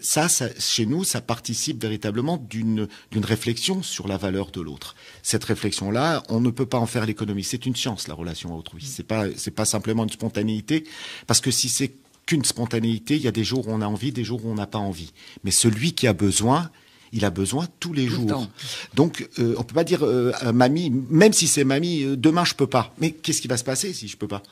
Ça, 0.00 0.28
ça, 0.28 0.48
chez 0.58 0.86
nous, 0.86 1.04
ça 1.04 1.20
participe 1.20 1.82
véritablement 1.82 2.38
d'une 2.38 2.88
d'une 3.10 3.24
réflexion 3.24 3.82
sur 3.82 4.08
la 4.08 4.16
valeur 4.16 4.50
de 4.50 4.62
l'autre. 4.62 4.94
Cette 5.22 5.44
réflexion-là, 5.44 6.22
on 6.30 6.40
ne 6.40 6.50
peut 6.50 6.66
pas 6.66 6.78
en 6.78 6.86
faire 6.86 7.04
l'économie. 7.04 7.44
C'est 7.44 7.66
une 7.66 7.76
science 7.76 8.08
la 8.08 8.14
relation 8.14 8.54
à 8.54 8.56
autrui. 8.56 8.82
C'est 8.82 9.06
pas 9.06 9.26
c'est 9.36 9.50
pas 9.50 9.66
simplement 9.66 10.04
une 10.04 10.10
spontanéité, 10.10 10.84
parce 11.26 11.40
que 11.40 11.50
si 11.50 11.68
c'est 11.68 11.92
qu'une 12.24 12.44
spontanéité, 12.44 13.16
il 13.16 13.22
y 13.22 13.28
a 13.28 13.32
des 13.32 13.44
jours 13.44 13.68
où 13.68 13.72
on 13.72 13.80
a 13.80 13.86
envie, 13.86 14.12
des 14.12 14.24
jours 14.24 14.44
où 14.44 14.50
on 14.50 14.54
n'a 14.54 14.66
pas 14.66 14.78
envie. 14.78 15.12
Mais 15.44 15.50
celui 15.50 15.92
qui 15.92 16.06
a 16.06 16.12
besoin, 16.12 16.70
il 17.12 17.24
a 17.24 17.30
besoin 17.30 17.66
tous 17.80 17.92
les 17.92 18.06
jours. 18.06 18.48
Donc, 18.94 19.28
euh, 19.38 19.54
on 19.58 19.62
peut 19.62 19.74
pas 19.74 19.84
dire 19.84 20.04
euh, 20.04 20.32
à 20.40 20.52
mamie, 20.52 20.90
même 21.10 21.32
si 21.32 21.46
c'est 21.46 21.64
mamie, 21.64 22.04
euh, 22.04 22.16
demain 22.16 22.44
je 22.44 22.54
peux 22.54 22.66
pas. 22.66 22.94
Mais 22.98 23.10
qu'est-ce 23.10 23.40
qui 23.40 23.48
va 23.48 23.56
se 23.56 23.64
passer 23.64 23.92
si 23.92 24.08
je 24.08 24.16
peux 24.16 24.28
pas? 24.28 24.42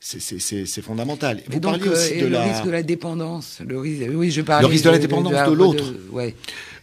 C'est 0.00 0.82
fondamental. 0.82 1.42
Vous 1.48 1.58
donc, 1.58 1.84
aussi 1.86 2.18
de 2.20 2.26
le 2.26 2.38
risque 2.38 2.64
de 2.64 2.70
la 2.70 2.82
dépendance. 2.84 3.60
Le 3.66 3.80
risque, 3.80 4.06
oui, 4.14 4.30
je 4.30 4.42
Le 4.42 4.66
risque 4.66 4.84
de, 4.84 4.90
la 4.90 4.98
dépendance 4.98 5.48
de, 5.48 5.54
l'autre. 5.54 5.84
Ouais. 6.12 6.36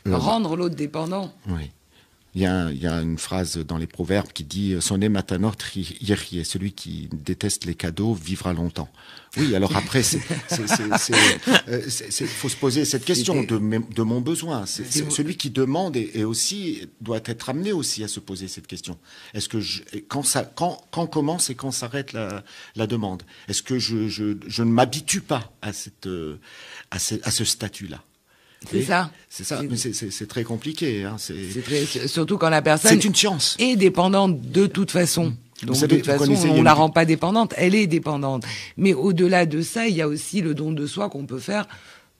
Rendre 0.05 0.57
l'autre 0.57 0.75
dépendant. 0.75 1.33
Oui. 1.47 1.71
Il 2.35 2.41
y, 2.41 2.45
a, 2.45 2.69
il 2.69 2.81
y, 2.81 2.87
a, 2.87 3.01
une 3.01 3.17
phrase 3.17 3.57
dans 3.57 3.77
les 3.77 3.87
proverbes 3.87 4.27
qui 4.33 4.43
dit 4.43 4.75
Sonne 4.81 5.07
matanor 5.07 5.55
est 5.77 6.43
celui 6.43 6.73
qui 6.73 7.07
déteste 7.13 7.63
les 7.63 7.75
cadeaux 7.75 8.13
vivra 8.13 8.51
longtemps. 8.51 8.89
Oui, 9.37 9.55
alors 9.55 9.73
après, 9.75 10.01
euh, 10.01 11.81
il 11.87 12.27
faut 12.27 12.49
se 12.49 12.55
poser 12.57 12.83
cette 12.83 13.05
question 13.05 13.43
de, 13.43 13.57
de 13.57 14.01
mon 14.01 14.19
besoin. 14.19 14.65
Celui 14.65 15.37
qui 15.37 15.49
demande 15.49 15.95
et, 15.95 16.25
aussi 16.25 16.89
doit 16.99 17.21
être 17.23 17.49
amené 17.49 17.71
aussi 17.71 18.03
à 18.03 18.09
se 18.09 18.19
poser 18.19 18.49
cette 18.49 18.67
question. 18.67 18.97
Est-ce 19.33 19.47
que 19.47 19.61
je, 19.61 19.83
quand 20.09 20.23
ça, 20.23 20.43
quand, 20.43 20.85
quand 20.91 21.07
commence 21.07 21.49
et 21.49 21.55
quand 21.55 21.71
s'arrête 21.71 22.11
la, 22.11 22.43
la 22.75 22.85
demande? 22.85 23.23
Est-ce 23.47 23.63
que 23.63 23.79
je, 23.79 24.09
je, 24.09 24.37
je 24.45 24.63
ne 24.63 24.71
m'habitue 24.71 25.21
pas 25.21 25.53
à 25.61 25.71
cette 25.71 26.09
à 26.91 26.99
ce, 26.99 27.15
à 27.23 27.31
ce 27.31 27.45
statut-là? 27.45 28.03
C'est 28.69 28.83
ça. 28.83 29.11
C'est 29.29 29.43
ça. 29.43 29.61
Mais 29.69 29.77
c'est 29.77 30.27
très 30.27 30.43
compliqué. 30.43 31.03
Hein. 31.03 31.15
C'est 31.17 31.63
très, 31.63 32.07
surtout 32.07 32.37
quand 32.37 32.49
la 32.49 32.61
personne. 32.61 32.99
Une. 32.99 33.13
Est 33.59 33.75
dépendante 33.75 34.41
de 34.41 34.67
toute 34.67 34.91
façon. 34.91 35.33
Donc 35.63 35.79
de 35.79 35.87
toute 35.87 36.05
façon, 36.05 36.33
on 36.49 36.63
la 36.63 36.73
rend 36.73 36.89
pas 36.89 37.05
dépendante. 37.05 37.53
Elle 37.57 37.75
est 37.75 37.87
dépendante. 37.87 38.43
Mais 38.77 38.93
au-delà 38.93 39.45
de 39.45 39.61
ça, 39.61 39.87
il 39.87 39.95
y 39.95 40.01
a 40.01 40.07
aussi 40.07 40.41
le 40.41 40.53
don 40.53 40.71
de 40.71 40.85
soi 40.85 41.09
qu'on 41.09 41.25
peut 41.25 41.39
faire 41.39 41.67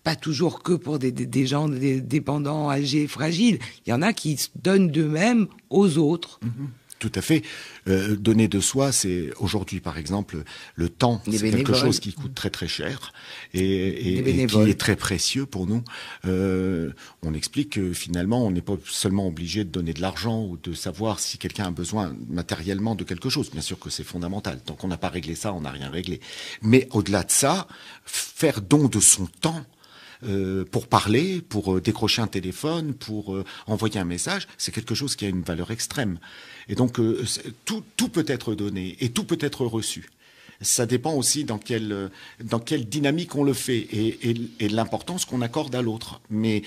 pas 0.05 0.15
toujours 0.15 0.62
que 0.62 0.73
pour 0.73 0.99
des, 0.99 1.12
des, 1.12 1.47
gens 1.47 1.67
dépendants, 1.67 2.69
âgés, 2.69 3.08
fragiles. 3.08 3.58
Il 3.86 3.89
y 3.89 3.93
en 3.93 4.03
a 4.03 4.13
qui 4.13 4.38
se 4.38 4.49
donnent 4.55 4.89
d'eux-mêmes 4.89 5.47
aux 5.71 5.97
autres. 5.97 6.39
Mhm. 6.43 6.69
Tout 7.06 7.20
à 7.20 7.22
fait. 7.22 7.44
Euh, 7.88 8.15
donner 8.15 8.48
de 8.48 8.60
soi, 8.60 8.91
c'est 8.91 9.30
aujourd'hui, 9.38 9.80
par 9.80 10.00
exemple, 10.00 10.44
le 10.74 10.89
temps, 10.89 11.22
c'est 11.30 11.52
quelque 11.52 11.76
chose 11.76 12.00
qui 12.00 12.13
coûte 12.13 12.34
très 12.34 12.50
très 12.50 12.68
cher 12.68 13.13
et, 13.54 14.18
et, 14.18 14.48
qui 14.48 14.58
est 14.62 14.80
très 14.80 14.96
précieux 14.96 15.46
pour 15.46 15.68
nous. 15.68 15.84
Euh, 16.26 16.94
on 17.22 17.36
explique 17.36 17.74
que 17.74 17.94
finalement, 17.94 18.44
on 18.44 18.50
n'est 18.50 18.63
pas 18.63 18.78
seulement 18.86 19.28
obligé 19.28 19.65
de 19.65 19.70
donner 19.70 19.94
de 19.94 20.02
l'argent 20.02 20.46
ou 20.46 20.58
de 20.58 20.74
savoir 20.74 21.20
si 21.20 21.38
quelqu'un 21.38 21.65
a 21.65 21.72
besoin 21.72 22.15
matériellement 22.28 22.96
de 22.96 23.04
quelque 23.04 23.30
chose. 23.30 23.52
Bien 23.52 23.62
sûr 23.62 23.78
que 23.78 23.91
c'est 23.91 24.04
fondamental. 24.04 24.60
Tant 24.65 24.74
qu'on 24.74 24.88
n'a 24.88 24.98
pas 24.98 25.10
réglé 25.10 25.36
ça, 25.36 25.54
on 25.54 25.62
n'a 25.62 25.70
rien 25.70 25.91
réglé. 25.91 26.22
Mais 26.63 26.88
au-delà 26.89 27.22
de 27.22 27.30
ça, 27.30 27.68
faire 28.06 28.62
don 28.62 28.88
de 28.88 29.00
son 29.00 29.28
temps, 29.28 29.63
euh, 30.23 30.65
pour 30.65 30.88
parler, 30.88 31.41
pour 31.41 31.75
euh, 31.75 31.82
décrocher 31.82 32.21
un 32.21 32.28
téléphone, 32.28 32.93
pour 32.93 33.36
euh, 33.36 33.43
envoyer 33.67 33.99
un 33.99 34.06
message, 34.06 34.47
c'est 34.58 34.71
quelque 34.71 34.95
chose 34.95 35.15
qui 35.15 35.25
a 35.25 35.30
une 35.30 35.41
valeur 35.41 35.71
extrême. 35.71 36.19
Et 36.67 36.75
donc 36.75 36.99
tout, 37.65 38.10
peut 38.10 38.25
être 38.28 38.56
donné 38.56 38.95
et 38.99 39.10
tout 39.10 39.23
peut 39.23 39.38
être 39.39 39.65
reçu 39.65 40.10
ça 40.62 40.86
dépend 40.86 41.13
aussi 41.13 41.43
dans 41.43 41.58
quelle, 41.58 42.10
dans 42.41 42.60
quelle 42.60 42.88
dynamique 42.88 43.36
on 43.36 43.43
le 43.43 43.51
fait 43.51 43.78
et, 43.78 44.30
et, 44.30 44.36
et 44.62 44.69
l'importance 44.69 45.25
qu'on 45.25 45.41
accorde 45.41 45.75
à 45.75 45.82
l'autre. 45.82 46.21
Mais 46.30 46.63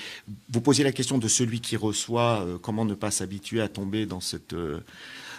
vous 0.50 0.61
posiez 0.61 0.84
la 0.84 0.92
question 0.92 1.16
de 1.16 1.26
celui 1.26 1.62
qui 1.62 1.74
reçoit, 1.74 2.46
comment 2.61 2.84
ne 2.84 2.92
pas 2.92 3.11
s'habituer 3.11 3.62
à 3.62 3.68
tomber 3.68 4.04
dans 4.04 4.20
cette, 4.20 4.54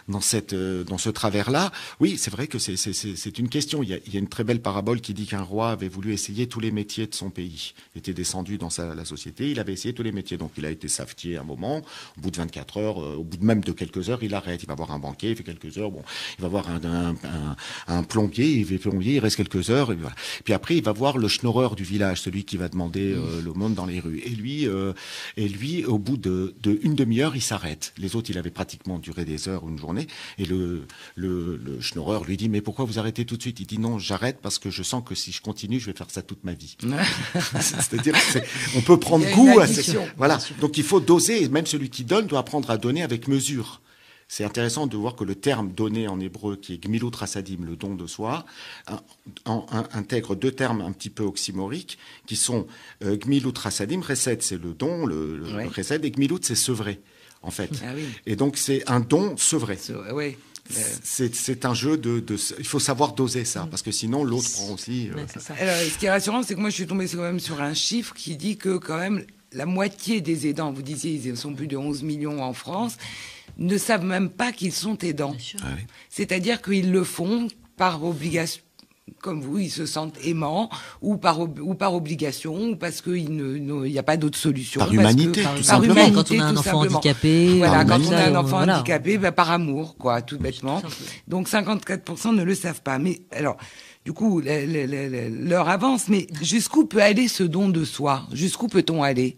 dans, 0.10 0.22
cette, 0.22 0.54
euh, 0.54 0.84
dans 0.84 0.98
ce 0.98 1.10
travers-là, 1.10 1.72
oui, 2.00 2.17
c'est 2.17 2.32
vrai 2.32 2.48
que 2.48 2.58
c'est 2.60 3.39
une 3.39 3.50
question. 3.50 3.84
Il 3.84 3.89
y, 3.89 3.93
a, 3.93 3.98
il 4.06 4.13
y, 4.13 4.17
a, 4.17 4.19
une 4.19 4.28
très 4.28 4.43
belle 4.43 4.62
parabole 4.62 5.00
qui 5.00 5.13
dit 5.13 5.26
qu'un 5.26 5.41
roi 5.41 5.69
avait 5.69 5.88
voulu 5.88 6.12
essayer 6.13 6.48
tous 6.48 6.60
les 6.60 6.72
métiers 6.72 7.08
de 7.08 7.15
son 7.15 7.30
pays. 7.30 7.74
Il 7.95 8.00
était 8.00 8.13
descendu 8.13 8.58
dans 8.58 8.69
sa, 8.69 8.95
la 8.95 9.06
société, 9.06 9.52
il 9.52 9.60
avait 9.60 9.74
essayé 9.74 9.93
tous 9.93 10.04
les 10.04 10.12
métiers. 10.12 10.38
Donc 10.38 10.52
il 10.58 10.65
a 10.65 10.72
été 10.72 10.88
savetier 10.88 11.38
un 11.38 11.43
moment, 11.43 11.78
au 12.17 12.22
bout 12.22 12.32
de 12.32 12.38
24 12.38 12.78
heures, 12.78 13.02
euh, 13.02 13.15
au 13.15 13.24
bout 13.24 13.38
de 13.38 13.45
même 13.45 13.62
de 13.62 13.72
quelques 13.72 14.10
heures, 14.10 14.24
il 14.24 14.34
arrête. 14.34 14.63
Il 14.63 14.67
va 14.67 14.76
voir 14.76 14.91
un 14.91 15.00
banquier, 15.00 15.32
il 15.32 15.36
fait 15.36 15.43
quelques 15.43 15.78
heures, 15.78 15.91
bon, 15.91 16.04
il 16.38 16.41
va 16.41 16.48
voir 16.48 16.69
un, 16.69 16.84
un, 16.84 17.10
un, 17.10 17.56
un 17.88 18.04
plombier, 18.04 18.48
il 18.48 18.65
fait 18.65 18.78
plombier, 18.78 19.15
il 19.15 19.19
reste 19.19 19.38
quelques 19.38 19.69
heures, 19.69 19.91
et 19.91 19.95
voilà. 19.95 20.15
Puis 20.43 20.54
après, 20.54 20.76
il 20.76 20.84
va 20.84 20.91
voir 20.91 21.17
le 21.17 21.28
schnorreur 21.28 21.76
du 21.76 21.84
village, 21.84 22.22
celui 22.22 22.43
qui 22.43 22.58
va 22.58 22.69
demander 22.69 23.13
euh, 23.13 23.41
le 23.41 23.54
monde 23.54 23.76
dans 23.76 23.86
les 23.86 24.00
rues. 24.00 24.22
Et 24.26 24.30
lui, 24.30 24.67
euh, 24.67 24.93
et 25.38 25.48
lui, 25.48 25.86
au 25.86 25.98
bout 25.98 26.17
de, 26.17 26.56
de 26.62 26.80
une 26.84 26.95
demi-heure, 26.95 27.36
il 27.36 27.41
s'arrête. 27.41 27.93
Les 27.98 28.15
autres, 28.15 28.30
il 28.30 28.38
avait 28.38 28.50
pratiquement 28.50 29.00
duré 29.00 29.26
des 29.26 29.48
heures, 29.48 29.67
une 29.67 29.78
journée. 29.78 29.99
Et 30.38 30.46
le, 30.46 30.86
le, 31.16 31.58
le 31.58 31.82
schnorreur 31.82 32.24
lui 32.24 32.38
dit, 32.38 32.50
mais 32.50 32.62
pourquoi 32.62 32.86
vous 32.86 33.00
arrêtez 33.00 33.26
tout 33.26 33.38
de 33.38 33.42
suite? 33.42 33.60
Il 33.60 33.68
dit, 33.68 33.80
non, 33.80 34.00
j'arrête 34.00 34.40
parce 34.42 34.60
que 34.60 34.70
je 34.70 34.84
sens 34.84 35.04
que 35.06 35.16
si 35.16 35.32
je 35.32 35.42
continue, 35.42 35.80
je 35.80 35.88
vais 35.88 35.98
faire 35.98 36.10
ça 36.10 36.22
toute 36.22 36.44
ma 36.44 36.54
vie. 36.54 36.78
C'est-à-dire, 37.60 38.16
on 38.76 38.82
peut 38.82 39.00
prendre 39.00 39.30
goût 39.32 39.60
à 39.60 39.68
cette... 39.68 39.96
Voilà. 40.18 40.40
Donc 40.60 40.78
il 40.78 40.84
faut 40.84 41.00
doser, 41.00 41.44
et 41.44 41.50
même 41.50 41.66
celui 41.66 41.90
qui 41.90 42.04
donne 42.04 42.28
doit 42.28 42.40
apprendre 42.40 42.70
à 42.70 42.78
donner 42.78 43.04
avec 43.04 43.28
mesure. 43.28 43.82
C'est 44.32 44.44
intéressant 44.44 44.86
de 44.86 44.96
voir 44.96 45.16
que 45.16 45.24
le 45.24 45.34
terme 45.34 45.72
donné 45.72 46.08
en 46.08 46.20
hébreu, 46.20 46.56
qui 46.56 46.76
est 46.76 46.78
gmilut 46.78 47.10
rasadim, 47.12 47.66
le 47.66 47.76
don 47.76 47.96
de 47.96 48.06
soi, 48.06 48.46
intègre 49.92 50.36
deux 50.36 50.52
termes 50.52 50.82
un 50.82 50.92
petit 50.92 51.10
peu 51.10 51.24
oxymoriques, 51.24 51.98
qui 52.28 52.36
sont 52.36 52.68
euh, 53.04 53.18
gmilut 53.18 53.58
rasadim, 53.58 54.02
resed 54.02 54.44
c'est 54.44 54.62
le 54.62 54.74
don, 54.74 55.08
le, 55.08 55.38
le 55.38 55.56
ouais. 55.56 56.00
et 56.04 56.12
gmilut 56.12 56.38
c'est 56.44 56.54
sevré 56.54 57.02
en 57.41 57.52
fait. 57.52 57.69
Ah 57.84 57.91
oui. 57.95 58.06
Et 58.25 58.36
donc 58.36 58.58
c'est 58.58 58.89
un 58.89 58.99
don 58.99 59.38
sevré. 59.38 59.78
Oui. 60.13 60.36
C'est 61.04 61.65
un 61.65 61.73
jeu 61.73 61.97
de, 61.97 62.19
de, 62.19 62.38
Il 62.60 62.65
faut 62.65 62.80
savoir 62.80 63.13
doser 63.13 63.43
ça, 63.43 63.67
parce 63.71 63.82
que 63.82 63.91
sinon 63.91 64.23
l'autre 64.23 64.52
prend 64.52 64.73
aussi. 64.73 65.10
Euh, 65.10 65.25
Alors, 65.60 65.75
ce 65.75 65.97
qui 65.97 66.06
est 66.06 66.12
rassurant, 66.12 66.43
c'est 66.43 66.54
que 66.54 66.60
moi 66.60 66.69
je 66.69 66.75
suis 66.75 66.88
tombée 66.88 67.08
quand 67.08 67.21
même 67.21 67.39
sur 67.39 67.62
un 67.62 67.73
chiffre 67.73 68.13
qui 68.13 68.36
dit 68.36 68.58
que 68.58 68.78
quand 68.78 68.97
même 68.97 69.25
la 69.52 69.65
moitié 69.65 70.21
des 70.21 70.47
aidants, 70.47 70.71
vous 70.71 70.84
disiez, 70.84 71.13
ils 71.13 71.38
sont 71.38 71.54
plus 71.54 71.67
de 71.67 71.75
11 71.75 72.04
millions 72.04 72.43
en 72.43 72.54
France, 72.54 72.97
ne 73.58 73.78
savent 73.78 74.06
même 74.06 74.30
pas 74.30 74.52
qu'ils 74.52 74.73
sont 74.73 74.97
aidants. 74.99 75.36
Ah 75.63 75.67
oui. 75.75 75.84
C'est-à-dire 76.10 76.62
qu'ils 76.62 76.91
le 76.91 77.04
font 77.04 77.47
par 77.75 78.04
obligation 78.04 78.62
comme 79.22 79.41
vous, 79.41 79.60
ils 79.60 79.69
se 79.69 79.86
sentent 79.86 80.17
aimants, 80.24 80.69
ou 81.02 81.17
par, 81.17 81.39
ou 81.39 81.76
par 81.76 81.93
obligation, 81.93 82.72
ou 82.72 82.76
parce 82.76 83.02
qu'il 83.02 83.32
n'y 83.32 84.00
a 84.00 84.04
pas 84.04 84.17
d'autre 84.17 84.38
solution. 84.38 84.80
Par 84.80 84.93
humanité, 84.93 85.41
que, 85.41 85.45
par, 85.45 85.56
tout 85.56 85.63
par 85.63 85.65
simplement. 85.65 85.93
Humanité, 85.93 86.15
quand 86.15 86.36
on 86.36 86.39
a 86.39 86.45
un 86.45 86.58
enfant 86.58 86.63
simplement. 86.63 86.98
handicapé. 86.98 87.58
Voilà, 87.58 87.86
quand 87.86 88.00
on 88.00 88.12
a 88.12 88.24
un 88.24 88.36
enfant 88.36 88.58
voilà. 88.58 88.76
handicapé, 88.78 89.17
bah, 89.17 89.32
par 89.32 89.52
amour, 89.52 89.95
quoi, 89.98 90.22
tout 90.22 90.38
bêtement. 90.38 90.82
Donc 91.28 91.50
54% 91.50 92.36
ne 92.36 92.43
le 92.43 92.56
savent 92.56 92.82
pas. 92.82 93.00
Mais 93.00 93.22
alors, 93.32 93.58
du 94.06 94.13
coup, 94.13 94.41
l'heure 94.41 95.69
avance, 95.69 96.08
mais 96.08 96.28
jusqu'où 96.41 96.86
peut 96.86 97.02
aller 97.02 97.28
ce 97.28 97.43
don 97.43 97.69
de 97.69 97.84
soi? 97.86 98.24
Jusqu'où 98.32 98.67
peut-on 98.67 99.04
aller? 99.04 99.38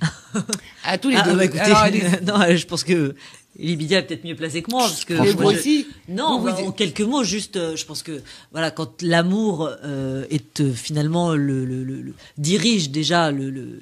À 0.84 0.96
tous 0.96 1.10
les 1.10 1.16
ah, 1.16 1.22
deux. 1.22 1.36
Bah, 1.36 1.44
écoutez, 1.44 1.60
alors, 1.60 1.86
non, 2.26 2.56
je 2.56 2.66
pense 2.66 2.84
que 2.84 3.14
Libidia 3.60 3.98
est 3.98 4.02
peut-être 4.02 4.24
mieux 4.24 4.34
placée 4.34 4.62
que 4.62 4.70
moi 4.70 4.82
parce 4.82 5.04
que 5.04 5.14
vous 5.14 5.44
aussi. 5.44 5.86
Non, 6.08 6.40
vous, 6.40 6.48
en 6.48 6.72
quelques 6.72 7.00
mots, 7.00 7.24
juste, 7.24 7.56
euh, 7.56 7.76
je 7.76 7.84
pense 7.84 8.02
que 8.02 8.22
voilà, 8.52 8.70
quand 8.70 9.02
l'amour 9.02 9.70
euh, 9.84 10.24
est 10.30 10.60
euh, 10.60 10.72
finalement 10.72 11.34
le, 11.34 11.64
le, 11.64 11.84
le, 11.84 12.02
le, 12.02 12.14
dirige 12.38 12.90
déjà 12.90 13.30
le, 13.30 13.50
le 13.50 13.80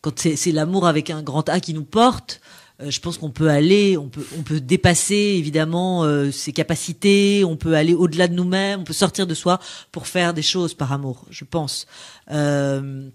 quand 0.00 0.18
c'est 0.18 0.52
l'amour 0.52 0.86
avec 0.86 1.10
un 1.10 1.22
grand 1.22 1.48
A 1.48 1.60
qui 1.60 1.74
nous 1.74 1.84
porte. 1.84 2.40
Euh, 2.80 2.90
je 2.90 3.00
pense 3.00 3.16
qu'on 3.18 3.30
peut 3.30 3.48
aller, 3.48 3.96
on 3.96 4.08
peut, 4.08 4.26
on 4.38 4.42
peut 4.42 4.60
dépasser 4.60 5.14
évidemment 5.14 6.04
euh, 6.04 6.30
ses 6.30 6.52
capacités, 6.52 7.42
on 7.44 7.56
peut 7.56 7.74
aller 7.74 7.94
au-delà 7.94 8.28
de 8.28 8.34
nous-mêmes, 8.34 8.80
on 8.80 8.84
peut 8.84 8.92
sortir 8.92 9.26
de 9.26 9.34
soi 9.34 9.58
pour 9.92 10.06
faire 10.06 10.34
des 10.34 10.42
choses 10.42 10.74
par 10.74 10.92
amour. 10.92 11.24
Je 11.30 11.44
pense. 11.44 11.86
Euh, 12.30 13.08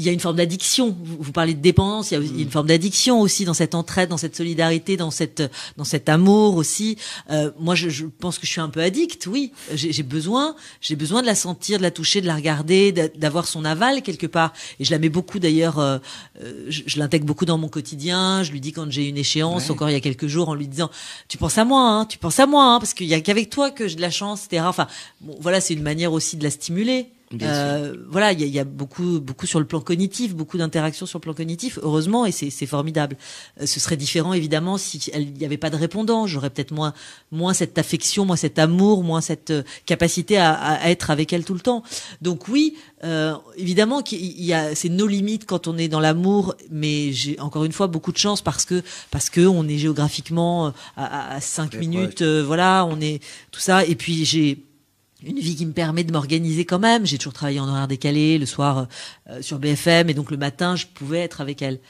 il 0.00 0.06
y 0.06 0.08
a 0.08 0.12
une 0.12 0.20
forme 0.20 0.36
d'addiction. 0.36 0.96
Vous, 1.04 1.18
vous, 1.20 1.32
parlez 1.32 1.52
de 1.52 1.60
dépendance, 1.60 2.10
il 2.10 2.14
y 2.14 2.40
a 2.40 2.42
une 2.42 2.50
forme 2.50 2.68
d'addiction 2.68 3.20
aussi 3.20 3.44
dans 3.44 3.52
cette 3.52 3.74
entraide, 3.74 4.08
dans 4.08 4.16
cette 4.16 4.34
solidarité, 4.34 4.96
dans 4.96 5.10
cette 5.10 5.42
dans 5.76 5.84
cet 5.84 6.08
amour 6.08 6.56
aussi. 6.56 6.96
Euh, 7.30 7.50
moi, 7.58 7.74
je, 7.74 7.90
je, 7.90 8.06
pense 8.06 8.38
que 8.38 8.46
je 8.46 8.52
suis 8.52 8.62
un 8.62 8.70
peu 8.70 8.80
addict. 8.80 9.26
Oui, 9.26 9.52
j'ai 9.74 10.02
besoin, 10.02 10.56
j'ai 10.80 10.96
besoin 10.96 11.20
de 11.20 11.26
la 11.26 11.34
sentir, 11.34 11.76
de 11.76 11.82
la 11.82 11.90
toucher, 11.90 12.22
de 12.22 12.26
la 12.26 12.34
regarder, 12.34 12.92
d'avoir 12.92 13.46
son 13.46 13.64
aval 13.66 14.00
quelque 14.02 14.26
part. 14.26 14.54
Et 14.78 14.84
je 14.84 14.90
la 14.90 14.98
mets 14.98 15.10
beaucoup 15.10 15.38
d'ailleurs. 15.38 15.78
Euh, 15.78 15.98
je, 16.68 16.82
je 16.86 16.98
l'intègre 16.98 17.26
beaucoup 17.26 17.44
dans 17.44 17.58
mon 17.58 17.68
quotidien. 17.68 18.42
Je 18.42 18.52
lui 18.52 18.60
dis 18.60 18.72
quand 18.72 18.90
j'ai 18.90 19.06
une 19.06 19.18
échéance, 19.18 19.66
ouais. 19.66 19.70
encore 19.70 19.90
il 19.90 19.92
y 19.92 19.96
a 19.96 20.00
quelques 20.00 20.28
jours, 20.28 20.48
en 20.48 20.54
lui 20.54 20.66
disant 20.66 20.90
"Tu 21.28 21.36
penses 21.36 21.58
à 21.58 21.66
moi, 21.66 21.82
hein, 21.82 22.06
tu 22.06 22.16
penses 22.16 22.40
à 22.40 22.46
moi, 22.46 22.64
hein, 22.64 22.78
parce 22.78 22.94
qu'il 22.94 23.06
y 23.06 23.14
a 23.14 23.20
qu'avec 23.20 23.50
toi 23.50 23.70
que 23.70 23.86
j'ai 23.86 23.96
de 23.96 24.00
la 24.00 24.10
chance, 24.10 24.46
etc." 24.46 24.64
Enfin, 24.66 24.86
bon, 25.20 25.36
voilà, 25.40 25.60
c'est 25.60 25.74
une 25.74 25.82
manière 25.82 26.14
aussi 26.14 26.38
de 26.38 26.44
la 26.44 26.50
stimuler. 26.50 27.10
Euh, 27.40 27.94
voilà, 28.08 28.32
il 28.32 28.40
y 28.40 28.44
a, 28.44 28.46
y 28.46 28.58
a, 28.58 28.64
beaucoup, 28.64 29.20
beaucoup 29.20 29.46
sur 29.46 29.60
le 29.60 29.66
plan 29.66 29.80
cognitif, 29.80 30.34
beaucoup 30.34 30.58
d'interactions 30.58 31.06
sur 31.06 31.20
le 31.20 31.22
plan 31.22 31.34
cognitif, 31.34 31.78
heureusement, 31.80 32.26
et 32.26 32.32
c'est 32.32 32.66
formidable. 32.66 33.16
Euh, 33.60 33.66
ce 33.66 33.78
serait 33.78 33.96
différent 33.96 34.32
évidemment 34.32 34.78
si 34.78 34.98
il 35.14 35.32
n'y 35.34 35.44
avait 35.44 35.56
pas 35.56 35.70
de 35.70 35.76
répondant. 35.76 36.26
J'aurais 36.26 36.50
peut-être 36.50 36.72
moins, 36.72 36.92
moins 37.30 37.54
cette 37.54 37.78
affection, 37.78 38.24
moins 38.24 38.36
cet 38.36 38.58
amour, 38.58 39.04
moins 39.04 39.20
cette 39.20 39.50
euh, 39.50 39.62
capacité 39.86 40.38
à, 40.38 40.54
à, 40.54 40.90
être 40.90 41.10
avec 41.10 41.32
elle 41.32 41.44
tout 41.44 41.54
le 41.54 41.60
temps. 41.60 41.84
Donc 42.20 42.48
oui, 42.48 42.76
euh, 43.04 43.36
évidemment 43.56 44.02
qu'il 44.02 44.42
y 44.42 44.52
a, 44.52 44.74
c'est 44.74 44.88
nos 44.88 45.06
limites 45.06 45.46
quand 45.46 45.68
on 45.68 45.78
est 45.78 45.88
dans 45.88 46.00
l'amour, 46.00 46.56
mais 46.70 47.12
j'ai 47.12 47.38
encore 47.38 47.64
une 47.64 47.72
fois 47.72 47.86
beaucoup 47.86 48.12
de 48.12 48.18
chance 48.18 48.42
parce 48.42 48.64
que 48.64 48.82
parce 49.12 49.30
que 49.30 49.46
on 49.46 49.68
est 49.68 49.78
géographiquement 49.78 50.72
à, 50.96 51.34
à 51.34 51.40
cinq 51.40 51.74
minutes, 51.74 52.22
euh, 52.22 52.42
voilà, 52.44 52.84
on 52.90 53.00
est 53.00 53.22
tout 53.52 53.60
ça, 53.60 53.84
et 53.84 53.94
puis 53.94 54.24
j'ai 54.24 54.64
une 55.22 55.38
vie 55.38 55.56
qui 55.56 55.66
me 55.66 55.72
permet 55.72 56.04
de 56.04 56.12
m'organiser 56.12 56.64
quand 56.64 56.78
même. 56.78 57.06
J'ai 57.06 57.18
toujours 57.18 57.32
travaillé 57.32 57.60
en 57.60 57.68
horaire 57.68 57.88
décalé, 57.88 58.38
le 58.38 58.46
soir 58.46 58.88
euh, 59.28 59.42
sur 59.42 59.58
BFM, 59.58 60.10
et 60.10 60.14
donc 60.14 60.30
le 60.30 60.36
matin, 60.36 60.76
je 60.76 60.86
pouvais 60.86 61.20
être 61.20 61.40
avec 61.40 61.62
elle. 61.62 61.80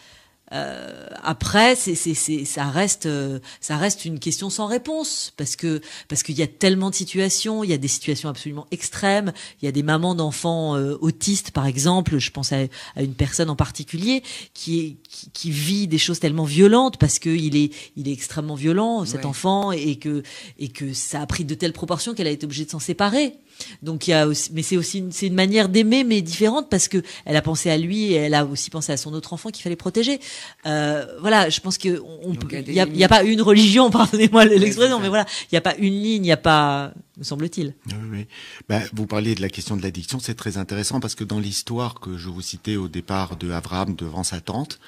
Euh, 0.52 1.06
après, 1.22 1.76
c'est, 1.76 1.94
c'est, 1.94 2.14
c'est, 2.14 2.44
ça 2.44 2.64
reste, 2.64 3.06
euh, 3.06 3.38
ça 3.60 3.76
reste 3.76 4.04
une 4.04 4.18
question 4.18 4.50
sans 4.50 4.66
réponse 4.66 5.32
parce 5.36 5.54
que 5.54 5.80
parce 6.08 6.22
qu'il 6.22 6.36
y 6.36 6.42
a 6.42 6.46
tellement 6.48 6.90
de 6.90 6.94
situations. 6.94 7.62
Il 7.62 7.70
y 7.70 7.72
a 7.72 7.78
des 7.78 7.88
situations 7.88 8.28
absolument 8.28 8.66
extrêmes. 8.70 9.32
Il 9.62 9.66
y 9.66 9.68
a 9.68 9.72
des 9.72 9.82
mamans 9.82 10.14
d'enfants 10.14 10.76
euh, 10.76 10.96
autistes, 11.00 11.52
par 11.52 11.66
exemple. 11.66 12.18
Je 12.18 12.30
pense 12.30 12.52
à, 12.52 12.58
à, 12.96 13.02
une 13.02 13.14
personne 13.14 13.48
en 13.48 13.56
particulier 13.56 14.22
qui, 14.52 14.80
est, 14.80 14.96
qui, 15.08 15.30
qui 15.30 15.50
vit 15.50 15.86
des 15.86 15.98
choses 15.98 16.18
tellement 16.18 16.44
violentes 16.44 16.96
parce 16.98 17.18
que 17.18 17.30
il 17.30 17.56
est 17.56 17.72
il 17.96 18.08
est 18.08 18.12
extrêmement 18.12 18.56
violent 18.56 19.04
cet 19.04 19.20
ouais. 19.20 19.26
enfant 19.26 19.72
et 19.72 19.96
que 19.96 20.22
et 20.58 20.68
que 20.68 20.92
ça 20.92 21.20
a 21.20 21.26
pris 21.26 21.44
de 21.44 21.54
telles 21.54 21.72
proportions 21.72 22.14
qu'elle 22.14 22.26
a 22.26 22.30
été 22.30 22.44
obligée 22.44 22.64
de 22.64 22.70
s'en 22.70 22.80
séparer. 22.80 23.34
Donc 23.82 24.08
il 24.08 24.12
y 24.12 24.14
a 24.14 24.26
aussi, 24.26 24.50
mais 24.52 24.62
c'est 24.62 24.76
aussi 24.76 24.98
une, 24.98 25.12
c'est 25.12 25.26
une 25.26 25.34
manière 25.34 25.68
d'aimer 25.68 26.04
mais 26.04 26.22
différente 26.22 26.68
parce 26.70 26.88
que 26.88 27.02
elle 27.24 27.36
a 27.36 27.42
pensé 27.42 27.70
à 27.70 27.76
lui 27.76 28.12
et 28.12 28.16
elle 28.16 28.34
a 28.34 28.44
aussi 28.44 28.70
pensé 28.70 28.92
à 28.92 28.96
son 28.96 29.12
autre 29.14 29.32
enfant 29.32 29.50
qu'il 29.50 29.62
fallait 29.62 29.76
protéger. 29.76 30.20
Euh, 30.66 31.06
voilà, 31.20 31.48
je 31.48 31.60
pense 31.60 31.78
que 31.78 32.00
on, 32.24 32.34
il 32.52 32.72
y 32.72 32.80
a, 32.80 32.86
y 32.86 33.04
a, 33.04 33.08
pas 33.08 33.22
une 33.22 33.42
religion, 33.42 33.90
pardonnez-moi 33.90 34.44
l'expression, 34.44 35.00
mais 35.00 35.08
voilà, 35.08 35.26
il 35.50 35.54
y 35.54 35.58
a 35.58 35.60
pas 35.60 35.74
une 35.76 35.94
ligne, 35.94 36.24
il 36.24 36.28
y 36.28 36.32
a 36.32 36.36
pas 36.36 36.92
me 37.20 37.24
semble-t-il. 37.24 37.74
Ben, 38.68 38.82
vous 38.94 39.06
parliez 39.06 39.34
de 39.34 39.42
la 39.42 39.50
question 39.50 39.76
de 39.76 39.82
l'addiction, 39.82 40.18
c'est 40.18 40.34
très 40.34 40.56
intéressant 40.56 41.00
parce 41.00 41.14
que 41.14 41.22
dans 41.22 41.38
l'histoire 41.38 42.00
que 42.00 42.16
je 42.16 42.30
vous 42.30 42.40
citais 42.40 42.76
au 42.76 42.88
départ 42.88 43.36
de 43.36 43.50
Abraham 43.50 43.94
devant 43.94 44.24
sa 44.24 44.40
tante, 44.40 44.80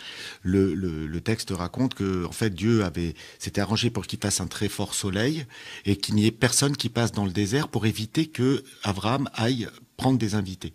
le, 0.42 1.20
texte 1.20 1.50
raconte 1.50 1.94
que 1.94 2.24
en 2.24 2.32
fait 2.32 2.50
Dieu 2.50 2.84
avait 2.84 3.14
s'était 3.38 3.60
arrangé 3.60 3.90
pour 3.90 4.06
qu'il 4.06 4.18
fasse 4.18 4.40
un 4.40 4.48
très 4.48 4.68
fort 4.68 4.94
soleil 4.94 5.44
et 5.84 5.96
qu'il 5.96 6.16
n'y 6.16 6.26
ait 6.26 6.32
personne 6.32 6.76
qui 6.76 6.88
passe 6.88 7.12
dans 7.12 7.24
le 7.24 7.30
désert 7.30 7.68
pour 7.68 7.86
éviter 7.86 8.26
que 8.26 8.64
Abraham 8.82 9.28
aille 9.34 9.68
prendre 9.96 10.18
des 10.18 10.34
invités. 10.34 10.72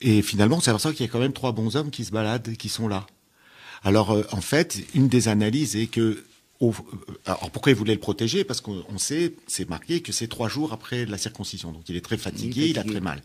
Et 0.00 0.22
finalement, 0.22 0.60
pour 0.60 0.80
ça 0.80 0.92
qu'il 0.92 1.04
y 1.06 1.08
a 1.08 1.10
quand 1.10 1.18
même 1.18 1.32
trois 1.32 1.52
bons 1.52 1.74
hommes 1.74 1.90
qui 1.90 2.04
se 2.04 2.12
baladent, 2.12 2.54
qui 2.56 2.68
sont 2.68 2.86
là. 2.86 3.06
Alors, 3.82 4.12
euh, 4.12 4.22
en 4.30 4.40
fait, 4.40 4.78
une 4.94 5.08
des 5.08 5.26
analyses 5.28 5.74
est 5.74 5.86
que 5.86 6.24
euh, 6.60 6.72
alors 7.26 7.50
pourquoi 7.50 7.72
il 7.72 7.76
voulait 7.76 7.94
le 7.94 8.00
protéger? 8.00 8.44
Parce 8.44 8.60
qu'on 8.60 8.98
sait, 8.98 9.34
c'est 9.46 9.68
marqué 9.68 10.00
que 10.00 10.12
c'est 10.12 10.28
trois 10.28 10.48
jours 10.48 10.72
après 10.72 11.06
la 11.06 11.18
circoncision. 11.18 11.72
Donc 11.72 11.88
il 11.88 11.96
est 11.96 12.04
très 12.04 12.18
fatigué, 12.18 12.68
il, 12.68 12.78
a 12.78 12.84
très 12.84 13.00
mal. 13.00 13.22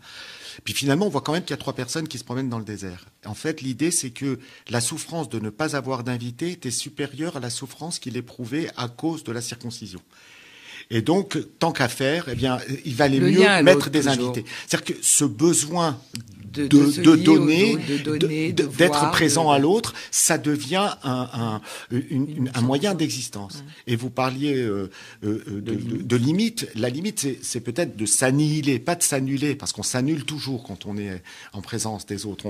Puis 0.62 0.72
finalement, 0.72 1.06
on 1.06 1.08
voit 1.08 1.20
quand 1.20 1.32
même 1.32 1.42
qu'il 1.42 1.50
y 1.50 1.54
a 1.54 1.58
trois 1.58 1.72
personnes 1.72 2.06
qui 2.06 2.18
se 2.18 2.24
promènent 2.24 2.48
dans 2.48 2.60
le 2.60 2.64
désert. 2.64 3.06
En 3.26 3.34
fait, 3.34 3.60
l'idée, 3.60 3.90
c'est 3.90 4.10
que 4.10 4.38
la 4.68 4.80
souffrance 4.80 5.28
de 5.28 5.40
ne 5.40 5.50
pas 5.50 5.74
avoir 5.74 6.04
d'invité 6.04 6.52
était 6.52 6.70
supérieure 6.70 7.36
à 7.36 7.40
la 7.40 7.50
souffrance 7.50 7.98
qu'il 7.98 8.16
éprouvait 8.16 8.70
à 8.76 8.88
cause 8.88 9.24
de 9.24 9.32
la 9.32 9.40
circoncision. 9.40 10.00
Et 10.90 11.02
donc, 11.02 11.38
tant 11.58 11.72
qu'à 11.72 11.88
faire, 11.88 12.26
eh 12.30 12.34
bien, 12.34 12.58
il 12.84 12.94
valait 12.94 13.20
mieux 13.20 13.62
mettre 13.62 13.90
des 13.90 14.08
invités. 14.08 14.44
C'est-à-dire 14.66 14.96
que 14.96 15.02
ce 15.02 15.24
besoin 15.24 15.98
de, 16.54 16.66
de, 16.66 17.16
donner, 17.16 17.76
d'être 18.52 19.10
présent 19.10 19.50
à 19.50 19.58
l'autre, 19.58 19.94
ça 20.10 20.38
devient 20.38 20.90
un, 21.02 21.28
un, 21.32 21.60
un 22.54 22.60
moyen 22.60 22.94
d'existence. 22.94 23.64
Et 23.86 23.96
vous 23.96 24.10
parliez 24.10 24.54
euh, 24.54 24.90
euh, 25.24 25.42
de, 25.46 25.74
de, 25.74 26.16
limite. 26.16 26.68
La 26.74 26.88
limite, 26.88 27.26
c'est 27.42 27.60
peut-être 27.60 27.96
de 27.96 28.06
s'annihiler, 28.06 28.78
pas 28.78 28.94
de 28.94 29.02
s'annuler, 29.02 29.54
parce 29.54 29.72
qu'on 29.72 29.82
s'annule 29.82 30.24
toujours 30.24 30.62
quand 30.62 30.86
on 30.86 30.96
est 30.96 31.22
en 31.52 31.60
présence 31.60 32.06
des 32.06 32.26
autres. 32.26 32.46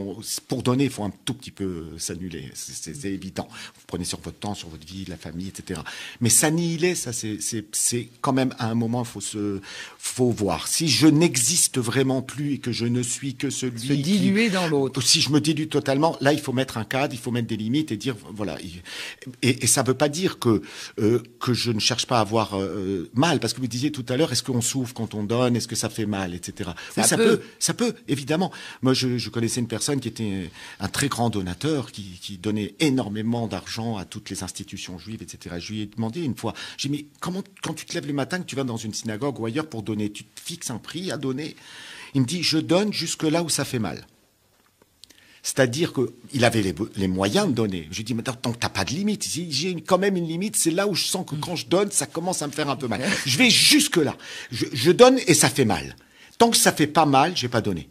pour 0.48 0.62
donner, 0.62 0.84
il 0.84 0.90
faut 0.90 1.04
un 1.04 1.12
tout 1.24 1.34
petit 1.34 1.50
peu 1.50 1.84
s'annuler, 1.98 2.50
c'est 2.54 3.04
évident. 3.04 3.48
Vous 3.50 3.82
prenez 3.86 4.04
sur 4.04 4.20
votre 4.20 4.38
temps, 4.38 4.54
sur 4.54 4.68
votre 4.68 4.86
vie, 4.86 5.04
la 5.08 5.16
famille, 5.16 5.48
etc. 5.48 5.80
Mais 6.20 6.28
s'annihiler, 6.28 6.94
ça, 6.94 7.12
c'est 7.12 8.08
quand 8.24 8.32
même 8.32 8.54
à 8.58 8.70
un 8.70 8.74
moment, 8.74 9.04
faut 9.04 9.20
se, 9.20 9.60
faut 9.98 10.30
voir. 10.30 10.66
Si 10.66 10.88
je 10.88 11.06
n'existe 11.06 11.78
vraiment 11.78 12.22
plus 12.22 12.54
et 12.54 12.58
que 12.58 12.72
je 12.72 12.86
ne 12.86 13.02
suis 13.02 13.34
que 13.34 13.50
celui 13.50 13.98
diluer 13.98 14.48
dans 14.48 14.66
l'autre. 14.66 15.02
Si 15.02 15.20
je 15.20 15.28
me 15.28 15.42
dilue 15.42 15.68
totalement, 15.68 16.16
là, 16.22 16.32
il 16.32 16.40
faut 16.40 16.54
mettre 16.54 16.78
un 16.78 16.86
cadre, 16.86 17.12
il 17.12 17.20
faut 17.20 17.30
mettre 17.30 17.48
des 17.48 17.58
limites 17.58 17.92
et 17.92 17.98
dire, 17.98 18.16
voilà. 18.32 18.56
Et, 19.42 19.64
et 19.64 19.66
ça 19.66 19.82
ne 19.82 19.88
veut 19.88 19.94
pas 19.94 20.08
dire 20.08 20.38
que, 20.38 20.62
euh, 21.00 21.22
que 21.38 21.52
je 21.52 21.70
ne 21.70 21.80
cherche 21.80 22.06
pas 22.06 22.16
à 22.16 22.22
avoir 22.22 22.58
euh, 22.58 23.10
mal, 23.12 23.40
parce 23.40 23.52
que 23.52 23.60
vous 23.60 23.66
disiez 23.66 23.92
tout 23.92 24.06
à 24.08 24.16
l'heure, 24.16 24.32
est-ce 24.32 24.42
qu'on 24.42 24.62
souffre 24.62 24.94
quand 24.94 25.12
on 25.12 25.22
donne, 25.22 25.54
est-ce 25.56 25.68
que 25.68 25.76
ça 25.76 25.90
fait 25.90 26.06
mal, 26.06 26.34
etc. 26.34 26.70
Ça, 26.94 27.02
ça 27.02 27.18
peut. 27.18 27.42
ça 27.58 27.74
peut, 27.74 27.94
évidemment. 28.08 28.50
Moi, 28.80 28.94
je, 28.94 29.18
je, 29.18 29.28
connaissais 29.28 29.60
une 29.60 29.68
personne 29.68 30.00
qui 30.00 30.08
était 30.08 30.50
un 30.80 30.88
très 30.88 31.08
grand 31.08 31.28
donateur, 31.28 31.92
qui, 31.92 32.18
qui 32.22 32.38
donnait 32.38 32.74
énormément 32.80 33.48
d'argent 33.48 33.98
à 33.98 34.06
toutes 34.06 34.30
les 34.30 34.42
institutions 34.42 34.98
juives, 34.98 35.20
etc. 35.20 35.56
Je 35.58 35.72
lui 35.74 35.82
ai 35.82 35.86
demandé 35.86 36.22
une 36.22 36.36
fois, 36.36 36.54
j'ai 36.78 36.88
dit, 36.88 36.96
mais 36.96 37.06
comment, 37.20 37.42
quand 37.62 37.74
tu 37.74 37.84
te 37.84 37.92
lèves 37.92 38.06
le 38.06 38.13
matin, 38.14 38.38
que 38.38 38.44
tu 38.44 38.56
vas 38.56 38.64
dans 38.64 38.76
une 38.76 38.94
synagogue 38.94 39.38
ou 39.38 39.46
ailleurs 39.46 39.68
pour 39.68 39.82
donner, 39.82 40.10
tu 40.10 40.24
te 40.24 40.40
fixes 40.40 40.70
un 40.70 40.78
prix 40.78 41.10
à 41.10 41.16
donner 41.16 41.56
il 42.14 42.20
me 42.20 42.26
dit, 42.26 42.42
je 42.42 42.58
donne 42.58 42.92
jusque 42.92 43.24
là 43.24 43.42
où 43.42 43.48
ça 43.48 43.64
fait 43.64 43.80
mal. 43.80 44.06
C'est-à-dire 45.42 45.92
qu'il 45.92 46.44
avait 46.44 46.74
les, 46.96 47.08
moyens 47.08 47.48
de 47.48 47.52
donner. 47.52 47.86
Je 47.90 47.98
lui 47.98 48.04
dis, 48.04 48.14
mais 48.14 48.22
tant 48.22 48.32
que 48.32 48.58
tu 48.58 48.64
n'as 48.64 48.70
pas 48.70 48.84
de 48.84 48.92
limite, 48.92 49.28
j'ai 49.28 49.74
quand 49.82 49.98
même 49.98 50.16
une 50.16 50.26
limite, 50.26 50.56
c'est 50.56 50.70
là 50.70 50.86
où 50.86 50.94
je 50.94 51.04
sens 51.04 51.26
que 51.28 51.34
quand 51.34 51.54
je 51.54 51.66
donne, 51.66 51.90
ça 51.90 52.06
commence 52.06 52.40
à 52.40 52.46
me 52.46 52.52
faire 52.52 52.70
un 52.70 52.76
peu 52.76 52.88
mal. 52.88 53.02
Je 53.26 53.36
vais 53.36 53.50
jusque 53.50 53.96
là. 53.96 54.16
Je, 54.50 54.90
donne 54.90 55.18
et 55.26 55.34
ça 55.34 55.50
fait 55.50 55.66
mal. 55.66 55.96
Tant 56.38 56.50
que 56.50 56.56
ça 56.56 56.72
fait 56.72 56.86
pas 56.86 57.04
mal, 57.04 57.36
j'ai 57.36 57.48
pas 57.48 57.60
donné. 57.60 57.90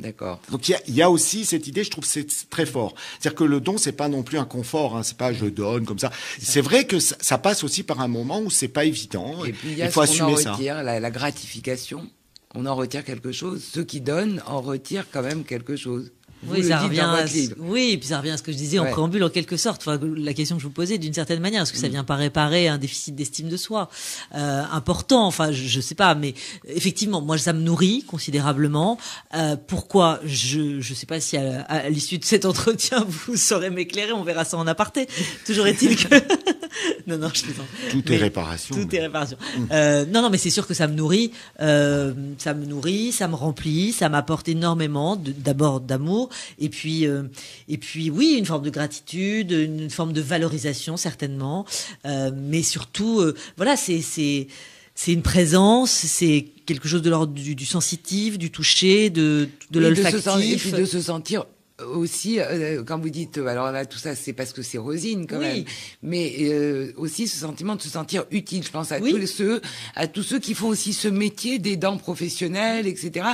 D'accord. 0.00 0.40
Donc 0.50 0.68
il 0.68 0.94
y, 0.94 1.02
a, 1.02 1.10
aussi 1.10 1.44
cette 1.44 1.66
idée, 1.66 1.84
je 1.84 1.90
trouve 1.90 2.04
c'est 2.04 2.26
très 2.48 2.66
fort. 2.66 2.94
C'est-à-dire 3.18 3.36
que 3.36 3.44
le 3.44 3.60
don 3.60 3.78
c'est 3.78 3.92
pas 3.92 4.08
non 4.08 4.22
plus 4.22 4.38
un 4.38 4.44
confort, 4.44 4.96
hein, 4.96 5.02
c'est 5.02 5.16
pas 5.16 5.32
je 5.32 5.46
donne 5.46 5.84
comme 5.84 5.98
ça. 5.98 6.10
C'est 6.40 6.60
vrai 6.60 6.84
que 6.84 6.98
ça, 6.98 7.38
passe 7.38 7.64
aussi 7.64 7.82
par 7.82 8.00
un 8.00 8.08
moment 8.08 8.40
où 8.40 8.50
c'est 8.50 8.68
pas 8.68 8.84
évident. 8.84 9.44
Et 9.44 9.52
puis 9.52 9.70
il, 9.72 9.78
y 9.78 9.82
a 9.82 9.90
faut 9.90 10.00
assumer 10.00 10.36
ça. 10.36 10.56
la 10.82 11.10
gratification 11.10 12.08
on 12.54 12.66
en 12.66 12.74
retire 12.74 13.04
quelque 13.04 13.32
chose. 13.32 13.62
Ceux 13.62 13.84
qui 13.84 14.00
donnent 14.00 14.42
en 14.46 14.60
retirent 14.60 15.06
quand 15.10 15.22
même 15.22 15.44
quelque 15.44 15.76
chose. 15.76 16.12
Oui, 16.46 16.64
ça 16.64 16.78
revient 16.80 17.00
à, 17.00 17.24
oui, 17.58 17.96
puis 17.98 18.08
ça 18.08 18.18
revient 18.18 18.30
à 18.30 18.36
ce 18.38 18.42
que 18.42 18.50
je 18.52 18.56
disais 18.56 18.78
en 18.78 18.86
préambule 18.86 19.22
en 19.24 19.28
quelque 19.28 19.56
sorte. 19.56 19.82
Enfin, 19.86 20.00
la 20.16 20.32
question 20.32 20.56
que 20.56 20.62
je 20.62 20.66
vous 20.66 20.72
posais 20.72 20.96
d'une 20.96 21.12
certaine 21.12 21.40
manière, 21.40 21.62
est-ce 21.62 21.72
que 21.72 21.78
ça 21.78 21.88
mm. 21.88 21.92
vient 21.92 22.04
pas 22.04 22.16
réparer 22.16 22.68
un 22.68 22.78
déficit 22.78 23.14
d'estime 23.14 23.48
de 23.48 23.56
soi 23.56 23.90
euh, 24.34 24.62
important 24.72 25.26
Enfin, 25.26 25.52
je, 25.52 25.66
je 25.66 25.80
sais 25.80 25.94
pas, 25.94 26.14
mais 26.14 26.34
effectivement, 26.66 27.20
moi, 27.20 27.36
ça 27.36 27.52
me 27.52 27.60
nourrit 27.60 28.04
considérablement. 28.04 28.98
Euh, 29.34 29.56
pourquoi 29.56 30.20
Je 30.24 30.80
je 30.80 30.94
sais 30.94 31.06
pas 31.06 31.20
si 31.20 31.36
à, 31.36 31.88
l'issue 31.90 32.18
de 32.18 32.24
cet 32.24 32.44
entretien 32.46 33.04
vous 33.06 33.36
saurez 33.36 33.70
m'éclairer. 33.70 34.12
On 34.12 34.24
verra 34.24 34.44
ça 34.44 34.56
en 34.56 34.66
aparté. 34.66 35.06
Toujours 35.46 35.66
est-il 35.66 35.96
que 35.96 36.14
non, 37.06 37.18
non, 37.18 37.30
je 37.32 37.42
plaisante. 37.42 37.66
Tout 37.90 38.12
est 38.12 38.16
réparation. 38.16 38.74
Tout 38.74 38.94
est 38.94 39.00
réparation. 39.00 39.36
Euh, 39.72 40.04
non, 40.06 40.22
non, 40.22 40.30
mais 40.30 40.38
c'est 40.38 40.50
sûr 40.50 40.66
que 40.66 40.74
ça 40.74 40.86
me 40.86 40.94
nourrit. 40.94 41.32
Euh, 41.60 42.12
ça 42.38 42.54
me 42.54 42.64
nourrit, 42.64 43.12
ça 43.12 43.28
me 43.28 43.34
remplit, 43.34 43.92
ça 43.92 44.08
m'apporte 44.08 44.48
énormément. 44.48 45.16
D'abord 45.16 45.80
d'amour, 45.80 46.28
et 46.58 46.68
puis, 46.68 47.06
euh, 47.06 47.24
et 47.68 47.78
puis, 47.78 48.10
oui, 48.10 48.36
une 48.38 48.46
forme 48.46 48.62
de 48.62 48.70
gratitude, 48.70 49.50
une 49.50 49.90
forme 49.90 50.12
de 50.12 50.20
valorisation 50.20 50.96
certainement, 50.96 51.66
euh, 52.06 52.30
mais 52.34 52.62
surtout, 52.62 53.20
euh, 53.20 53.34
voilà, 53.56 53.76
c'est 53.76 54.00
c'est 54.00 54.48
c'est 54.94 55.12
une 55.12 55.22
présence, 55.22 55.90
c'est 55.90 56.46
quelque 56.66 56.86
chose 56.86 57.00
de 57.00 57.08
l'ordre 57.08 57.32
du, 57.32 57.54
du, 57.54 57.64
sensitif, 57.64 58.36
du 58.36 58.50
toucher, 58.50 59.08
de, 59.08 59.48
de 59.70 59.80
l'olfactif. 59.80 60.66
Et 60.66 60.70
puis 60.70 60.72
de 60.72 60.84
se 60.84 61.00
sentir 61.00 61.46
aussi, 61.86 62.40
euh, 62.40 62.82
quand 62.84 62.98
vous 62.98 63.10
dites, 63.10 63.38
alors 63.38 63.70
là, 63.72 63.84
tout 63.86 63.98
ça, 63.98 64.14
c'est 64.14 64.32
parce 64.32 64.52
que 64.52 64.62
c'est 64.62 64.78
Rosine 64.78 65.26
quand 65.26 65.38
même, 65.38 65.64
mais 66.02 66.34
euh, 66.40 66.92
aussi 66.96 67.28
ce 67.28 67.38
sentiment 67.38 67.76
de 67.76 67.82
se 67.82 67.88
sentir 67.88 68.24
utile. 68.30 68.62
Je 68.64 68.70
pense 68.70 68.92
à 68.92 69.00
tous 69.00 69.26
ceux, 69.26 69.60
à 69.94 70.06
tous 70.06 70.22
ceux 70.22 70.38
qui 70.38 70.54
font 70.54 70.68
aussi 70.68 70.92
ce 70.92 71.08
métier 71.08 71.58
des 71.58 71.76
dents 71.76 71.96
professionnelles, 71.96 72.86
etc., 72.86 73.26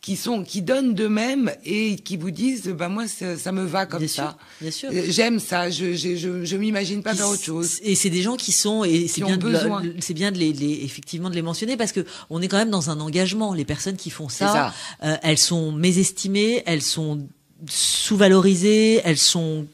qui 0.00 0.16
sont, 0.16 0.44
qui 0.44 0.62
donnent 0.62 0.94
d'eux-mêmes 0.94 1.52
et 1.62 1.96
qui 1.96 2.16
vous 2.16 2.30
disent, 2.30 2.68
bah 2.68 2.88
moi, 2.88 3.04
ça, 3.06 3.52
me 3.52 3.64
va 3.64 3.84
comme 3.84 4.08
ça. 4.08 4.38
bien 4.60 4.70
sûr. 4.70 4.88
Euh, 4.90 5.04
j'aime 5.08 5.38
ça. 5.38 5.68
Je, 5.68 5.94
je, 5.94 6.16
je, 6.16 6.44
je 6.44 6.56
m'imagine 6.56 7.02
pas 7.02 7.14
faire 7.14 7.28
autre 7.28 7.42
chose. 7.42 7.80
Et 7.82 7.94
c'est 7.94 8.08
des 8.08 8.22
gens 8.22 8.36
qui 8.36 8.52
sont, 8.52 8.82
et 8.84 9.08
c'est 9.08 9.22
bien, 9.22 9.38
c'est 9.98 10.14
bien 10.14 10.32
de 10.32 10.38
les, 10.38 10.52
les, 10.54 10.84
effectivement 10.84 11.28
de 11.28 11.34
les 11.34 11.42
mentionner 11.42 11.76
parce 11.76 11.92
que 11.92 12.06
on 12.30 12.40
est 12.40 12.48
quand 12.48 12.56
même 12.56 12.70
dans 12.70 12.88
un 12.88 12.98
engagement. 13.00 13.52
Les 13.52 13.66
personnes 13.66 13.96
qui 13.96 14.08
font 14.08 14.30
ça, 14.30 14.72
ça. 15.00 15.20
elles 15.22 15.38
sont 15.38 15.70
mésestimées, 15.72 16.62
elles 16.64 16.82
sont 16.82 17.28
sous-valorisées, 17.68 19.00
elles 19.04 19.18
sont, 19.18 19.66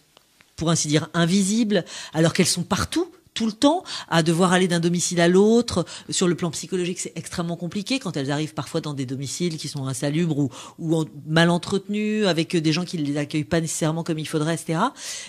pour 0.56 0.70
ainsi 0.70 0.88
dire, 0.88 1.08
invisibles, 1.14 1.84
alors 2.12 2.32
qu'elles 2.32 2.46
sont 2.46 2.62
partout 2.62 3.08
tout 3.36 3.46
le 3.46 3.52
temps 3.52 3.84
à 4.08 4.24
devoir 4.24 4.52
aller 4.52 4.66
d'un 4.66 4.80
domicile 4.80 5.20
à 5.20 5.28
l'autre. 5.28 5.84
Sur 6.10 6.26
le 6.26 6.34
plan 6.34 6.50
psychologique, 6.50 6.98
c'est 6.98 7.12
extrêmement 7.14 7.56
compliqué 7.56 8.00
quand 8.00 8.16
elles 8.16 8.32
arrivent 8.32 8.54
parfois 8.54 8.80
dans 8.80 8.94
des 8.94 9.06
domiciles 9.06 9.58
qui 9.58 9.68
sont 9.68 9.86
insalubres 9.86 10.38
ou, 10.78 11.04
mal 11.28 11.50
entretenus, 11.50 12.26
avec 12.26 12.56
des 12.56 12.72
gens 12.72 12.84
qui 12.84 12.98
ne 12.98 13.04
les 13.04 13.18
accueillent 13.18 13.44
pas 13.44 13.60
nécessairement 13.60 14.02
comme 14.02 14.18
il 14.18 14.26
faudrait, 14.26 14.54
etc. 14.54 14.80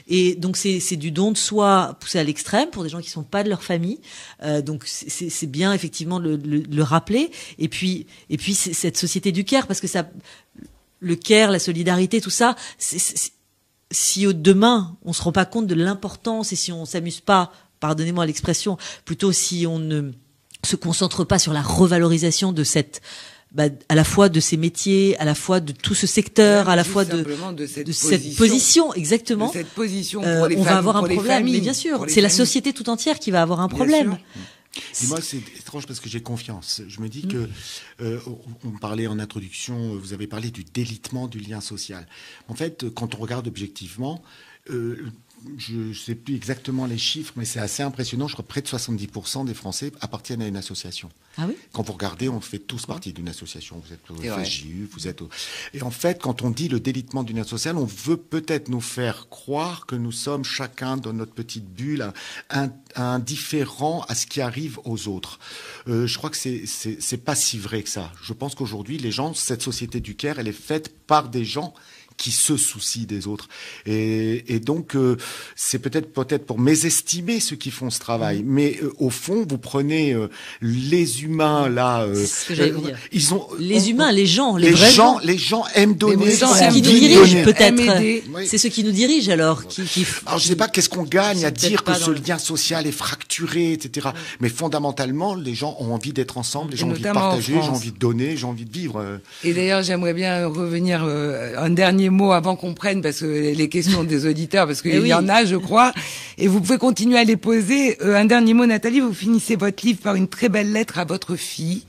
Et 0.08 0.36
donc 0.36 0.58
c'est 0.58 0.96
du 0.96 1.12
don 1.12 1.32
de 1.32 1.38
soi 1.38 1.98
poussé 2.00 2.18
à 2.18 2.24
l'extrême 2.24 2.70
pour 2.70 2.84
des 2.84 2.90
gens 2.90 3.02
qui 3.02 3.10
sont 3.10 3.24
pas 3.24 3.44
de 3.44 3.50
leur 3.50 3.62
famille. 3.62 4.00
Euh, 4.44 4.62
donc 4.62 4.84
c'est 4.86 5.52
bien 5.52 5.74
effectivement 5.74 6.20
de 6.20 6.40
le, 6.44 6.60
le, 6.62 6.84
rappeler. 6.84 7.30
Et 7.60 7.68
puis 7.68 8.08
et 8.30 8.38
puis 8.38 8.56
cette 8.56 8.98
société 8.98 9.34
du 9.34 9.44
care 9.44 9.68
parce 9.68 9.82
que 9.82 9.88
ça 9.88 10.08
le 11.00 11.16
care, 11.16 11.52
la 11.52 11.60
solidarité, 11.60 12.22
tout 12.22 12.30
ça, 12.30 12.56
si 12.80 14.26
demain 14.34 14.98
on 15.04 15.14
se 15.14 15.22
rend 15.22 15.32
pas 15.32 15.46
compte 15.46 15.68
de 15.68 15.76
l'importance 15.76 16.52
et 16.54 16.56
si 16.56 16.72
on 16.72 16.86
s'amuse 16.86 17.22
pas, 17.22 17.52
pardonnez-moi 17.80 18.26
l'expression, 18.26 18.78
plutôt 19.06 19.32
si 19.32 19.66
on 19.68 19.80
ne 19.80 20.12
se 20.66 20.76
concentre 20.76 21.24
pas 21.24 21.40
sur 21.40 21.54
la 21.54 21.62
revalorisation 21.62 22.52
de 22.52 22.64
cette 22.64 23.02
bah, 23.54 23.66
à 23.88 23.96
la 23.96 24.04
fois 24.04 24.28
de 24.28 24.42
ces 24.42 24.58
métiers, 24.58 25.18
à 25.20 25.26
la 25.26 25.34
fois 25.34 25.62
de 25.62 25.72
tout 25.72 25.96
ce 25.96 26.06
secteur, 26.06 26.68
à 26.68 26.76
la 26.76 26.84
fois 26.84 27.06
de, 27.06 27.24
de, 27.54 27.66
cette, 27.66 28.36
position, 28.36 28.94
exactement. 28.94 29.50
cette 29.52 29.70
position 29.70 30.22
pour 30.22 30.30
euh, 30.30 30.50
on 30.58 30.64
va 30.64 30.78
avoir 30.78 30.98
un 30.98 31.04
problème, 31.04 31.46
mais 31.46 31.62
bien 31.62 31.74
sûr, 31.74 32.06
c'est 32.10 32.20
la 32.20 32.30
société 32.30 32.74
tout 32.74 32.90
entière 32.90 33.20
qui 33.20 33.32
va 33.32 33.42
avoir 33.42 33.62
un 33.62 33.70
problème. 33.70 34.18
Moi, 35.08 35.22
c'est 35.22 35.38
étrange 35.38 35.88
parce 35.88 36.00
que 36.00 36.10
j'ai 36.10 36.22
confiance. 36.22 36.82
Je 36.88 37.02
me 37.02 37.10
dis 37.10 37.26
mm. 37.26 37.30
que, 37.30 37.50
euh, 38.02 38.20
on 38.64 38.72
parlait 38.78 39.08
en 39.08 39.20
introduction, 39.20 39.96
vous 39.96 40.14
avez 40.14 40.28
parlé 40.28 40.52
du 40.52 40.64
délitement 40.64 41.28
du 41.28 41.40
lien 41.40 41.62
social. 41.62 42.08
En 42.48 42.56
fait, 42.56 42.86
quand 42.94 43.16
on 43.16 43.18
regarde 43.20 43.48
objectivement, 43.48 44.24
je 45.58 45.76
ne 45.76 45.94
sais 45.94 46.16
plus 46.16 46.36
exactement 46.36 46.86
les 46.86 46.98
chiffres, 46.98 47.34
mais 47.36 47.46
c'est 47.46 47.60
assez 47.60 47.84
impressionnant. 47.84 48.28
Je 48.28 48.34
crois 48.34 48.44
que 48.44 48.50
près 48.50 48.62
de 48.62 48.68
70% 48.68 49.46
des 49.46 49.54
Français 49.54 49.92
appartiennent 50.02 50.42
à 50.42 50.48
une 50.48 50.58
association. 50.58 51.10
Ah 51.38 51.46
oui? 51.48 51.56
Quand 51.72 51.84
vous 51.84 51.94
regardez, 51.94 52.30
on 52.30 52.42
fait 52.42 52.60
tous 52.60 52.86
partie 52.86 53.14
d'une 53.14 53.30
association. 53.30 53.82
Vous 53.86 53.94
êtes 53.94 54.10
au 54.10 54.44
FJU, 54.44 54.90
vous 54.92 55.08
êtes 55.08 55.22
au... 55.22 55.30
Et 55.74 55.82
en 55.82 55.92
fait, 55.92 56.22
quand 56.22 56.42
on 56.42 56.50
dit 56.50 56.68
le 56.68 56.80
délitement 56.80 57.24
d'une 57.24 57.40
association, 57.40 57.80
on 57.80 57.86
veut 57.86 58.18
peut-être 58.18 58.70
nous 58.70 58.82
faire 58.82 59.30
croire 59.30 59.86
que 59.86 59.96
nous 59.96 60.12
sommes 60.12 60.44
chacun 60.44 60.98
dans 60.98 61.14
notre 61.14 61.34
petite 61.34 61.66
bulle, 61.66 62.12
indifférents 62.96 64.04
à 64.08 64.16
ce 64.16 64.26
qui 64.26 64.42
arrive 64.42 64.80
aux 64.86 65.08
autres. 65.08 65.40
Euh, 65.88 66.08
je 66.08 66.18
crois 66.18 66.30
que 66.30 66.38
c'est, 66.38 66.66
c'est 66.66 67.18
pas 67.18 67.36
si 67.36 67.58
vrai 67.58 67.84
que 67.84 67.90
ça. 67.90 68.12
Je 68.22 68.34
pense 68.34 68.56
qu'aujourd'hui, 68.56 68.98
les 68.98 69.12
gens, 69.12 69.34
cette 69.34 69.62
société 69.62 70.00
du 70.00 70.16
Caire, 70.16 70.40
elle 70.40 70.48
est 70.48 70.52
faite 70.52 70.94
par 71.06 71.30
des 71.30 71.46
gens 71.46 71.74
qui 72.18 72.32
se 72.32 72.58
soucient 72.58 73.06
des 73.06 73.28
autres. 73.28 73.48
Et, 73.86 74.44
et 74.54 74.60
donc, 74.60 74.96
euh, 74.96 75.18
c'est 75.56 75.80
peut-être 75.80 76.12
peut-être 76.12 76.46
pour 76.46 76.60
mésestimer 76.60 77.40
ceux 77.40 77.56
qui 77.56 77.70
font 77.70 77.90
ce 77.92 78.00
travail. 78.00 78.40
Mm. 78.40 78.46
Mais 78.48 78.80
euh, 78.82 78.92
au 78.98 79.12
fond, 79.12 79.46
vous 79.48 79.60
prenez 79.60 80.14
euh, 80.14 80.28
les 80.62 81.24
humains 81.24 81.70
là. 81.70 82.06
ce 82.14 82.54
que 82.54 82.54
dire. 82.54 82.98
Ils 83.12 83.34
ont 83.34 83.48
les 83.60 83.92
humains, 83.92 84.12
les 84.12 84.26
gens, 84.26 84.58
les, 84.58 84.72
vrais 84.72 84.92
gens, 84.92 85.20
les 85.24 85.38
gens 85.38 85.66
aiment 85.76 85.96
donner. 85.96 86.32
C'est 86.32 86.48
ceux 86.48 86.72
qui 86.72 86.82
nous 86.82 87.00
dirigent 87.00 87.44
peut-être. 87.44 88.48
C'est 88.48 88.58
ceux 88.58 88.70
qui 88.70 88.84
nous 88.84 88.92
dirigent 88.92 89.32
alors. 89.32 89.68
Qui, 89.68 89.84
qui... 89.84 90.06
Alors 90.26 90.40
je 90.40 90.48
sais 90.48 90.56
pas 90.56 90.68
qu'est-ce 90.68 90.90
qu'on 90.90 91.04
gagne 91.04 91.46
à 91.46 91.52
dire 91.52 91.84
que 91.84 91.94
ce 91.94 92.12
lien 92.12 92.40
social 92.40 92.88
est 92.88 92.92
fracturé, 92.92 93.74
etc. 93.74 94.10
Mais 94.40 94.50
fondamentalement, 94.50 95.36
les 95.36 95.54
gens 95.54 95.78
ont 95.80 95.94
envie 95.94 96.14
d'être 96.14 96.38
ensemble, 96.40 96.72
les 96.72 96.78
gens 96.78 96.88
ont 96.88 96.92
envie 96.92 97.04
de 97.04 97.12
partager, 97.12 97.54
j'ai 97.62 97.70
envie 97.70 97.92
de 97.92 98.00
donner, 98.00 98.38
j'ai 98.38 98.46
envie 98.46 98.66
de 98.66 98.74
vivre. 98.74 99.20
Et 99.44 99.54
d'ailleurs, 99.54 99.84
j'aimerais 99.84 100.14
bien 100.14 100.48
revenir 100.48 101.04
un 101.04 101.70
dernier 101.70 102.07
mots 102.10 102.32
avant 102.32 102.56
qu'on 102.56 102.74
prenne 102.74 103.02
parce 103.02 103.20
que 103.20 103.26
les 103.26 103.70
questions 103.70 104.04
des 104.04 104.26
auditeurs, 104.26 104.68
parce 104.68 104.82
qu'il 104.82 105.02
eh 105.04 105.08
y 105.08 105.14
en 105.14 105.28
a, 105.28 105.46
je 105.46 105.56
crois, 105.56 105.94
et 106.38 106.48
vous 106.48 106.62
pouvez 106.62 106.78
continuer 106.78 107.18
à 107.18 107.24
les 107.24 107.38
poser. 107.38 108.02
Euh, 108.02 108.16
un 108.16 108.26
dernier 108.26 108.54
mot, 108.54 108.66
Nathalie, 108.66 109.00
vous 109.00 109.14
finissez 109.14 109.56
votre 109.56 109.86
livre 109.86 110.00
par 110.00 110.16
une 110.16 110.28
très 110.28 110.50
belle 110.50 110.72
lettre 110.72 111.00
à 111.00 111.06
votre 111.06 111.36
fille 111.36 111.84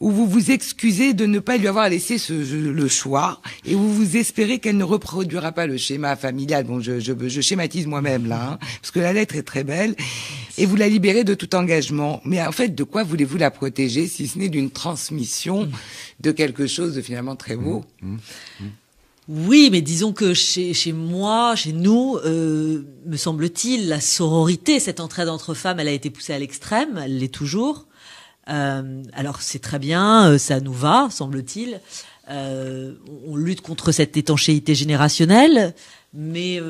où 0.00 0.10
vous 0.10 0.26
vous 0.26 0.50
excusez 0.50 1.12
de 1.12 1.26
ne 1.26 1.38
pas 1.38 1.56
lui 1.56 1.66
avoir 1.66 1.88
laissé 1.88 2.18
ce, 2.18 2.32
le 2.32 2.88
choix 2.88 3.40
et 3.64 3.74
où 3.74 3.88
vous 3.88 4.16
espérez 4.16 4.58
qu'elle 4.58 4.76
ne 4.76 4.84
reproduira 4.84 5.52
pas 5.52 5.66
le 5.66 5.76
schéma 5.76 6.16
familial. 6.16 6.64
Bon, 6.64 6.80
je, 6.80 7.00
je, 7.00 7.12
je 7.26 7.40
schématise 7.40 7.86
moi-même 7.86 8.26
là, 8.26 8.52
hein, 8.52 8.58
parce 8.80 8.90
que 8.90 9.00
la 9.00 9.12
lettre 9.12 9.36
est 9.36 9.42
très 9.42 9.64
belle, 9.64 9.94
et 10.56 10.66
vous 10.66 10.76
la 10.76 10.88
libérez 10.88 11.24
de 11.24 11.34
tout 11.34 11.54
engagement. 11.54 12.20
Mais 12.24 12.40
en 12.44 12.52
fait, 12.52 12.74
de 12.74 12.84
quoi 12.84 13.02
voulez-vous 13.02 13.38
la 13.38 13.50
protéger 13.50 14.06
si 14.06 14.28
ce 14.28 14.38
n'est 14.38 14.48
d'une 14.48 14.70
transmission 14.70 15.68
de 16.20 16.30
quelque 16.30 16.66
chose 16.66 16.94
de 16.94 17.02
finalement 17.02 17.36
très 17.36 17.56
beau? 17.56 17.84
Mmh. 18.02 18.12
Mmh. 18.12 18.18
Mmh. 18.60 18.66
Oui, 19.28 19.68
mais 19.70 19.82
disons 19.82 20.14
que 20.14 20.32
chez, 20.32 20.92
moi, 20.92 21.54
chez 21.54 21.72
nous, 21.72 22.16
euh, 22.24 22.82
me 23.04 23.18
semble-t-il, 23.18 23.86
la 23.88 24.00
sororité, 24.00 24.80
cette 24.80 25.00
entraide 25.00 25.28
entre 25.28 25.52
femmes, 25.52 25.80
elle 25.80 25.88
a 25.88 25.92
été 25.92 26.08
poussée 26.08 26.32
à 26.32 26.38
l'extrême, 26.38 26.98
elle 27.04 27.18
l'est 27.18 27.32
toujours. 27.32 27.88
Euh, 28.48 29.02
alors 29.12 29.42
c'est 29.42 29.58
très 29.58 29.78
bien, 29.78 30.30
euh, 30.30 30.38
ça 30.38 30.60
nous 30.60 30.72
va, 30.72 31.08
semble-t-il. 31.10 31.80
On 32.30 33.36
lutte 33.36 33.60
contre 33.60 33.92
cette 33.92 34.16
étanchéité 34.16 34.74
générationnelle, 34.74 35.74
mais 36.12 36.60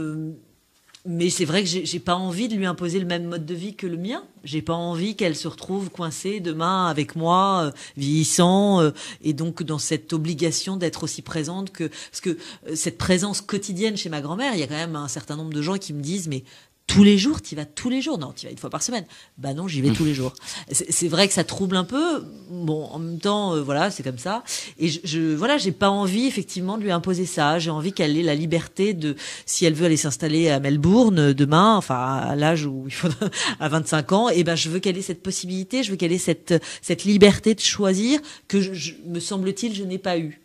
mais 1.06 1.30
c'est 1.30 1.44
vrai 1.44 1.62
que 1.62 1.68
j'ai 1.68 1.98
pas 2.00 2.14
envie 2.14 2.48
de 2.48 2.54
lui 2.54 2.66
imposer 2.66 2.98
le 2.98 3.06
même 3.06 3.24
mode 3.24 3.46
de 3.46 3.54
vie 3.54 3.74
que 3.74 3.86
le 3.86 3.96
mien. 3.96 4.24
J'ai 4.44 4.62
pas 4.62 4.74
envie 4.74 5.14
qu'elle 5.14 5.36
se 5.36 5.46
retrouve 5.46 5.90
coincée 5.90 6.40
demain 6.40 6.86
avec 6.86 7.16
moi, 7.16 7.66
euh, 7.66 7.70
vieillissant, 7.96 8.80
euh, 8.80 8.90
et 9.22 9.32
donc 9.32 9.62
dans 9.62 9.78
cette 9.78 10.12
obligation 10.12 10.76
d'être 10.76 11.04
aussi 11.04 11.22
présente 11.22 11.70
que 11.70 11.84
parce 11.84 12.20
que 12.20 12.30
euh, 12.30 12.74
cette 12.74 12.98
présence 12.98 13.40
quotidienne 13.40 13.96
chez 13.96 14.08
ma 14.08 14.20
grand-mère, 14.20 14.54
il 14.54 14.60
y 14.60 14.62
a 14.62 14.66
quand 14.66 14.74
même 14.74 14.96
un 14.96 15.08
certain 15.08 15.36
nombre 15.36 15.52
de 15.52 15.62
gens 15.62 15.78
qui 15.78 15.92
me 15.92 16.02
disent 16.02 16.28
mais 16.28 16.44
tous 16.88 17.04
les 17.04 17.18
jours, 17.18 17.42
tu 17.42 17.54
vas 17.54 17.66
tous 17.66 17.90
les 17.90 18.00
jours. 18.00 18.18
Non, 18.18 18.32
tu 18.34 18.46
vas 18.46 18.50
une 18.50 18.58
fois 18.58 18.70
par 18.70 18.82
semaine. 18.82 19.04
Bah 19.36 19.52
non, 19.52 19.68
j'y 19.68 19.82
vais 19.82 19.90
tous 19.90 20.06
les 20.06 20.14
jours. 20.14 20.32
C'est 20.70 21.06
vrai 21.06 21.28
que 21.28 21.34
ça 21.34 21.44
trouble 21.44 21.76
un 21.76 21.84
peu. 21.84 22.24
Bon, 22.50 22.86
en 22.86 22.98
même 22.98 23.20
temps, 23.20 23.54
euh, 23.54 23.60
voilà, 23.60 23.90
c'est 23.90 24.02
comme 24.02 24.18
ça. 24.18 24.42
Et 24.78 24.88
je, 24.88 25.00
je 25.04 25.34
voilà, 25.34 25.58
j'ai 25.58 25.70
pas 25.70 25.90
envie 25.90 26.26
effectivement 26.26 26.78
de 26.78 26.82
lui 26.82 26.90
imposer 26.90 27.26
ça. 27.26 27.58
J'ai 27.58 27.70
envie 27.70 27.92
qu'elle 27.92 28.16
ait 28.16 28.22
la 28.22 28.34
liberté 28.34 28.94
de, 28.94 29.16
si 29.44 29.66
elle 29.66 29.74
veut 29.74 29.84
aller 29.84 29.98
s'installer 29.98 30.48
à 30.48 30.60
Melbourne 30.60 31.18
euh, 31.18 31.34
demain, 31.34 31.76
enfin 31.76 32.16
à 32.16 32.34
l'âge 32.34 32.64
où 32.64 32.84
il 32.86 32.94
faut 32.94 33.08
à 33.60 33.68
25 33.68 34.12
ans, 34.12 34.30
et 34.30 34.38
eh 34.38 34.44
ben 34.44 34.56
je 34.56 34.70
veux 34.70 34.80
qu'elle 34.80 34.96
ait 34.96 35.02
cette 35.02 35.22
possibilité, 35.22 35.82
je 35.82 35.90
veux 35.90 35.96
qu'elle 35.96 36.12
ait 36.12 36.18
cette 36.18 36.54
cette 36.80 37.04
liberté 37.04 37.54
de 37.54 37.60
choisir 37.60 38.18
que 38.48 38.62
je, 38.62 38.94
me 39.06 39.20
semble-t-il 39.20 39.74
je 39.74 39.84
n'ai 39.84 39.98
pas 39.98 40.18
eu. 40.18 40.40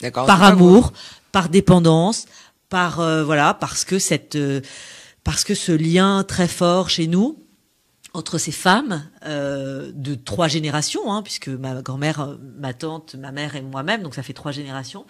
Par 0.00 0.42
amour, 0.42 0.92
par 1.32 1.50
dépendance, 1.50 2.24
par 2.70 3.00
euh, 3.00 3.22
voilà, 3.22 3.52
parce 3.52 3.84
que 3.84 3.98
cette 3.98 4.36
parce 5.24 5.44
que 5.44 5.54
ce 5.54 5.72
lien 5.72 6.24
très 6.24 6.48
fort 6.48 6.90
chez 6.90 7.06
nous 7.06 7.38
entre 8.14 8.38
ces 8.38 8.52
femmes 8.52 9.08
euh, 9.24 9.90
de 9.94 10.14
trois 10.14 10.48
générations, 10.48 11.12
hein, 11.12 11.22
puisque 11.22 11.48
ma 11.48 11.80
grand-mère, 11.80 12.36
ma 12.58 12.74
tante, 12.74 13.14
ma 13.14 13.32
mère 13.32 13.56
et 13.56 13.62
moi-même, 13.62 14.02
donc 14.02 14.14
ça 14.14 14.22
fait 14.22 14.34
trois 14.34 14.52
générations, 14.52 15.06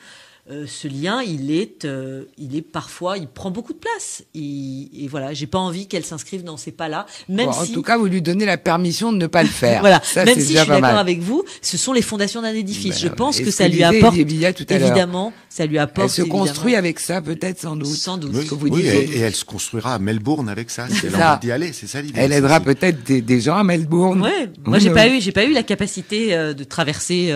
euh, 0.50 0.64
ce 0.66 0.88
lien, 0.88 1.22
il 1.22 1.52
est, 1.52 1.84
euh, 1.84 2.24
il 2.36 2.56
est 2.56 2.62
parfois, 2.62 3.16
il 3.16 3.28
prend 3.28 3.52
beaucoup 3.52 3.72
de 3.72 3.78
place. 3.78 4.24
Et, 4.34 5.04
et 5.04 5.06
voilà, 5.06 5.32
j'ai 5.32 5.46
pas 5.46 5.60
envie 5.60 5.86
qu'elle 5.86 6.04
s'inscrive 6.04 6.42
dans 6.42 6.56
ces 6.56 6.72
pas-là, 6.72 7.06
même 7.28 7.48
En 7.48 7.64
tout 7.64 7.82
cas, 7.82 7.96
vous 7.96 8.06
lui 8.06 8.20
donnez 8.22 8.44
la 8.44 8.58
permission 8.58 9.12
de 9.12 9.18
ne 9.18 9.28
pas 9.28 9.44
le 9.44 9.48
faire. 9.62 9.78
voilà, 9.80 10.02
même 10.16 10.34
si 10.34 10.54
je 10.54 10.58
suis 10.58 10.66
d'accord 10.66 10.84
avec 10.84 11.20
vous, 11.20 11.44
ce 11.60 11.76
sont 11.76 11.92
les 11.92 12.02
fondations 12.02 12.42
d'un 12.42 12.54
édifice. 12.54 13.00
Ben 13.00 13.08
je 13.08 13.14
pense 13.14 13.38
que 13.38 13.52
ça 13.52 13.68
lui 13.68 13.84
apporte, 13.84 14.16
évidemment, 14.16 15.32
ça 15.48 15.64
lui 15.64 15.78
apporte. 15.78 16.08
Elle 16.08 16.24
se 16.24 16.28
construit 16.28 16.74
avec 16.74 16.98
ça, 16.98 17.22
peut-être, 17.22 17.60
sans 17.60 17.76
doute. 17.76 17.86
Sans 17.86 18.18
doute. 18.18 18.34
Oui, 18.62 18.84
et, 18.84 19.20
elle 19.20 19.36
se 19.36 19.44
construira 19.44 19.94
à 19.94 19.98
Melbourne 20.00 20.48
avec 20.48 20.70
ça. 20.70 20.88
Si 20.88 21.06
elle 21.06 21.14
a 21.14 21.34
envie 21.34 21.46
d'y 21.46 21.52
aller, 21.52 21.72
c'est 21.72 21.86
ça 21.86 22.02
l'idée. 22.02 22.18
Elle 22.20 22.32
aidera 22.32 22.58
peut-être 22.58 23.04
des, 23.04 23.40
gens 23.40 23.58
à 23.58 23.64
Melbourne. 23.64 24.20
Ouais. 24.20 24.50
Moi, 24.64 24.80
j'ai 24.80 24.90
pas 24.90 25.06
eu, 25.06 25.20
j'ai 25.20 25.32
pas 25.32 25.44
eu 25.44 25.52
la 25.52 25.62
capacité 25.62 26.34
euh, 26.34 26.52
de 26.52 26.64
traverser 26.64 27.32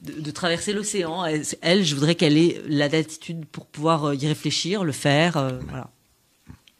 de, 0.00 0.30
traverser 0.30 0.72
l'océan. 0.72 1.24
Elle, 1.60 1.84
je 1.84 1.94
voudrais 1.94 2.14
qu'elle 2.14 2.36
ait 2.36 2.60
la 2.68 2.88
latitude 2.88 3.46
pour 3.46 3.66
pouvoir 3.66 4.06
euh, 4.06 4.14
y 4.14 4.26
réfléchir, 4.26 4.84
le 4.84 4.92
faire. 4.92 5.36
Euh, 5.36 5.58
voilà. 5.68 5.90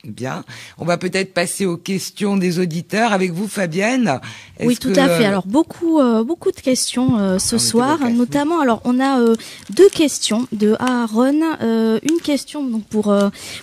Bien. 0.04 0.44
On 0.78 0.84
va 0.84 0.96
peut-être 0.96 1.34
passer 1.34 1.66
aux 1.66 1.76
questions 1.76 2.36
des 2.36 2.60
auditeurs 2.60 3.12
avec 3.12 3.32
vous, 3.32 3.48
Fabienne. 3.48 4.20
Oui, 4.60 4.76
tout 4.76 4.92
à 4.94 5.08
fait. 5.08 5.24
Alors 5.24 5.44
beaucoup, 5.44 5.98
euh, 5.98 6.22
beaucoup 6.22 6.52
de 6.52 6.60
questions 6.60 7.18
euh, 7.18 7.38
ce 7.40 7.58
soir, 7.58 7.98
notamment. 8.08 8.60
Alors 8.60 8.80
on 8.84 9.00
a 9.00 9.20
euh, 9.20 9.34
deux 9.70 9.88
questions 9.88 10.46
de 10.52 10.76
Aaron, 10.78 11.40
une 11.60 12.20
question 12.22 12.62
donc 12.64 12.84
pour 12.84 13.12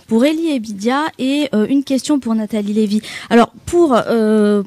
pour 0.08 0.26
Elie 0.26 0.52
Ebidia 0.52 1.06
et 1.20 1.50
une 1.70 1.86
question 1.86 2.20
pour 2.20 2.36
Nathalie 2.36 2.74
Lévy. 2.74 3.02
Alors 3.30 3.52
pour 3.66 3.98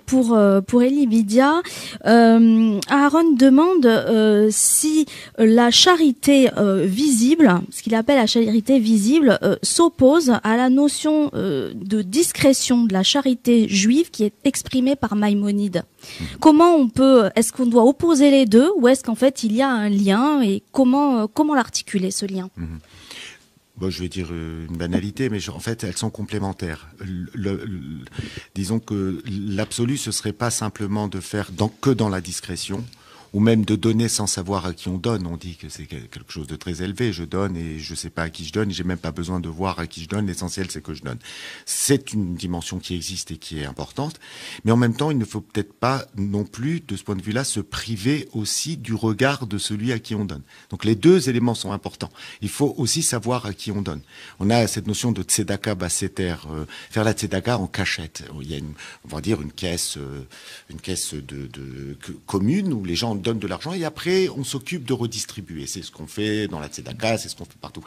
pour 0.06 0.38
pour 0.66 0.82
Elie 0.82 1.02
Ebidia, 1.02 1.60
Aaron 2.04 3.32
demande 3.36 4.48
si 4.50 5.04
la 5.36 5.70
charité 5.70 6.48
visible, 6.84 7.60
ce 7.70 7.82
qu'il 7.82 7.94
appelle 7.94 8.16
la 8.16 8.26
charité 8.26 8.78
visible, 8.78 9.38
s'oppose 9.62 10.32
à 10.42 10.56
la 10.56 10.70
notion 10.70 11.30
de 11.74 12.02
discrétion 12.02 12.84
de 12.84 12.92
la 12.92 13.02
charité 13.02 13.68
juive 13.68 14.11
qui 14.11 14.24
est 14.24 14.34
exprimée 14.44 14.96
par 14.96 15.16
Maïmonide. 15.16 15.84
Comment 16.40 16.74
on 16.74 16.88
peut, 16.88 17.30
est-ce 17.36 17.52
qu'on 17.52 17.66
doit 17.66 17.84
opposer 17.84 18.30
les 18.30 18.46
deux 18.46 18.70
ou 18.76 18.88
est-ce 18.88 19.04
qu'en 19.04 19.14
fait 19.14 19.42
il 19.42 19.54
y 19.54 19.62
a 19.62 19.68
un 19.68 19.88
lien 19.88 20.42
et 20.42 20.62
comment, 20.72 21.20
euh, 21.20 21.26
comment 21.32 21.54
l'articuler 21.54 22.11
ce 22.11 22.26
lien? 22.26 22.50
Mhm. 22.56 22.78
Bon, 23.78 23.90
je 23.90 24.02
vais 24.02 24.09
dire 24.09 24.28
euh, 24.32 24.66
une 24.68 24.76
banalité, 24.76 25.28
mais 25.28 25.48
en 25.50 25.61
fait, 25.61 25.84
elles 25.84 25.96
sont 25.96 26.11
complémentaires. 26.11 26.88
disons 28.56 28.80
que 28.80 29.22
l'absolu, 29.28 29.96
ce 29.96 30.11
serait 30.11 30.32
pas 30.32 30.50
simplement 30.50 31.06
de 31.06 31.20
faire 31.20 31.50
que 31.80 31.90
dans 31.90 32.09
la 32.09 32.20
discrétion, 32.20 32.84
ou 33.32 33.40
même 33.40 33.64
de 33.64 33.76
donner 33.76 34.08
sans 34.08 34.26
savoir 34.26 34.66
à 34.66 34.72
qui 34.72 34.88
on 34.88 34.98
donne. 34.98 35.26
On 35.26 35.36
dit 35.36 35.56
que 35.56 35.68
c'est 35.68 35.86
quelque 35.86 36.32
chose 36.32 36.46
de 36.46 36.56
très 36.56 36.82
élevé. 36.82 37.12
Je 37.12 37.24
donne 37.24 37.56
et 37.56 37.78
je 37.78 37.94
sais 37.94 38.10
pas 38.10 38.22
à 38.22 38.30
qui 38.30 38.44
je 38.44 38.52
donne. 38.52 38.70
J'ai 38.70 38.84
même 38.84 38.98
pas 38.98 39.12
besoin 39.12 39.40
de 39.40 39.48
voir 39.48 39.78
à 39.78 39.86
qui 39.86 40.02
je 40.02 40.08
donne. 40.08 40.26
L'essentiel, 40.26 40.70
c'est 40.70 40.82
que 40.82 40.94
je 40.94 41.02
donne. 41.02 41.18
C'est 41.66 42.12
une 42.12 42.34
dimension 42.34 42.78
qui 42.78 42.94
existe 42.94 43.30
et 43.30 43.36
qui 43.36 43.60
est 43.60 43.64
importante. 43.64 44.18
Mais 44.64 44.72
en 44.72 44.76
même 44.76 44.94
temps, 44.94 45.10
il 45.10 45.18
ne 45.18 45.24
faut 45.24 45.40
peut-être 45.40 45.72
pas 45.72 46.06
non 46.16 46.44
plus, 46.44 46.80
de 46.80 46.96
ce 46.96 47.02
point 47.02 47.16
de 47.16 47.22
vue-là, 47.22 47.44
se 47.44 47.60
priver 47.60 48.28
aussi 48.32 48.76
du 48.76 48.94
regard 48.94 49.46
de 49.46 49.58
celui 49.58 49.92
à 49.92 49.98
qui 49.98 50.14
on 50.14 50.24
donne. 50.24 50.42
Donc 50.70 50.84
les 50.84 50.94
deux 50.94 51.28
éléments 51.28 51.54
sont 51.54 51.72
importants. 51.72 52.10
Il 52.40 52.48
faut 52.48 52.74
aussi 52.78 53.02
savoir 53.02 53.46
à 53.46 53.52
qui 53.52 53.70
on 53.70 53.82
donne. 53.82 54.00
On 54.38 54.50
a 54.50 54.66
cette 54.66 54.86
notion 54.86 55.12
de 55.12 55.22
tzedaka 55.22 55.74
basseter, 55.74 56.34
euh, 56.50 56.64
faire 56.90 57.04
la 57.04 57.12
tzedaka 57.12 57.58
en 57.58 57.66
cachette. 57.66 58.24
Il 58.40 58.50
y 58.50 58.54
a 58.54 58.58
une, 58.58 58.72
on 59.04 59.08
va 59.08 59.20
dire 59.20 59.42
une 59.42 59.52
caisse, 59.52 59.96
euh, 59.96 60.26
une 60.70 60.80
caisse 60.80 61.14
de, 61.14 61.46
de 61.46 61.96
commune 62.26 62.72
où 62.72 62.84
les 62.84 62.96
gens 62.96 63.17
donne 63.18 63.38
de 63.38 63.46
l'argent 63.46 63.72
et 63.72 63.84
après 63.84 64.28
on 64.28 64.44
s'occupe 64.44 64.84
de 64.84 64.92
redistribuer. 64.92 65.66
C'est 65.66 65.82
ce 65.82 65.90
qu'on 65.90 66.06
fait 66.06 66.48
dans 66.48 66.60
la 66.60 66.68
Tzedaka, 66.68 67.18
c'est 67.18 67.28
ce 67.28 67.36
qu'on 67.36 67.44
fait 67.44 67.58
partout. 67.60 67.84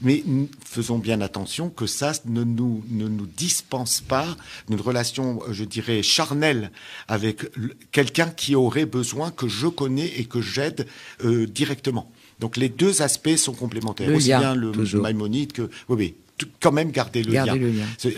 Mais 0.00 0.22
faisons 0.64 0.98
bien 0.98 1.20
attention 1.20 1.70
que 1.70 1.86
ça 1.86 2.12
ne 2.26 2.44
nous, 2.44 2.84
ne 2.88 3.08
nous 3.08 3.26
dispense 3.26 4.00
pas 4.00 4.36
d'une 4.68 4.80
relation, 4.80 5.40
je 5.50 5.64
dirais, 5.64 6.02
charnelle 6.02 6.70
avec 7.08 7.44
quelqu'un 7.92 8.28
qui 8.28 8.54
aurait 8.54 8.86
besoin 8.86 9.30
que 9.30 9.48
je 9.48 9.66
connais 9.66 10.06
et 10.18 10.24
que 10.24 10.40
j'aide 10.40 10.86
euh, 11.24 11.46
directement. 11.46 12.10
Donc 12.40 12.56
les 12.56 12.68
deux 12.68 13.02
aspects 13.02 13.36
sont 13.36 13.54
complémentaires. 13.54 14.14
Aussi 14.14 14.28
bien 14.28 14.54
le 14.54 14.72
Maïmonide 15.00 15.52
que... 15.52 15.62
Oui, 15.88 15.96
oui 15.96 16.14
quand 16.60 16.72
même 16.72 16.90
garder 16.90 17.22
le 17.22 17.32
lien. 17.32 17.46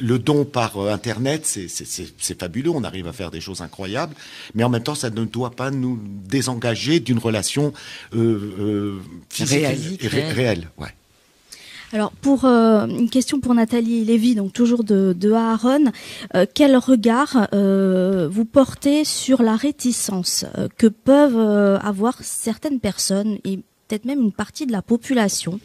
Le, 0.00 0.18
don 0.18 0.44
par 0.44 0.76
euh, 0.78 0.92
Internet, 0.92 1.46
c'est 1.46 2.38
fabuleux, 2.38 2.70
on 2.70 2.84
arrive 2.84 3.06
à 3.06 3.12
faire 3.12 3.30
des 3.30 3.40
choses 3.40 3.60
incroyables, 3.60 4.14
mais 4.54 4.64
en 4.64 4.68
même 4.68 4.82
temps, 4.82 4.94
ça 4.94 5.10
ne 5.10 5.24
doit 5.24 5.52
pas 5.52 5.70
nous 5.70 6.00
désengager 6.02 7.00
d'une 7.00 7.18
relation 7.18 7.72
euh, 8.14 8.54
euh 8.58 8.98
physique 9.30 10.02
réelle. 10.02 10.68
ouais. 10.78 10.88
Alors 11.92 12.12
pour 12.12 12.44
euh, 12.44 12.86
une 12.86 13.08
question 13.08 13.40
pour 13.40 13.54
Nathalie 13.54 14.04
Lévy, 14.04 14.34
donc 14.34 14.52
toujours 14.52 14.84
de, 14.84 15.14
de 15.18 15.32
Aaron, 15.32 15.86
euh, 16.34 16.44
quel 16.52 16.76
regard 16.76 17.48
euh, 17.54 18.28
vous 18.30 18.44
portez 18.44 19.04
sur 19.04 19.42
la 19.42 19.56
réticence 19.56 20.44
que 20.76 20.86
peuvent 20.86 21.78
avoir 21.82 22.14
certaines 22.20 22.80
personnes 22.80 23.38
et 23.44 23.60
peut-être 23.88 24.04
même 24.04 24.20
une 24.20 24.32
partie 24.32 24.66
de 24.66 24.72
la 24.72 24.82
population 24.82 25.60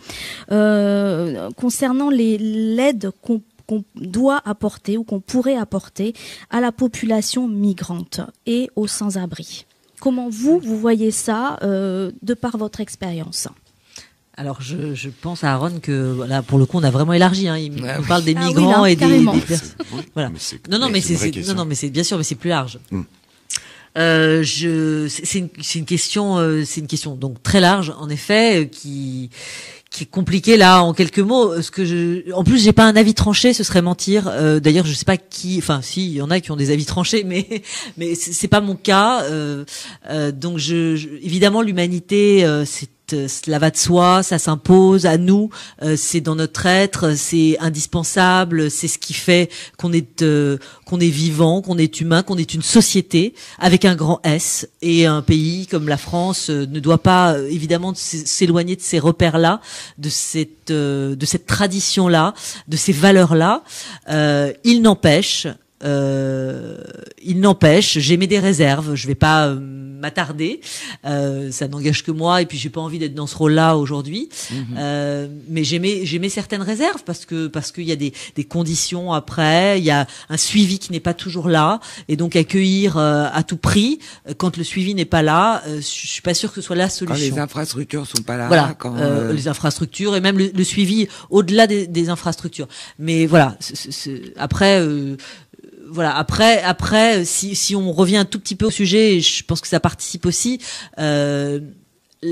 concernant 1.57 2.09
l'aide 2.09 3.11
qu'on 3.21 3.41
qu'on 3.65 3.86
doit 3.95 4.41
apporter 4.43 4.97
ou 4.97 5.05
qu'on 5.05 5.21
pourrait 5.21 5.55
apporter 5.55 6.13
à 6.49 6.59
la 6.59 6.74
population 6.74 7.47
migrante 7.47 8.19
et 8.45 8.69
aux 8.76 8.88
sans-abri. 8.88 9.65
Comment 10.01 10.28
vous, 10.30 10.59
vous 10.59 10.78
voyez 10.78 11.11
ça 11.11 11.57
de 11.61 12.34
par 12.34 12.57
votre 12.57 12.82
expérience? 12.82 13.47
Alors 14.36 14.61
je, 14.61 14.95
je, 14.95 15.09
pense 15.09 15.43
à 15.43 15.53
Aaron 15.53 15.80
que 15.80 16.24
là 16.28 16.41
pour 16.41 16.57
le 16.57 16.65
coup 16.65 16.78
on 16.78 16.84
a 16.84 16.89
vraiment 16.89 17.13
élargi. 17.13 17.47
Hein. 17.47 17.57
Il 17.57 17.84
parle 18.07 18.24
des 18.24 18.34
ah 18.36 18.47
migrants 18.47 18.86
et 18.86 18.95
des, 18.95 19.19
voilà. 20.15 20.32
Non 20.71 20.80
non 20.80 20.89
mais 20.89 21.01
c'est 21.01 21.47
non 21.47 21.53
non 21.53 21.65
mais 21.65 21.76
c'est 21.76 21.91
bien 21.91 22.03
sûr 22.03 22.17
mais 22.17 22.24
c'est 22.24 22.36
plus 22.36 22.49
large. 22.49 22.80
Mm. 22.89 23.01
Euh, 23.97 24.41
je 24.43 25.07
c'est 25.07 25.37
une, 25.37 25.49
une, 25.75 25.85
question 25.85 26.37
euh, 26.37 26.63
c'est 26.65 26.81
une 26.81 26.87
question 26.87 27.13
donc 27.13 27.43
très 27.43 27.59
large 27.59 27.93
en 27.99 28.09
effet 28.09 28.63
euh, 28.63 28.65
qui 28.65 29.29
qui 29.93 30.03
est 30.03 30.07
compliqué 30.07 30.57
là 30.57 30.81
en 30.83 30.93
quelques 30.93 31.19
mots. 31.19 31.61
Ce 31.61 31.71
que 31.71 31.85
je, 31.85 32.31
en 32.33 32.43
plus, 32.43 32.63
j'ai 32.63 32.73
pas 32.73 32.85
un 32.85 32.95
avis 32.95 33.13
tranché, 33.13 33.53
ce 33.53 33.63
serait 33.63 33.83
mentir. 33.83 34.27
Euh, 34.27 34.59
D'ailleurs, 34.59 34.85
je 34.85 34.93
sais 34.93 35.05
pas 35.05 35.17
qui, 35.17 35.59
enfin, 35.59 35.81
si, 35.81 36.07
il 36.07 36.13
y 36.13 36.21
en 36.21 36.31
a 36.31 36.39
qui 36.39 36.51
ont 36.51 36.55
des 36.55 36.71
avis 36.71 36.85
tranchés, 36.85 37.23
mais 37.25 37.61
mais 37.97 38.15
c'est 38.15 38.47
pas 38.47 38.59
mon 38.59 38.75
cas. 38.75 39.23
Euh, 39.23 39.63
euh, 40.09 40.31
donc, 40.31 40.57
je, 40.57 40.95
évidemment, 41.21 41.61
l'humanité, 41.61 42.43
euh, 42.43 42.65
c'est 42.65 42.89
cela 43.11 43.59
va 43.59 43.69
de 43.69 43.77
soi, 43.77 44.23
ça 44.23 44.39
s'impose 44.39 45.05
à 45.05 45.17
nous, 45.17 45.49
euh, 45.81 45.95
c'est 45.97 46.21
dans 46.21 46.35
notre 46.35 46.65
être, 46.65 47.15
c'est 47.15 47.57
indispensable, 47.59 48.71
c'est 48.71 48.87
ce 48.87 48.97
qui 48.97 49.13
fait 49.13 49.49
qu'on 49.77 49.93
est 49.93 50.21
euh, 50.21 50.57
qu'on 50.85 50.99
est 50.99 51.09
vivant, 51.09 51.61
qu'on 51.61 51.77
est 51.77 52.01
humain, 52.01 52.23
qu'on 52.23 52.37
est 52.37 52.53
une 52.53 52.61
société 52.61 53.33
avec 53.59 53.85
un 53.85 53.95
grand 53.95 54.19
S 54.23 54.67
et 54.81 55.05
un 55.05 55.21
pays 55.21 55.67
comme 55.67 55.87
la 55.87 55.97
France 55.97 56.49
euh, 56.49 56.65
ne 56.65 56.79
doit 56.79 57.01
pas 57.01 57.37
évidemment 57.49 57.93
s'éloigner 57.95 58.75
de 58.75 58.81
ces 58.81 58.99
repères-là, 58.99 59.61
de 59.97 60.09
cette 60.09 60.71
de 60.71 61.25
cette 61.25 61.45
tradition-là, 61.45 62.33
de 62.67 62.77
ces 62.77 62.93
valeurs-là. 62.93 63.63
il 64.63 64.81
n'empêche 64.81 65.47
euh, 65.83 66.77
il 67.21 67.39
n'empêche, 67.39 67.99
j'ai 67.99 68.17
des 68.17 68.39
réserves. 68.39 68.95
Je 68.95 69.07
vais 69.07 69.15
pas 69.15 69.47
euh, 69.47 69.59
m'attarder. 70.03 70.59
Euh, 71.05 71.49
ça 71.51 71.67
n'engage 71.67 72.03
que 72.03 72.11
moi, 72.11 72.41
et 72.41 72.45
puis 72.45 72.57
j'ai 72.57 72.69
pas 72.69 72.81
envie 72.81 72.99
d'être 72.99 73.15
dans 73.15 73.25
ce 73.25 73.35
rôle-là 73.35 73.77
aujourd'hui. 73.77 74.29
Mhm. 74.51 74.65
Euh, 74.77 75.27
mais 75.49 75.63
j'ai 75.63 75.79
mes, 75.79 76.29
certaines 76.29 76.61
réserves 76.61 77.03
parce 77.05 77.25
que 77.25 77.47
parce 77.47 77.71
qu'il 77.71 77.85
y 77.85 77.91
a 77.91 77.95
des, 77.95 78.13
des 78.35 78.43
conditions 78.43 79.13
après. 79.13 79.79
Il 79.79 79.85
y 79.85 79.91
a 79.91 80.05
un 80.29 80.37
suivi 80.37 80.77
qui 80.77 80.91
n'est 80.91 80.99
pas 80.99 81.13
toujours 81.13 81.47
là, 81.47 81.79
et 82.09 82.15
donc 82.17 82.35
accueillir 82.35 82.97
euh, 82.97 83.27
à 83.33 83.43
tout 83.43 83.57
prix 83.57 83.99
quand 84.37 84.57
le 84.57 84.63
suivi 84.63 84.93
n'est 84.93 85.05
pas 85.05 85.21
là, 85.21 85.63
je 85.67 85.81
suis 85.81 86.21
pas 86.21 86.33
sûr 86.33 86.49
que 86.49 86.55
ce 86.55 86.61
soit 86.61 86.75
la 86.75 86.89
solution. 86.89 87.15
Quand 87.15 87.35
les 87.35 87.39
infrastructures 87.39 88.05
sont 88.05 88.23
pas 88.23 88.37
là. 88.37 88.47
Voilà. 88.47 88.75
Quand, 88.77 88.95
les 89.31 89.47
infrastructures 89.47 90.15
et 90.15 90.21
même 90.21 90.37
le, 90.37 90.63
suivi 90.63 91.07
au-delà 91.29 91.65
des, 91.67 91.87
des, 91.87 92.09
infrastructures. 92.09 92.67
Mais 92.99 93.25
voilà. 93.25 93.57
après 94.37 94.81
voilà. 95.93 96.15
Après, 96.15 96.61
après, 96.63 97.23
si, 97.23 97.55
si 97.55 97.75
on 97.75 97.91
revient 97.91 98.17
un 98.17 98.25
tout 98.25 98.39
petit 98.39 98.55
peu 98.55 98.65
au 98.65 98.71
sujet, 98.71 99.19
je 99.19 99.43
pense 99.43 99.61
que 99.61 99.67
ça 99.67 99.79
participe 99.79 100.25
aussi. 100.25 100.59
Euh, 100.99 101.59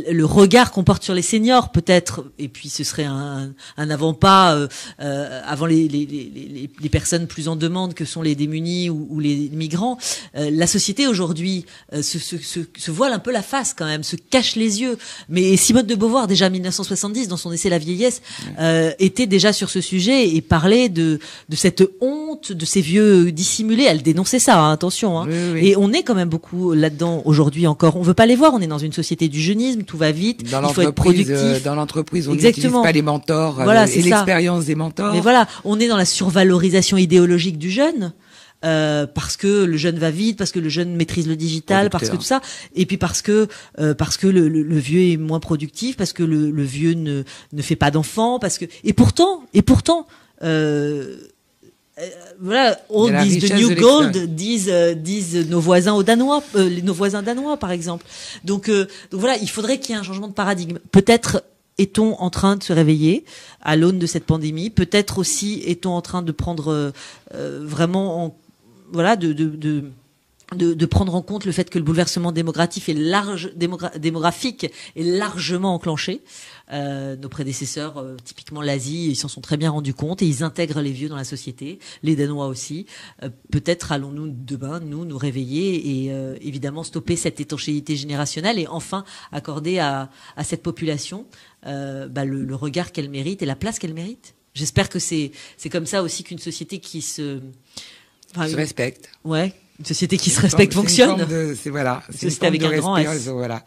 le 0.10 0.26
regard 0.26 0.72
qu'on 0.72 0.84
porte 0.84 1.04
sur 1.04 1.14
les 1.14 1.22
seniors 1.22 1.72
peut-être 1.72 2.26
et 2.40 2.48
puis 2.48 2.70
ce 2.70 2.84
serait 2.84 3.06
un, 3.06 3.54
un 3.78 3.90
avant-pas 3.90 4.56
euh, 4.56 4.68
euh, 5.02 5.42
avant 5.46 5.66
les, 5.66 5.88
les, 5.88 6.06
les, 6.06 6.70
les, 6.80 6.90
personnes 6.90 7.28
plus 7.28 7.48
en 7.48 7.56
demande 7.56 7.94
que 7.94 8.06
sont 8.06 8.22
les 8.22 8.36
démunis 8.36 8.90
ou, 8.90 9.08
ou 9.10 9.20
les 9.20 9.50
migrants. 9.52 9.98
Euh, 10.36 10.50
la 10.52 10.68
société 10.68 11.08
aujourd'hui 11.08 11.66
euh, 11.94 12.02
se, 12.02 12.20
se, 12.20 12.38
se, 12.38 12.60
se, 12.78 12.92
voile 12.92 13.14
un 13.14 13.20
peu 13.20 13.32
la 13.32 13.42
face 13.42 13.74
quand 13.74 13.86
même 13.86 14.04
se 14.04 14.16
cache 14.16 14.56
les 14.56 14.82
yeux. 14.82 14.98
Mais 15.30 15.58
Simone 15.58 15.86
de 15.86 15.96
Beauvoir 15.96 16.28
déjà 16.28 16.48
en 16.48 16.52
1970 16.52 17.28
dans 17.28 17.38
son 17.38 17.52
essai 17.52 17.70
La 17.70 17.78
vieillesse 17.78 18.22
euh, 18.60 18.92
était 19.00 19.28
déjà 19.28 19.54
sur 19.54 19.70
ce 19.70 19.82
sujet 19.82 20.36
et 20.36 20.42
parlait 20.42 20.90
de, 20.90 21.20
de 21.50 21.56
cette 21.56 21.84
honte 22.02 22.52
de 22.52 22.66
ces 22.66 22.82
vieux 22.82 23.32
dissimulés. 23.32 23.84
Elle 23.84 24.02
dénonçait 24.02 24.40
ça 24.40 24.62
hein, 24.62 24.72
attention 24.72 25.20
hein. 25.20 25.28
et 25.56 25.76
on 25.76 25.92
est 25.94 26.04
quand 26.04 26.16
même 26.16 26.30
beaucoup 26.30 26.74
là-dedans 26.74 27.22
aujourd'hui 27.26 27.68
encore. 27.68 27.96
On 27.96 28.02
veut 28.02 28.14
pas 28.14 28.26
les 28.26 28.36
voir 28.36 28.54
on 28.54 28.62
est 28.62 28.68
dans 28.68 28.78
une 28.78 28.94
société 28.94 29.28
du 29.28 29.42
jeunisme 29.42 29.81
tout 29.84 29.98
va 29.98 30.12
vite, 30.12 30.50
dans 30.50 30.68
il 30.68 30.74
faut 30.74 30.82
être 30.82 30.92
productif. 30.92 31.36
Euh, 31.36 31.60
dans 31.60 31.76
l'entreprise, 31.76 32.28
on 32.28 32.34
n'utilise 32.34 32.72
pas 32.72 32.92
les 32.92 33.02
mentors 33.02 33.56
voilà, 33.56 33.84
euh, 33.84 33.88
et 33.88 34.02
l'expérience 34.02 34.66
des 34.66 34.76
mentors. 34.76 35.14
Mais 35.14 35.22
voilà, 35.22 35.48
on 35.64 35.80
est 35.80 35.88
dans 35.88 35.98
la 35.98 36.06
survalorisation 36.06 36.98
idéologique 36.98 37.58
du 37.58 37.70
jeune. 37.70 38.14
Euh, 38.64 39.08
parce 39.08 39.38
que 39.38 39.64
le 39.64 39.76
jeune 39.76 39.98
va 39.98 40.12
vite, 40.12 40.38
parce 40.38 40.52
que 40.52 40.60
le 40.60 40.70
jeune 40.70 40.96
maîtrise 40.96 41.28
le 41.28 41.36
digital, 41.36 41.90
parce 41.90 42.10
que 42.10 42.16
tout 42.16 42.22
ça, 42.22 42.42
et 42.76 42.86
puis 42.86 42.98
parce 42.98 43.24
que 43.24 43.48
euh, 43.80 43.96
parce 43.96 44.18
que 44.18 44.28
le, 44.28 44.48
le, 44.50 44.78
vieux 44.78 45.14
est 45.14 45.18
moins 45.18 45.40
productif, 45.40 45.98
parce 45.98 46.14
que 46.14 46.22
le, 46.22 46.52
le 46.52 46.64
vieux 46.64 46.94
ne 46.94 47.24
ne 47.54 47.62
fait 47.64 47.76
pas 47.76 47.90
d'enfants, 47.90 48.38
parce 48.38 48.60
que 48.60 48.66
et 48.84 48.94
pourtant 48.94 49.42
et 49.56 49.64
pourtant 49.64 50.06
euh, 50.44 51.18
voilà, 52.40 52.80
all 52.94 53.24
these 53.24 53.50
the 53.50 53.54
new 53.54 53.76
gold, 53.76 54.18
disent, 54.36 54.70
euh, 54.70 54.94
disent 54.94 55.48
nos 55.50 55.60
voisins 55.60 55.94
au 55.94 56.04
danois, 56.04 56.44
euh, 56.56 56.82
nos 56.82 56.94
voisins 56.94 57.22
danois 57.22 57.58
par 57.58 57.72
exemple. 57.72 58.06
Donc, 58.44 58.70
donc 58.70 58.90
voilà, 59.20 59.38
il 59.38 59.50
faudrait 59.50 59.80
qu'il 59.80 59.94
y 59.94 59.98
ait 59.98 60.00
un 60.00 60.04
changement 60.04 60.28
de 60.28 60.34
paradigme. 60.34 60.80
Peut-être 60.92 61.44
est-on 61.78 62.16
en 62.20 62.30
train 62.30 62.58
de 62.58 62.64
se 62.64 62.74
réveiller 62.74 63.26
à 63.62 63.76
l'aune 63.76 64.00
de 64.00 64.06
cette 64.06 64.26
pandémie 64.26 64.70
Peut-être 64.70 65.18
aussi 65.18 65.62
est-on 65.66 65.92
en 65.92 66.02
train 66.02 66.22
de 66.22 66.32
prendre 66.32 66.92
vraiment, 67.34 68.26
en, 68.26 68.36
voilà, 68.92 69.16
de, 69.16 69.34
de, 69.34 69.46
de 69.46 69.84
de, 70.56 70.74
de, 70.74 70.86
prendre 70.86 71.16
en 71.16 71.22
compte 71.22 71.46
le 71.46 71.52
fait 71.52 71.70
que 71.70 71.78
le 71.78 71.86
bouleversement 71.86 72.32
démographique 72.32 72.90
est 72.90 72.94
large, 72.94 73.52
démographique 73.56 74.66
est 74.96 75.04
largement 75.04 75.74
enclenché. 75.74 76.22
Euh, 76.74 77.16
nos 77.16 77.30
prédécesseurs, 77.30 77.98
euh, 77.98 78.18
typiquement 78.24 78.62
l'Asie, 78.62 79.10
ils 79.12 79.16
s'en 79.16 79.28
sont 79.28 79.42
très 79.42 79.58
bien 79.58 79.72
rendus 79.72 79.94
compte 79.94 80.22
et 80.22 80.26
ils 80.26 80.44
intègrent 80.44 80.82
les 80.82 80.92
vieux 80.92 81.08
dans 81.08 81.16
la 81.16 81.24
société, 81.24 81.80
les 82.04 82.16
Danois 82.16 82.48
aussi. 82.48 82.86
Euh, 83.24 83.30
peut-être 83.52 83.92
allons-nous 83.92 84.28
demain, 84.30 84.80
nous, 84.82 85.06
nous 85.06 85.18
réveiller 85.18 86.06
et 86.06 86.12
euh, 86.12 86.36
évidemment 86.42 86.84
stopper 86.84 87.16
cette 87.16 87.40
étanchéité 87.40 87.96
générationnelle 87.96 88.60
et 88.60 88.68
enfin 88.68 89.06
accorder 89.32 89.80
à, 89.80 90.10
à 90.36 90.44
cette 90.44 90.64
population 90.64 91.26
bah, 91.64 92.26
le, 92.26 92.44
le, 92.44 92.56
regard 92.56 92.92
qu'elle 92.92 93.10
mérite 93.10 93.44
et 93.44 93.46
la 93.46 93.56
place 93.56 93.78
qu'elle 93.78 93.94
mérite. 93.94 94.34
J'espère 94.56 94.90
que 94.90 94.98
c'est 94.98 95.32
c'est 95.58 95.70
comme 95.70 95.86
ça 95.86 96.02
aussi 96.02 96.24
qu'une 96.24 96.40
société 96.40 96.80
qui 96.80 97.04
se 97.04 97.40
enfin, 98.36 98.48
se 98.48 98.56
respecte. 98.56 99.10
Ouais, 99.24 99.54
une 99.82 99.86
société 99.86 100.18
qui 100.18 100.30
se 100.30 100.40
respecte 100.40 100.74
fonctionne. 100.74 101.26
C'est 101.62 101.70
voilà, 101.70 102.04
c'est 102.10 102.44
avec 102.44 102.64
un 102.64 102.78
grand 102.78 102.98
S. 102.98 103.28
Voilà. 103.28 103.64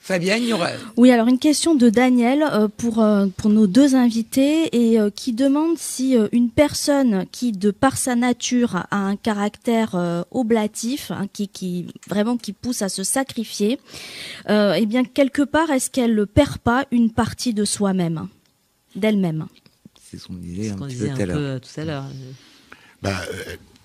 Fabienne, 0.00 0.42
il 0.42 0.48
y 0.48 0.52
aura... 0.52 0.70
Oui, 0.96 1.12
alors 1.12 1.28
une 1.28 1.38
question 1.38 1.76
de 1.76 1.88
Daniel 1.88 2.42
euh, 2.42 2.66
pour 2.76 3.00
euh, 3.00 3.28
pour 3.36 3.50
nos 3.50 3.68
deux 3.68 3.94
invités 3.94 4.68
et 4.76 4.98
euh, 4.98 5.10
qui 5.10 5.32
demande 5.32 5.78
si 5.78 6.16
une 6.32 6.50
personne 6.50 7.24
qui, 7.30 7.52
de 7.52 7.70
par 7.70 7.96
sa 7.96 8.16
nature, 8.16 8.74
a 8.90 8.96
un 8.96 9.14
caractère 9.14 10.24
oblatif, 10.32 11.12
hein, 11.12 11.28
qui 11.32 11.46
qui 11.46 11.86
vraiment 12.08 12.36
qui 12.36 12.52
pousse 12.52 12.82
à 12.82 12.88
se 12.88 13.04
sacrifier, 13.04 13.78
eh 14.48 14.86
bien 14.86 15.04
quelque 15.04 15.42
part, 15.42 15.70
est-ce 15.70 15.88
qu'elle 15.88 16.16
ne 16.16 16.24
perd 16.24 16.58
pas 16.58 16.84
une 16.90 17.12
partie 17.12 17.54
de 17.54 17.64
soi-même, 17.64 18.26
d'elle-même? 18.96 19.46
C'est 20.10 20.18
ce 20.18 20.26
qu'on 20.26 20.34
disait, 20.34 20.70
un, 20.70 20.86
disait 20.88 21.10
un 21.10 21.16
peu 21.16 21.60
tout 21.60 21.80
à 21.80 21.84
l'heure. 21.84 22.04
Bah, 23.02 23.16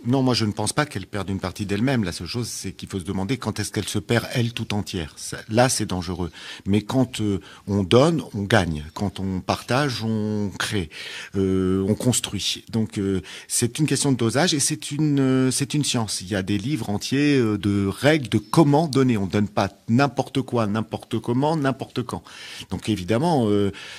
non, 0.06 0.22
moi 0.22 0.34
je 0.36 0.46
ne 0.46 0.52
pense 0.52 0.74
pas 0.74 0.86
qu'elle 0.86 1.08
perde 1.08 1.30
une 1.30 1.40
partie 1.40 1.66
d'elle-même. 1.66 2.04
La 2.04 2.12
seule 2.12 2.28
chose, 2.28 2.48
c'est 2.48 2.72
qu'il 2.72 2.88
faut 2.88 3.00
se 3.00 3.04
demander 3.04 3.38
quand 3.38 3.60
est-ce 3.60 3.72
qu'elle 3.72 3.88
se 3.88 3.98
perd 4.00 4.28
elle 4.34 4.54
tout 4.54 4.74
entière. 4.74 5.16
là, 5.50 5.70
c'est 5.70 5.88
dangereux. 5.88 6.32
Mais 6.66 6.82
quand 6.82 7.20
euh, 7.20 7.40
on 7.68 7.84
donne, 7.84 8.22
on 8.36 8.44
gagne. 8.44 8.86
Quand 8.94 9.20
on 9.20 9.42
partage, 9.42 10.04
on 10.04 10.52
crée, 10.58 10.90
euh, 11.36 11.84
on 11.88 11.96
construit. 11.96 12.64
Donc 12.72 13.00
euh, 13.00 13.22
c'est 13.48 13.80
une 13.80 13.88
question 13.88 14.12
de 14.12 14.18
dosage 14.18 14.54
et 14.54 14.60
c'est 14.60 14.92
une 14.92 15.50
c'est 15.52 15.74
une 15.74 15.84
science. 15.84 16.22
Il 16.22 16.28
y 16.28 16.36
a 16.36 16.44
des 16.44 16.58
livres 16.58 16.90
entiers 16.90 17.40
de 17.40 17.88
règles 17.88 18.30
de 18.30 18.38
comment 18.38 18.88
donner. 18.88 19.18
On 19.18 19.26
donne 19.26 19.48
pas 19.48 19.70
n'importe 19.90 20.42
quoi, 20.42 20.68
n'importe 20.68 21.20
comment, 21.20 21.58
n'importe 21.58 22.04
quand. 22.04 22.24
Donc 22.70 22.88
évidemment, 22.90 23.48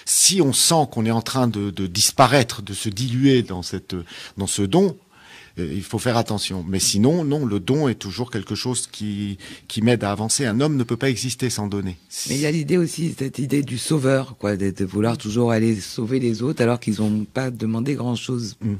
si 0.04 0.40
on 0.40 0.52
sent 0.52 0.86
qu'on 0.92 1.04
est 1.06 1.10
en 1.10 1.22
train 1.22 1.48
de, 1.48 1.70
de 1.70 1.86
disparaître, 1.86 2.62
de 2.62 2.72
se 2.72 2.88
diluer 2.88 3.42
dans 3.42 3.62
cette 3.62 3.96
dans 4.36 4.46
ce 4.46 4.62
don, 4.62 4.96
Euh, 5.07 5.07
il 5.58 5.82
faut 5.82 5.98
faire 5.98 6.16
attention. 6.16 6.64
Mais 6.66 6.78
sinon, 6.78 7.24
non, 7.24 7.44
le 7.44 7.60
don 7.60 7.88
est 7.88 7.96
toujours 7.96 8.30
quelque 8.30 8.54
chose 8.54 8.86
qui, 8.90 9.38
qui 9.66 9.82
m'aide 9.82 10.04
à 10.04 10.12
avancer. 10.12 10.46
Un 10.46 10.60
homme 10.60 10.76
ne 10.76 10.84
peut 10.84 10.96
pas 10.96 11.10
exister 11.10 11.50
sans 11.50 11.66
donner. 11.66 11.96
Mais 12.28 12.36
il 12.36 12.40
y 12.40 12.46
a 12.46 12.50
l'idée 12.50 12.76
aussi, 12.76 13.14
cette 13.18 13.38
idée 13.38 13.62
du 13.62 13.78
sauveur, 13.78 14.36
quoi, 14.38 14.56
de, 14.56 14.84
vouloir 14.84 15.18
toujours 15.18 15.52
aller 15.52 15.76
sauver 15.76 16.20
les 16.20 16.42
autres 16.42 16.62
alors 16.62 16.80
qu'ils 16.80 17.00
n'ont 17.00 17.24
pas 17.24 17.50
demandé 17.50 17.94
grand-chose. 17.94 18.56
Mmh. 18.60 18.74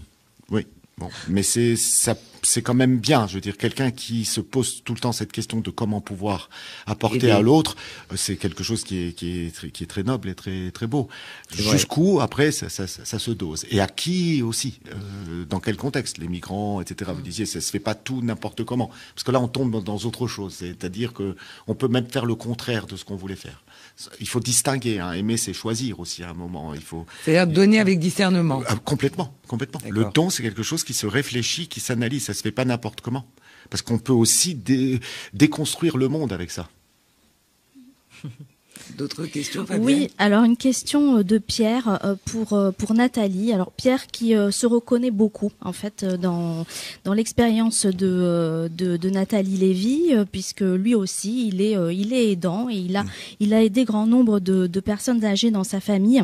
Oui. 0.51 0.67
Bon, 0.99 1.11
mais 1.29 1.45
c'est 1.45 1.77
ça 1.77 2.17
c'est 2.43 2.63
quand 2.63 2.75
même 2.75 2.99
bien. 2.99 3.27
Je 3.27 3.35
veux 3.35 3.41
dire, 3.41 3.57
quelqu'un 3.57 3.91
qui 3.91 4.25
se 4.25 4.41
pose 4.41 4.83
tout 4.85 4.95
le 4.95 5.01
temps 5.01 5.13
cette 5.13 5.33
question 5.33 5.61
de 5.61 5.71
comment 5.71 6.01
pouvoir 6.01 6.51
apporter 6.87 7.31
à 7.31 7.41
l'autre, 7.41 7.77
euh, 8.13 8.17
c'est 8.17 8.37
quelque 8.37 8.63
chose 8.63 8.85
qui 8.85 9.09
est, 9.09 9.13
qui, 9.13 9.47
est 9.47 9.55
très, 9.55 9.71
qui 9.71 9.85
est 9.85 9.87
très 9.87 10.03
noble 10.03 10.29
et 10.29 10.35
très, 10.35 10.71
très 10.71 10.87
beau. 10.87 11.09
Jusqu'où, 11.51 12.21
après, 12.21 12.53
ça, 12.53 12.69
ça, 12.69 12.87
ça, 12.87 13.19
se 13.19 13.31
dose. 13.31 13.67
Et 13.71 13.81
à 13.81 13.87
qui 13.87 14.43
aussi 14.43 14.81
euh, 14.89 15.45
Dans 15.45 15.61
quel 15.61 15.77
contexte 15.77 16.19
Les 16.19 16.29
migrants, 16.29 16.81
etc. 16.81 17.11
Vous 17.15 17.23
disiez, 17.23 17.47
ça 17.47 17.61
se 17.61 17.71
fait 17.71 17.79
pas 17.81 17.95
tout 17.95 18.23
n'importe 18.23 18.65
comment. 18.65 18.91
Parce 19.15 19.25
que 19.25 19.33
là, 19.33 19.41
on 19.41 19.49
tombe 19.49 19.83
dans 19.83 19.97
autre 19.97 20.27
chose. 20.27 20.55
C'est-à-dire 20.59 21.13
que 21.13 21.37
on 21.67 21.75
peut 21.75 21.89
même 21.89 22.07
faire 22.07 22.27
le 22.27 22.35
contraire 22.35 22.87
de 22.87 22.97
ce 22.97 23.05
qu'on 23.05 23.17
voulait 23.17 23.37
faire. 23.37 23.63
Il 24.21 24.29
faut 24.29 24.41
distinguer. 24.41 25.01
Hein. 25.01 25.13
Aimer, 25.13 25.37
c'est 25.37 25.53
choisir 25.53 25.99
aussi 25.99 26.23
à 26.23 26.31
un 26.31 26.35
moment. 26.35 26.75
Il 26.75 26.83
faut. 26.83 27.05
C'est-à-dire 27.25 27.53
donner 27.53 27.81
avec 27.81 27.99
discernement. 27.99 28.63
Ah, 28.69 28.77
complètement, 28.85 29.35
complètement. 29.49 29.81
Le 29.89 30.07
don, 30.15 30.31
c'est 30.31 30.43
quelque 30.43 30.63
chose 30.63 30.85
qui 30.85 30.95
se 30.95 31.07
réfléchit, 31.07 31.67
qui 31.67 31.81
s'analyse 31.81 32.29
ça 32.29 32.35
se 32.39 32.43
fait 32.43 32.53
pas 32.53 32.65
n'importe 32.65 33.01
comment. 33.01 33.27
Parce 33.71 33.83
qu'on 33.83 33.99
peut 33.99 34.13
aussi 34.13 34.55
déconstruire 35.35 35.97
le 35.97 36.09
monde 36.09 36.33
avec 36.33 36.51
ça. 36.51 36.69
D'autres 38.97 39.27
questions 39.27 39.67
Oui, 39.79 40.09
alors 40.19 40.45
une 40.45 40.57
question 40.57 41.19
euh, 41.19 41.25
de 41.25 41.39
Pierre 41.39 41.99
euh, 42.05 42.15
pour 42.25 42.53
euh, 42.55 42.71
pour 42.71 42.95
Nathalie. 42.95 43.53
Alors 43.53 43.73
Pierre 43.73 44.07
qui 44.07 44.35
se 44.51 44.67
reconnaît 44.67 45.11
beaucoup 45.11 45.51
en 45.61 45.73
fait 45.73 46.05
dans 46.05 46.65
dans 47.05 47.13
l'expérience 47.13 47.87
de, 47.87 48.71
de, 48.75 49.11
Nathalie 49.11 49.57
Lévy 49.57 50.13
puisque 50.31 50.61
lui 50.61 50.95
aussi 50.95 51.49
il 51.49 51.61
est 51.61 51.77
il 51.95 52.13
est 52.13 52.33
aidant 52.33 52.69
et 52.71 52.77
il 52.77 52.97
a 52.97 53.05
mm. 53.05 53.11
il 53.41 53.55
a 53.55 53.63
aidé 53.63 53.85
grand 53.85 54.07
nombre 54.07 54.41
de, 54.41 54.67
de 54.67 54.81
personnes 54.81 55.25
âgées 55.25 55.51
dans 55.51 55.65
sa 55.65 55.81
famille 55.81 56.23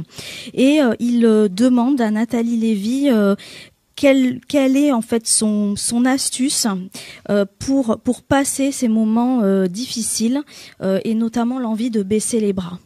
et 0.52 0.80
il 1.00 1.20
demande 1.50 2.00
à 2.00 2.10
Nathalie 2.10 2.56
Lévy 2.56 3.10
quelle, 3.97 4.40
est 4.76 4.92
en 4.92 5.03
fait 5.03 5.26
son, 5.26 5.76
son 5.76 6.05
astuce 6.05 6.66
euh, 7.30 7.45
pour, 7.59 8.01
pour 8.03 8.22
passer 8.22 8.72
ces 8.72 8.88
moments 8.88 9.42
euh, 9.42 9.66
difficiles 9.66 10.42
euh, 10.82 11.01
et 11.05 11.14
notamment 11.14 11.59
l'envie 11.59 11.90
de 11.90 12.03
baisser 12.03 12.40
les 12.40 12.53
bras? 12.53 12.78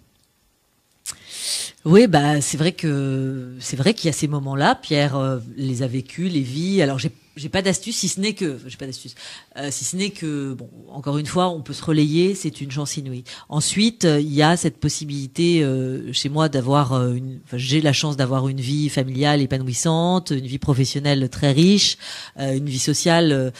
Oui, 1.84 2.06
bah 2.06 2.40
c'est 2.40 2.58
vrai 2.58 2.72
que 2.72 3.54
c'est 3.60 3.76
vrai 3.76 3.94
qu'il 3.94 4.08
y 4.08 4.10
a 4.10 4.12
ces 4.12 4.28
moments-là. 4.28 4.74
Pierre 4.74 5.40
les 5.56 5.82
a 5.82 5.86
vécus, 5.86 6.30
les 6.30 6.42
vit. 6.42 6.82
Alors 6.82 6.98
j'ai 6.98 7.10
j'ai 7.38 7.48
pas 7.48 7.62
d'astuce 7.62 7.96
si 7.96 8.08
ce 8.08 8.20
n'est 8.20 8.32
que 8.32 8.58
j'ai 8.66 8.76
pas 8.76 8.86
d'astuce 8.86 9.14
euh, 9.56 9.68
si 9.70 9.84
ce 9.84 9.96
n'est 9.96 10.10
que 10.10 10.54
bon 10.54 10.68
encore 10.88 11.18
une 11.18 11.26
fois 11.26 11.48
on 11.48 11.62
peut 11.62 11.72
se 11.72 11.84
relayer 11.84 12.34
c'est 12.34 12.60
une 12.60 12.70
chance 12.70 12.96
inouïe. 12.96 13.24
Ensuite 13.48 14.04
euh, 14.04 14.20
il 14.20 14.32
y 14.32 14.42
a 14.42 14.56
cette 14.56 14.78
possibilité 14.78 15.62
euh, 15.62 16.12
chez 16.12 16.28
moi 16.28 16.48
d'avoir 16.48 17.12
une 17.12 17.38
j'ai 17.52 17.80
la 17.80 17.92
chance 17.92 18.16
d'avoir 18.16 18.48
une 18.48 18.60
vie 18.60 18.88
familiale 18.88 19.40
épanouissante 19.40 20.30
une 20.30 20.46
vie 20.46 20.58
professionnelle 20.58 21.28
très 21.28 21.52
riche 21.52 21.96
une 22.38 22.68
vie 22.68 22.78
sociale 22.78 23.52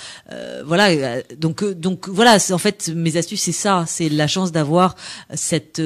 voilà 0.64 1.22
donc 1.36 1.64
donc 1.64 2.08
voilà 2.08 2.38
en 2.50 2.58
fait 2.58 2.90
mes 2.94 3.16
astuces 3.16 3.42
c'est 3.42 3.52
ça 3.52 3.84
c'est 3.86 4.08
la 4.08 4.26
chance 4.26 4.50
d'avoir 4.52 4.96
cette 5.34 5.80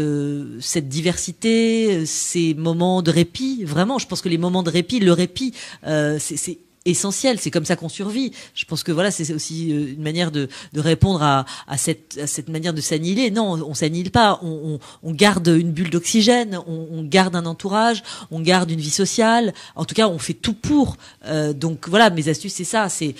cette 0.61 0.89
diversité 0.89 2.07
ces 2.07 2.55
moments 2.55 3.03
de 3.03 3.11
répit 3.11 3.65
vraiment 3.65 3.99
je 3.99 4.07
pense 4.07 4.23
que 4.23 4.29
les 4.29 4.39
moments 4.39 4.63
de 4.63 4.71
répit 4.71 5.01
le 5.01 5.13
répit 5.13 5.53
c'est 5.83 6.59
essentiel. 6.85 7.39
C'est 7.39 7.51
comme 7.51 7.65
ça 7.65 7.77
qu'on 7.77 7.89
survit. 7.89 8.33
Je 8.55 8.65
pense 8.65 8.83
que 8.83 8.93
voilà, 8.93 9.11
c'est 9.11 9.33
aussi 9.33 9.73
euh, 9.73 9.93
une 9.95 10.03
manière 10.03 10.31
de, 10.31 10.49
de 10.73 10.81
répondre 10.81 11.23
à, 11.23 11.45
à, 11.67 11.77
cette, 11.77 12.19
à 12.23 12.27
cette 12.27 12.49
manière 12.49 12.75
de 12.75 12.81
s'annihiler. 12.81 13.31
Non, 13.31 13.53
on, 13.53 13.75
s'annihile 13.75 14.11
pas. 14.11 14.41
On, 14.43 14.79
on, 15.03 15.09
on, 15.09 15.13
garde 15.13 15.49
une 15.49 15.73
bulle 15.73 15.91
d'oxygène. 15.91 16.59
On, 16.67 16.89
on, 16.93 17.03
garde 17.05 17.37
un 17.37 17.47
entourage. 17.47 18.03
On 18.31 18.41
garde 18.41 18.71
une 18.71 18.81
vie 18.81 18.91
sociale. 18.91 19.55
En 19.77 19.85
tout 19.85 19.95
cas, 19.95 20.09
on 20.09 20.19
fait 20.19 20.35
tout 20.35 20.55
pour. 20.55 20.97
Euh, 21.27 21.53
donc 21.53 21.89
voilà, 21.89 22.11
mes 22.11 22.29
astuces, 22.29 22.55
c'est 22.55 22.65
ça. 22.65 22.89
C'est 22.89 23.15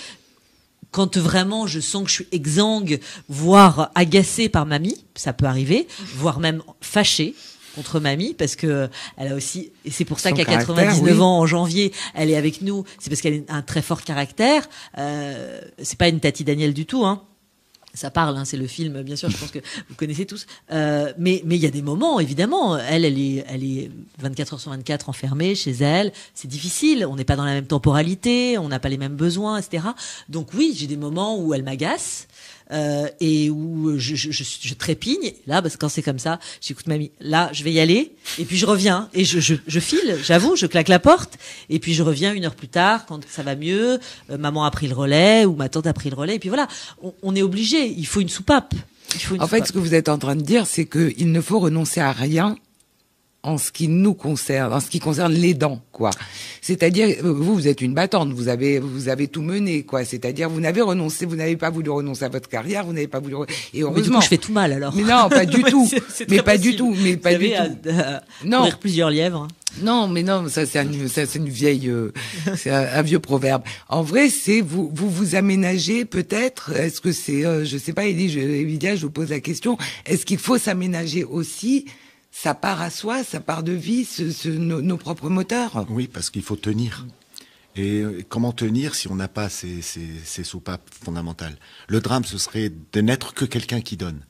quand 0.91 1.17
vraiment 1.17 1.65
je 1.65 1.79
sens 1.79 2.03
que 2.03 2.09
je 2.09 2.15
suis 2.15 2.27
exsangue, 2.31 2.99
voire 3.27 3.91
agacée 3.95 4.47
par 4.47 4.65
mamie, 4.65 5.03
ça 5.15 5.33
peut 5.33 5.47
arriver, 5.47 5.87
voire 6.15 6.39
même 6.39 6.61
fâchée 6.81 7.33
contre 7.75 7.99
mamie 7.99 8.33
parce 8.33 8.55
que 8.55 8.89
elle 9.17 9.31
a 9.31 9.35
aussi 9.35 9.71
et 9.85 9.91
c'est 9.91 10.05
pour 10.05 10.19
ça 10.19 10.31
qu'à 10.31 10.45
99 10.45 11.21
ans 11.21 11.39
en 11.39 11.45
janvier 11.45 11.91
elle 12.13 12.29
est 12.29 12.37
avec 12.37 12.61
nous 12.61 12.83
c'est 12.99 13.09
parce 13.09 13.21
qu'elle 13.21 13.43
a 13.47 13.55
un 13.55 13.61
très 13.61 13.81
fort 13.81 14.03
caractère 14.03 14.67
euh, 14.97 15.61
c'est 15.81 15.97
pas 15.97 16.07
une 16.07 16.19
Tati 16.19 16.43
Daniel 16.43 16.73
du 16.73 16.85
tout 16.85 17.05
hein 17.05 17.23
ça 17.93 18.09
parle, 18.09 18.35
hein, 18.37 18.45
c'est 18.45 18.57
le 18.57 18.65
film, 18.65 19.03
bien 19.03 19.15
sûr, 19.15 19.29
je 19.29 19.37
pense 19.37 19.51
que 19.51 19.59
vous 19.59 19.95
connaissez 19.95 20.25
tous. 20.25 20.47
Euh, 20.71 21.13
mais 21.19 21.43
mais 21.45 21.55
il 21.55 21.61
y 21.61 21.67
a 21.67 21.71
des 21.71 21.83
moments, 21.83 22.19
évidemment. 22.19 22.77
Elle, 22.77 23.05
elle 23.05 23.19
est, 23.19 23.45
elle 23.47 23.63
est 23.63 23.91
24 24.19 24.53
heures 24.53 24.59
sur 24.59 24.71
24 24.71 25.09
enfermée 25.09 25.53
chez 25.53 25.71
elle. 25.71 26.11
C'est 26.33 26.47
difficile. 26.47 27.05
On 27.07 27.15
n'est 27.15 27.23
pas 27.23 27.35
dans 27.35 27.45
la 27.45 27.53
même 27.53 27.67
temporalité, 27.67 28.57
on 28.57 28.67
n'a 28.67 28.79
pas 28.79 28.89
les 28.89 28.97
mêmes 28.97 29.15
besoins, 29.15 29.59
etc. 29.59 29.85
Donc 30.27 30.49
oui, 30.55 30.73
j'ai 30.75 30.87
des 30.87 30.97
moments 30.97 31.37
où 31.37 31.53
elle 31.53 31.63
m'agace. 31.63 32.27
Euh, 32.71 33.07
et 33.19 33.49
où 33.49 33.97
je, 33.97 34.15
je, 34.15 34.31
je, 34.31 34.43
je 34.61 34.73
trépigne. 34.73 35.33
Là, 35.47 35.61
parce 35.61 35.75
que 35.75 35.79
quand 35.79 35.89
c'est 35.89 36.01
comme 36.01 36.19
ça, 36.19 36.39
j'écoute 36.61 36.87
mamie. 36.87 37.11
Là, 37.19 37.49
je 37.53 37.63
vais 37.63 37.71
y 37.71 37.79
aller, 37.79 38.13
et 38.39 38.45
puis 38.45 38.57
je 38.57 38.65
reviens 38.65 39.09
et 39.13 39.25
je, 39.25 39.39
je, 39.39 39.55
je 39.67 39.79
file. 39.79 40.17
J'avoue, 40.23 40.55
je 40.55 40.65
claque 40.65 40.87
la 40.87 40.99
porte, 40.99 41.37
et 41.69 41.79
puis 41.79 41.93
je 41.93 42.03
reviens 42.03 42.33
une 42.33 42.45
heure 42.45 42.55
plus 42.55 42.69
tard 42.69 43.05
quand 43.05 43.19
ça 43.29 43.43
va 43.43 43.55
mieux. 43.55 43.99
Euh, 44.29 44.37
maman 44.37 44.63
a 44.63 44.71
pris 44.71 44.87
le 44.87 44.95
relais 44.95 45.45
ou 45.45 45.55
ma 45.55 45.69
tante 45.69 45.87
a 45.87 45.93
pris 45.93 46.09
le 46.09 46.15
relais, 46.15 46.35
et 46.35 46.39
puis 46.39 46.49
voilà. 46.49 46.67
On, 47.01 47.13
on 47.21 47.35
est 47.35 47.41
obligé. 47.41 47.85
Il 47.85 48.07
faut 48.07 48.21
une 48.21 48.29
soupape. 48.29 48.73
Il 49.15 49.19
faut 49.19 49.35
une 49.35 49.43
en 49.43 49.47
fait, 49.47 49.67
ce 49.67 49.73
que 49.73 49.77
vous 49.77 49.93
êtes 49.93 50.09
en 50.09 50.17
train 50.17 50.35
de 50.35 50.41
dire, 50.41 50.65
c'est 50.65 50.85
qu'il 50.85 51.31
ne 51.31 51.41
faut 51.41 51.59
renoncer 51.59 51.99
à 51.99 52.11
rien 52.11 52.55
en 53.43 53.57
ce 53.57 53.71
qui 53.71 53.89
nous 53.89 54.13
concerne, 54.13 54.71
en 54.73 54.79
ce 54.79 54.89
qui 54.89 54.99
concerne 54.99 55.33
les 55.33 55.53
dents, 55.53 55.81
quoi. 55.91 56.11
C'est-à-dire, 56.61 57.17
vous, 57.21 57.53
vous 57.53 57.67
êtes 57.67 57.81
une 57.81 57.93
battante, 57.93 58.31
vous 58.31 58.47
avez, 58.47 58.79
vous 58.79 59.09
avez 59.09 59.27
tout 59.27 59.41
mené, 59.41 59.83
quoi. 59.83 60.05
C'est-à-dire, 60.05 60.49
vous 60.49 60.61
n'avez 60.61 60.81
renoncé, 60.81 61.25
vous 61.25 61.35
n'avez 61.35 61.57
pas 61.57 61.69
voulu 61.69 61.89
renoncer 61.89 62.23
à 62.23 62.29
votre 62.29 62.47
carrière, 62.47 62.85
vous 62.85 62.93
n'avez 62.93 63.07
pas 63.07 63.19
voulu, 63.19 63.35
et 63.73 63.81
heureusement. 63.81 63.95
Mais 63.95 64.01
du 64.01 64.11
coup, 64.11 64.21
je 64.21 64.27
fais 64.27 64.37
tout 64.37 64.53
mal, 64.53 64.71
alors. 64.71 64.95
Mais 64.95 65.03
non, 65.03 65.27
pas 65.29 65.45
du 65.45 65.61
tout. 65.69 65.89
mais 66.29 66.41
pas 66.41 66.57
du 66.57 66.77
tout, 66.77 66.95
mais 67.03 67.17
pas 67.17 67.35
du 67.35 67.49
tout. 67.49 67.89
non. 68.45 68.69
plusieurs 68.79 69.09
lièvres. 69.09 69.47
Non, 69.81 70.07
mais 70.07 70.23
non, 70.23 70.47
ça 70.49 70.65
c'est 70.65 70.81
une 71.35 71.49
vieille, 71.49 71.89
euh, 71.89 72.13
c'est 72.55 72.69
un, 72.69 73.01
vieux 73.01 73.19
proverbe. 73.19 73.63
En 73.89 74.03
vrai, 74.03 74.29
c'est 74.29 74.61
vous 74.61 74.91
vous 74.93 75.09
vous 75.09 75.35
aménagez 75.35 76.05
peut-être. 76.05 76.71
Est-ce 76.75 77.01
que 77.01 77.11
c'est, 77.11 77.43
euh, 77.43 77.65
je 77.65 77.77
sais 77.77 77.91
pas, 77.91 78.05
Elie, 78.05 78.29
je, 78.29 78.39
je 78.95 79.01
vous 79.01 79.09
pose 79.11 79.31
la 79.31 79.39
question. 79.39 79.77
Est-ce 80.05 80.25
qu'il 80.25 80.37
faut 80.37 80.59
s'aménager 80.59 81.23
aussi 81.23 81.85
ça 82.35 82.55
part 82.55 82.81
à 82.81 82.89
soi, 82.89 83.23
ça 83.23 83.39
part 83.39 83.61
de 83.61 83.71
vie, 83.71 84.05
ce, 84.05 84.49
nos, 84.49 84.97
propres 84.97 85.29
moteurs. 85.29 85.85
Oui, 85.87 86.07
parce 86.07 86.31
qu'il 86.31 86.41
faut 86.41 86.55
tenir. 86.55 87.05
Et 87.75 88.01
euh, 88.01 88.23
comment 88.27 88.51
tenir 88.51 88.95
si 88.95 89.07
on 89.07 89.15
n'a 89.15 89.27
pas 89.27 89.49
ces, 89.49 89.81
ces 89.81 90.43
soupapes 90.43 90.89
fondamentales? 90.91 91.57
Le 91.87 92.01
drame, 92.01 92.25
ce 92.25 92.39
serait 92.39 92.71
de 92.91 93.01
n'être 93.01 93.35
que 93.35 93.45
quelqu'un 93.45 93.81
qui 93.81 93.97
donne. 93.97 94.25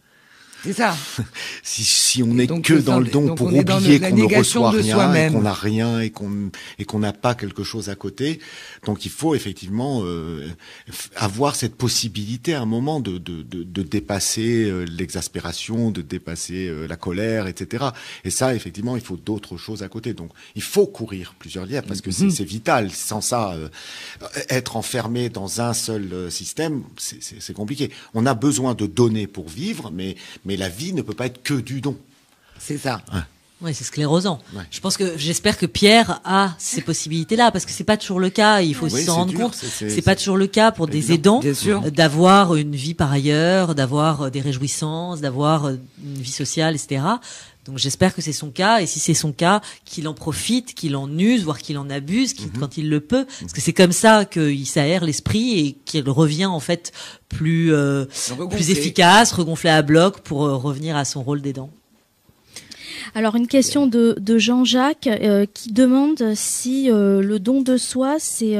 C'est 0.64 0.74
ça. 0.74 0.96
si, 1.64 1.84
si 1.84 2.24
on 2.24 2.34
n'est 2.34 2.48
que 2.48 2.74
dans 2.76 3.00
le 3.00 3.10
don 3.10 3.36
pour 3.36 3.48
oublier 3.48 4.00
qu'on 4.00 4.16
ne 4.16 4.38
reçoit 4.38 4.72
rien, 4.72 5.30
qu'on 5.30 5.42
n'a 5.42 5.54
rien 5.54 6.00
et 6.00 6.10
qu'on 6.10 6.52
et 6.80 6.86
qu'on 6.86 7.00
n'a 7.00 7.12
pas 7.12 7.36
quelque 7.36 7.64
chose 7.64 7.90
à 7.90 7.96
côté, 7.96 8.40
donc 8.86 9.06
il 9.06 9.12
faut 9.12 9.36
effectivement 9.36 10.02
euh, 10.04 10.48
avoir 11.18 11.56
cette 11.56 11.76
possibilité 11.76 12.54
à 12.54 12.62
un 12.62 12.66
moment 12.66 13.02
de 13.02 13.18
de, 13.18 13.42
de, 13.42 13.64
de 13.64 13.82
dépasser 13.82 14.64
euh, 14.64 14.86
l'exaspération, 14.86 15.92
de 15.92 16.02
dépasser 16.02 16.68
euh, 16.68 16.88
la 16.88 16.96
colère, 16.96 17.48
etc. 17.48 17.86
Et 18.24 18.30
ça, 18.30 18.56
effectivement, 18.56 18.96
il 18.96 19.04
faut 19.04 19.18
d'autres 19.18 19.58
choses 19.58 19.84
à 19.84 19.90
côté. 19.90 20.14
Donc 20.14 20.32
il 20.56 20.64
faut 20.64 20.88
courir 20.88 21.36
plusieurs 21.38 21.66
liens 21.66 21.82
parce 21.82 22.00
que 22.00 22.12
c'est 22.12 22.28
mm-hmm. 22.28 22.44
vital. 22.46 22.92
Sans 22.92 23.20
ça, 23.20 23.56
être 24.50 24.78
enfermé 24.78 25.28
dans 25.30 25.60
un 25.60 25.74
seul 25.74 26.32
système, 26.32 26.84
c'est 26.98 27.54
compliqué. 27.54 27.92
On 28.14 28.26
a 28.26 28.34
besoin 28.34 28.76
de 28.76 28.86
donner 28.86 29.28
pour 29.28 29.50
vivre, 29.50 29.92
mais 29.94 30.16
mais 30.46 30.53
mais 30.54 30.58
la 30.58 30.70
vie 30.70 30.94
ne 30.94 31.02
peut 31.02 31.16
pas 31.16 31.26
être 31.26 31.42
que 31.42 31.56
du 31.56 31.82
don. 31.82 31.98
C'est 32.60 32.78
ça. 32.78 33.02
Oui, 33.62 33.74
c'est 33.74 33.86
sclérosant. 33.86 34.40
Je 34.72 34.80
pense 34.82 34.98
que 34.98 35.18
j'espère 35.18 35.58
que 35.58 35.66
Pierre 35.66 36.22
a 36.26 36.54
ces 36.58 36.82
possibilités-là 36.90 37.52
parce 37.52 37.66
que 37.66 37.72
c'est 37.72 37.84
pas 37.84 37.98
toujours 37.98 38.20
le 38.20 38.30
cas. 38.30 38.62
Il 38.62 38.76
faut 38.76 38.90
s'en 38.90 39.16
rendre 39.16 39.34
compte. 39.34 39.56
C'est 39.56 40.02
pas 40.02 40.16
toujours 40.16 40.38
le 40.38 40.48
cas 40.48 40.72
pour 40.72 40.88
des 40.88 41.12
aidants 41.12 41.42
d'avoir 41.92 42.56
une 42.56 42.76
vie 42.76 42.94
par 42.94 43.12
ailleurs, 43.12 43.76
d'avoir 43.76 44.32
des 44.32 44.42
réjouissances, 44.42 45.22
d'avoir 45.22 45.70
une 45.70 45.80
vie 46.04 46.32
sociale, 46.32 46.76
etc. 46.76 47.02
Donc 47.66 47.78
j'espère 47.78 48.14
que 48.14 48.22
c'est 48.22 48.34
son 48.34 48.50
cas, 48.50 48.82
et 48.82 48.86
si 48.86 49.00
c'est 49.00 49.14
son 49.14 49.32
cas, 49.32 49.62
qu'il 49.86 50.08
en 50.08 50.14
profite, 50.14 50.74
qu'il 50.74 50.98
en 50.98 51.18
use, 51.18 51.44
voire 51.44 51.60
qu'il 51.60 51.78
en 51.78 51.90
abuse 51.90 52.38
mhm. 52.38 52.60
quand 52.60 52.78
il 52.78 52.90
le 52.90 53.00
peut, 53.00 53.26
parce 53.40 53.54
que 53.54 53.62
c'est 53.62 53.74
comme 53.74 53.94
ça 53.94 54.26
qu'il 54.26 54.68
s'aère 54.68 55.06
l'esprit 55.06 55.60
et 55.60 55.78
qu'il 55.86 56.10
revient 56.10 56.46
en 56.46 56.60
fait 56.60 56.92
plus 57.30 57.74
euh, 57.74 58.06
plus 58.50 58.70
efficace, 58.70 59.32
regonflé 59.32 59.70
à 59.70 59.82
bloc 59.82 60.20
pour 60.20 60.46
euh, 60.46 60.58
revenir 60.58 60.98
à 60.98 61.06
son 61.06 61.24
rôle 61.24 61.42
d'aidant. 61.42 61.70
Alors 63.16 63.36
une 63.36 63.48
question 63.48 63.88
de, 63.88 64.38
Jean-Jacques 64.38 65.08
euh, 65.08 65.46
qui 65.52 65.72
demande 65.72 66.34
si 66.36 66.90
euh, 66.90 67.22
le 67.22 67.40
don 67.40 67.62
de 67.62 67.78
soi 67.78 68.18
c'est 68.20 68.58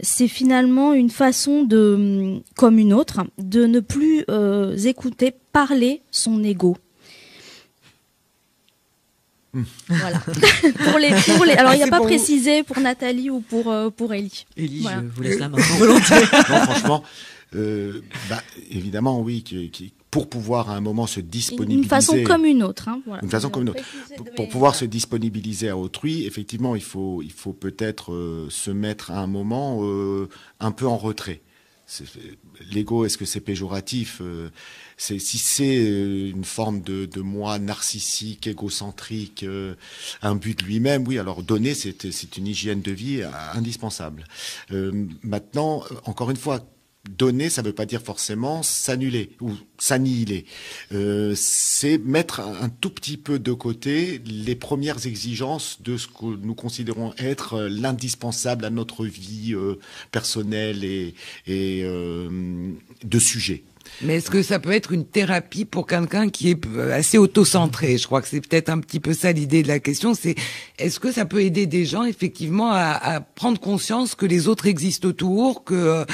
c'est 0.00 0.28
finalement 0.28 0.92
une 0.92 1.10
façon 1.10 1.62
de 1.62 2.40
comme 2.56 2.78
une 2.78 2.92
autre 2.92 3.24
de 3.38 3.66
ne 3.66 3.80
plus 3.80 4.24
écouter 4.86 5.34
parler 5.52 6.02
son 6.10 6.42
ego. 6.42 6.76
Hmm. 9.52 9.62
Voilà. 9.88 10.18
pour 10.90 10.98
les, 10.98 11.10
pour 11.36 11.44
les, 11.44 11.52
alors 11.52 11.74
il 11.74 11.76
n'y 11.76 11.84
a 11.84 11.88
pas 11.88 12.00
précisé 12.00 12.64
pour 12.64 12.80
Nathalie 12.80 13.30
ou 13.30 13.40
pour 13.40 13.72
pour 13.96 14.12
Ellie. 14.12 14.46
Ellie, 14.56 14.82
je 14.82 15.06
vous 15.14 15.22
laisse 15.22 15.38
la 15.38 15.48
main 15.48 15.58
volontiers. 15.78 16.16
non, 16.16 16.56
franchement, 16.64 17.04
euh, 17.56 18.02
bah, 18.28 18.42
évidemment, 18.70 19.20
oui, 19.20 19.42
qui, 19.42 19.70
qui, 19.70 19.92
pour 20.14 20.28
pouvoir 20.28 20.70
à 20.70 20.76
un 20.76 20.80
moment 20.80 21.08
se 21.08 21.18
disponibiliser. 21.18 21.82
Une 21.82 21.88
façon 21.88 22.22
comme 22.22 22.44
une 22.44 22.62
autre. 22.62 22.88
Hein, 22.88 23.02
Une 23.20 23.28
façon 23.28 23.50
comme 23.50 23.62
une 23.62 23.70
autre. 23.70 23.82
Pour, 24.36 24.48
pouvoir 24.48 24.76
se 24.76 24.84
disponibiliser 24.84 25.70
à 25.70 25.76
autrui, 25.76 26.24
effectivement, 26.24 26.76
il 26.76 26.84
faut, 26.84 27.20
il 27.20 27.32
faut 27.32 27.52
peut-être 27.52 28.12
euh, 28.12 28.46
se 28.48 28.70
mettre 28.70 29.10
à 29.10 29.18
un 29.18 29.26
moment 29.26 29.80
euh, 29.82 30.28
un 30.60 30.70
peu 30.70 30.86
en 30.86 30.96
retrait. 30.96 31.40
L'ego, 32.70 33.04
est-ce 33.04 33.18
que 33.18 33.24
c'est 33.24 33.40
péjoratif 33.40 34.20
euh, 34.20 34.50
c'est, 34.96 35.18
Si 35.18 35.36
c'est 35.38 35.82
une 36.30 36.44
forme 36.44 36.80
de, 36.80 37.06
de 37.06 37.20
moi 37.20 37.58
narcissique, 37.58 38.46
égocentrique, 38.46 39.44
un 40.22 40.36
but 40.36 40.60
de 40.60 40.64
lui-même, 40.64 41.08
oui, 41.08 41.18
alors 41.18 41.42
donner, 41.42 41.74
c'est, 41.74 42.12
c'est 42.12 42.36
une 42.36 42.46
hygiène 42.46 42.82
de 42.82 42.92
vie 42.92 43.22
indispensable. 43.52 44.26
maintenant, 45.24 45.82
encore 46.04 46.30
une 46.30 46.36
fois, 46.36 46.64
donner, 47.08 47.50
ça 47.50 47.62
ne 47.62 47.68
veut 47.68 47.74
pas 47.74 47.86
dire 47.86 48.02
forcément 48.02 48.62
s'annuler 48.62 49.30
ou 49.40 49.52
s'annihiler. 49.78 50.46
Euh, 50.92 51.34
c'est 51.36 51.98
mettre 51.98 52.40
un 52.40 52.68
tout 52.68 52.90
petit 52.90 53.16
peu 53.16 53.38
de 53.38 53.52
côté 53.52 54.20
les 54.24 54.54
premières 54.54 55.06
exigences 55.06 55.82
de 55.82 55.96
ce 55.96 56.06
que 56.06 56.36
nous 56.42 56.54
considérons 56.54 57.12
être 57.18 57.62
l'indispensable 57.62 58.64
à 58.64 58.70
notre 58.70 59.04
vie 59.04 59.54
euh, 59.54 59.78
personnelle 60.12 60.84
et, 60.84 61.14
et 61.46 61.82
euh, 61.84 62.72
de 63.04 63.18
sujet. 63.18 63.64
Mais 64.00 64.16
est-ce 64.16 64.30
que 64.30 64.42
ça 64.42 64.58
peut 64.58 64.72
être 64.72 64.92
une 64.92 65.04
thérapie 65.04 65.66
pour 65.66 65.86
quelqu'un 65.86 66.30
qui 66.30 66.50
est 66.50 66.66
assez 66.90 67.18
auto-centré? 67.18 67.98
Je 67.98 68.06
crois 68.06 68.22
que 68.22 68.28
c'est 68.28 68.40
peut-être 68.40 68.70
un 68.70 68.80
petit 68.80 68.98
peu 68.98 69.12
ça 69.12 69.30
l'idée 69.30 69.62
de 69.62 69.68
la 69.68 69.78
question. 69.78 70.14
C'est 70.14 70.36
est-ce 70.78 70.98
que 70.98 71.12
ça 71.12 71.26
peut 71.26 71.42
aider 71.42 71.66
des 71.66 71.84
gens 71.84 72.04
effectivement 72.04 72.72
à, 72.72 72.92
à, 72.92 73.20
prendre 73.20 73.60
conscience 73.60 74.14
que 74.14 74.24
les 74.24 74.48
autres 74.48 74.66
existent 74.66 75.08
autour, 75.08 75.64
que 75.64 76.06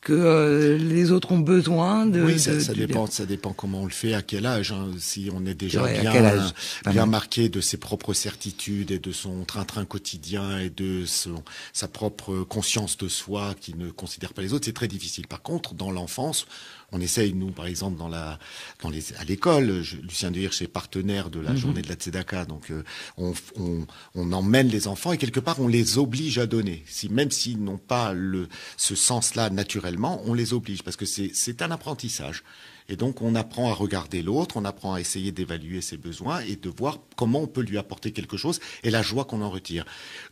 que 0.00 0.12
euh, 0.12 0.78
les 0.78 1.10
autres 1.10 1.32
ont 1.32 1.38
besoin 1.38 2.06
de. 2.06 2.22
Oui, 2.22 2.38
ça, 2.38 2.58
ça 2.58 2.72
dépend. 2.72 3.06
Ça 3.06 3.26
dépend 3.26 3.52
comment 3.52 3.82
on 3.82 3.84
le 3.84 3.90
fait, 3.90 4.14
à 4.14 4.22
quel 4.22 4.46
âge. 4.46 4.72
Hein. 4.72 4.88
Si 4.98 5.30
on 5.34 5.44
est 5.44 5.54
déjà 5.54 5.86
bien, 5.86 6.52
bien 6.90 7.06
marqué 7.06 7.48
de 7.48 7.60
ses 7.60 7.76
propres 7.76 8.14
certitudes 8.14 8.90
et 8.90 8.98
de 8.98 9.12
son 9.12 9.44
train-train 9.44 9.84
quotidien 9.84 10.58
et 10.58 10.70
de 10.70 11.04
son, 11.04 11.42
sa 11.72 11.88
propre 11.88 12.44
conscience 12.44 12.96
de 12.96 13.08
soi, 13.08 13.54
qui 13.60 13.74
ne 13.74 13.90
considère 13.90 14.32
pas 14.32 14.42
les 14.42 14.54
autres, 14.54 14.64
c'est 14.64 14.72
très 14.72 14.88
difficile. 14.88 15.26
Par 15.26 15.42
contre, 15.42 15.74
dans 15.74 15.90
l'enfance, 15.90 16.46
on 16.92 17.00
essaye, 17.00 17.32
nous, 17.34 17.50
par 17.50 17.66
exemple, 17.66 17.98
dans 17.98 18.08
la, 18.08 18.38
dans 18.82 18.90
les, 18.90 19.12
à 19.14 19.24
l'école, 19.24 19.82
Lucien 20.02 20.30
de 20.30 20.38
Hirsch 20.38 20.62
est 20.62 20.68
partenaire 20.68 21.30
de 21.30 21.40
la 21.40 21.50
mhm. 21.50 21.56
journée 21.56 21.82
de 21.82 21.88
la 21.88 21.94
Tzedaka, 21.94 22.44
donc 22.44 22.70
euh, 22.70 22.82
on, 23.16 23.32
on, 23.58 23.86
on, 24.14 24.32
emmène 24.32 24.68
les 24.68 24.88
enfants 24.88 25.12
et 25.12 25.18
quelque 25.18 25.40
part 25.40 25.60
on 25.60 25.68
les 25.68 25.98
oblige 25.98 26.38
à 26.38 26.46
donner. 26.46 26.84
Si 26.86 27.08
même 27.08 27.30
s'ils 27.30 27.62
n'ont 27.62 27.78
pas 27.78 28.12
le, 28.12 28.48
ce 28.76 28.94
sens-là 28.94 29.50
naturellement, 29.50 30.22
on 30.24 30.34
les 30.34 30.52
oblige 30.52 30.82
parce 30.82 30.96
que 30.96 31.06
c'est 31.06 31.62
un 31.62 31.70
apprentissage. 31.70 32.42
Et 32.90 32.96
donc, 32.96 33.22
on 33.22 33.36
apprend 33.36 33.70
à 33.70 33.72
regarder 33.72 34.20
l'autre, 34.20 34.56
on 34.56 34.64
apprend 34.64 34.94
à 34.94 35.00
essayer 35.00 35.30
d'évaluer 35.30 35.80
ses 35.80 35.96
besoins 35.96 36.40
et 36.40 36.56
de 36.56 36.68
voir 36.68 36.98
comment 37.16 37.42
on 37.42 37.46
peut 37.46 37.60
lui 37.60 37.78
apporter 37.78 38.10
quelque 38.10 38.36
chose 38.36 38.58
et 38.82 38.90
la 38.90 39.00
joie 39.00 39.24
qu'on 39.24 39.42
en 39.42 39.50
retire. 39.50 39.84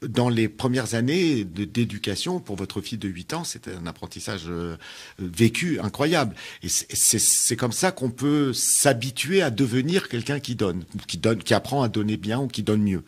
Dans 0.03 0.29
les 0.29 0.49
premières 0.49 0.95
années 0.95 1.45
d'éducation, 1.45 2.41
pour 2.41 2.57
votre 2.57 2.81
fille 2.81 2.99
de 2.99 3.09
8 3.09 3.35
ans, 3.35 3.45
c'était 3.45 3.71
un 3.81 3.87
apprentissage 3.87 4.47
euh, 4.49 4.77
vécu 5.21 5.79
incroyable. 5.79 6.35
Et 6.65 6.69
c'est 6.69 7.57
comme 7.57 7.71
ça 7.71 7.93
qu'on 7.93 8.11
peut 8.11 8.53
s'habituer 8.53 9.41
à 9.41 9.51
devenir 9.51 10.09
quelqu'un 10.09 10.41
qui 10.41 10.57
donne, 10.57 10.83
qui 11.07 11.17
donne, 11.17 11.39
qui 11.39 11.55
apprend 11.55 11.83
à 11.85 11.89
donner 11.89 12.17
bien 12.17 12.41
ou 12.41 12.49
qui 12.49 12.65
donne 12.65 12.83
mieux. 12.83 13.05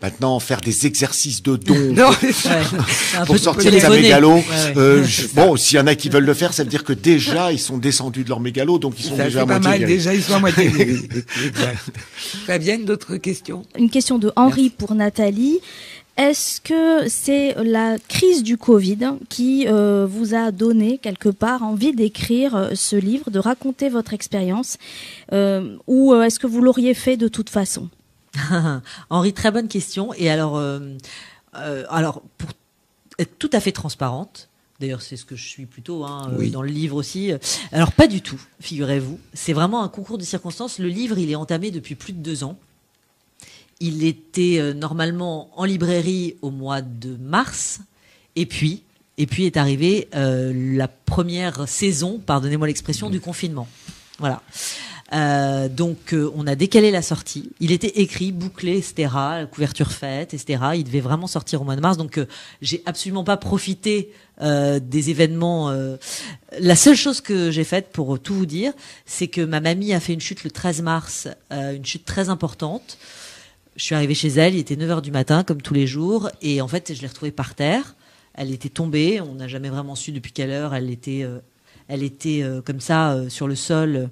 Maintenant, 0.00 0.40
faire 0.40 0.62
des 0.62 0.86
exercices 0.86 1.42
de 1.42 1.56
don 1.56 1.94
pour, 3.26 3.38
sortir 3.38 3.70
les 3.70 3.86
mégalos. 3.86 4.42
Euh, 4.76 5.06
bon, 5.34 5.56
s'il 5.56 5.76
y 5.76 5.80
en 5.80 5.86
a 5.86 5.94
qui 5.94 6.08
veulent 6.08 6.24
le 6.24 6.34
faire, 6.34 6.54
ça 6.54 6.62
veut 6.62 6.70
dire 6.70 6.84
que 6.84 6.94
déjà 6.94 7.52
ils 7.52 7.58
sont 7.58 7.76
descendus 7.76 8.24
de 8.24 8.30
leur 8.30 8.40
mégalo 8.40 8.77
donc 8.78 8.98
ils 8.98 9.04
sont 9.04 9.16
déjà 9.16 9.42
à 9.42 9.46
pas 9.46 9.58
mal, 9.58 9.84
déjà 9.84 10.14
ils 10.14 10.22
sont 10.22 10.34
à 10.34 10.38
moitié 10.38 10.70
Fabienne, 12.46 12.84
d'autres 12.84 13.16
questions? 13.16 13.64
Une 13.76 13.90
question 13.90 14.18
de 14.18 14.32
Henri 14.36 14.70
pour 14.70 14.94
Nathalie. 14.94 15.60
Est-ce 16.18 16.60
que 16.60 17.08
c'est 17.08 17.54
la 17.62 17.96
crise 18.08 18.42
du 18.42 18.56
Covid 18.56 19.10
qui 19.28 19.68
euh, 19.68 20.04
vous 20.04 20.34
a 20.34 20.50
donné 20.50 20.98
quelque 20.98 21.28
part 21.28 21.62
envie 21.62 21.92
d'écrire 21.92 22.56
euh, 22.56 22.70
ce 22.74 22.96
livre, 22.96 23.30
de 23.30 23.38
raconter 23.38 23.88
votre 23.88 24.14
expérience, 24.14 24.78
euh, 25.32 25.76
ou 25.86 26.12
est-ce 26.14 26.40
que 26.40 26.48
vous 26.48 26.60
l'auriez 26.60 26.94
fait 26.94 27.16
de 27.16 27.28
toute 27.28 27.50
façon? 27.50 27.88
Henri, 29.10 29.32
très 29.32 29.52
bonne 29.52 29.68
question. 29.68 30.12
Et 30.14 30.28
alors, 30.28 30.60
alors 31.52 32.22
pour 32.36 32.50
être 33.20 33.38
tout 33.38 33.50
à 33.52 33.60
fait 33.60 33.72
transparente, 33.72 34.47
D'ailleurs, 34.80 35.02
c'est 35.02 35.16
ce 35.16 35.24
que 35.24 35.34
je 35.34 35.46
suis 35.46 35.66
plutôt 35.66 36.04
hein, 36.04 36.30
euh, 36.38 36.48
dans 36.50 36.62
le 36.62 36.68
livre 36.68 36.94
aussi. 36.94 37.32
Alors, 37.72 37.90
pas 37.90 38.06
du 38.06 38.22
tout, 38.22 38.40
figurez-vous. 38.60 39.18
C'est 39.34 39.52
vraiment 39.52 39.82
un 39.82 39.88
concours 39.88 40.18
de 40.18 40.22
circonstances. 40.22 40.78
Le 40.78 40.88
livre, 40.88 41.18
il 41.18 41.30
est 41.30 41.34
entamé 41.34 41.72
depuis 41.72 41.96
plus 41.96 42.12
de 42.12 42.18
deux 42.18 42.44
ans. 42.44 42.56
Il 43.80 44.04
était 44.04 44.58
euh, 44.58 44.74
normalement 44.74 45.50
en 45.58 45.64
librairie 45.64 46.36
au 46.42 46.50
mois 46.50 46.80
de 46.80 47.16
mars. 47.16 47.80
Et 48.36 48.46
puis, 48.46 48.82
et 49.18 49.26
puis 49.26 49.46
est 49.46 49.56
arrivée 49.56 50.08
euh, 50.14 50.52
la 50.76 50.86
première 50.86 51.68
saison, 51.68 52.20
pardonnez-moi 52.24 52.68
l'expression, 52.68 53.10
du 53.10 53.20
confinement. 53.20 53.66
Voilà. 54.20 54.42
Euh, 55.14 55.68
donc 55.68 56.12
euh, 56.12 56.30
on 56.34 56.46
a 56.46 56.54
décalé 56.54 56.90
la 56.90 57.02
sortie. 57.02 57.50
Il 57.60 57.72
était 57.72 58.00
écrit, 58.00 58.32
bouclé, 58.32 58.76
etc. 58.76 59.08
couverture 59.50 59.90
faite, 59.90 60.34
etc. 60.34 60.62
Il 60.74 60.84
devait 60.84 61.00
vraiment 61.00 61.26
sortir 61.26 61.62
au 61.62 61.64
mois 61.64 61.76
de 61.76 61.80
mars. 61.80 61.96
Donc 61.96 62.18
euh, 62.18 62.26
j'ai 62.60 62.82
absolument 62.86 63.24
pas 63.24 63.36
profité 63.36 64.12
des 64.40 65.10
événements. 65.10 65.74
La 66.60 66.76
seule 66.76 66.94
chose 66.94 67.20
que 67.20 67.50
j'ai 67.50 67.64
faite, 67.64 67.88
pour 67.92 68.20
tout 68.20 68.34
vous 68.34 68.46
dire, 68.46 68.72
c'est 69.04 69.26
que 69.26 69.40
ma 69.40 69.58
mamie 69.58 69.92
a 69.92 69.98
fait 69.98 70.12
une 70.12 70.20
chute 70.20 70.44
le 70.44 70.52
13 70.52 70.80
mars, 70.82 71.26
une 71.50 71.84
chute 71.84 72.04
très 72.04 72.28
importante. 72.28 72.98
Je 73.74 73.82
suis 73.82 73.96
arrivée 73.96 74.14
chez 74.14 74.28
elle, 74.28 74.54
il 74.54 74.60
était 74.60 74.76
9h 74.76 75.02
du 75.02 75.10
matin, 75.10 75.42
comme 75.42 75.60
tous 75.60 75.74
les 75.74 75.88
jours, 75.88 76.30
et 76.40 76.60
en 76.60 76.68
fait, 76.68 76.94
je 76.94 77.00
l'ai 77.02 77.08
retrouvée 77.08 77.32
par 77.32 77.56
terre. 77.56 77.96
Elle 78.32 78.52
était 78.52 78.68
tombée, 78.68 79.20
on 79.20 79.34
n'a 79.34 79.48
jamais 79.48 79.70
vraiment 79.70 79.96
su 79.96 80.12
depuis 80.12 80.30
quelle 80.30 80.50
heure. 80.50 80.72
Elle 80.72 80.88
était, 80.88 81.26
elle 81.88 82.04
était 82.04 82.44
comme 82.64 82.78
ça 82.78 83.16
sur 83.28 83.48
le 83.48 83.56
sol 83.56 84.08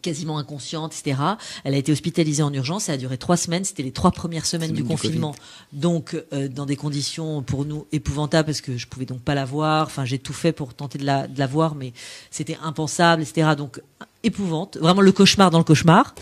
quasiment 0.00 0.38
inconsciente, 0.38 0.94
etc. 0.94 1.20
Elle 1.64 1.74
a 1.74 1.76
été 1.76 1.92
hospitalisée 1.92 2.42
en 2.42 2.52
urgence. 2.52 2.84
Ça 2.84 2.92
a 2.92 2.96
duré 2.96 3.18
trois 3.18 3.36
semaines. 3.36 3.64
C'était 3.64 3.82
les 3.82 3.92
trois 3.92 4.10
premières 4.10 4.46
semaines 4.46 4.72
du 4.72 4.84
confinement. 4.84 5.34
donc, 5.72 6.16
euh, 6.32 6.48
dans 6.48 6.66
des 6.66 6.76
conditions 6.76 7.42
pour 7.42 7.64
nous 7.64 7.86
épouvantables 7.92 8.46
parce 8.46 8.60
que 8.60 8.76
je 8.76 8.86
pouvais 8.86 9.06
donc 9.06 9.20
pas 9.20 9.34
la 9.34 9.44
voir. 9.44 9.86
Enfin, 9.86 10.04
j'ai 10.04 10.18
tout 10.18 10.32
fait 10.32 10.52
pour 10.52 10.74
tenter 10.74 10.98
de 10.98 11.04
la, 11.04 11.26
de 11.26 11.38
la 11.38 11.46
voir, 11.46 11.74
mais 11.74 11.92
c'était 12.30 12.58
impensable, 12.62 13.22
etc. 13.22 13.50
Donc, 13.56 13.80
épouvante, 14.22 14.76
vraiment 14.78 15.00
le 15.00 15.12
cauchemar 15.12 15.50
dans 15.50 15.58
le 15.58 15.64
cauchemar. 15.64 16.14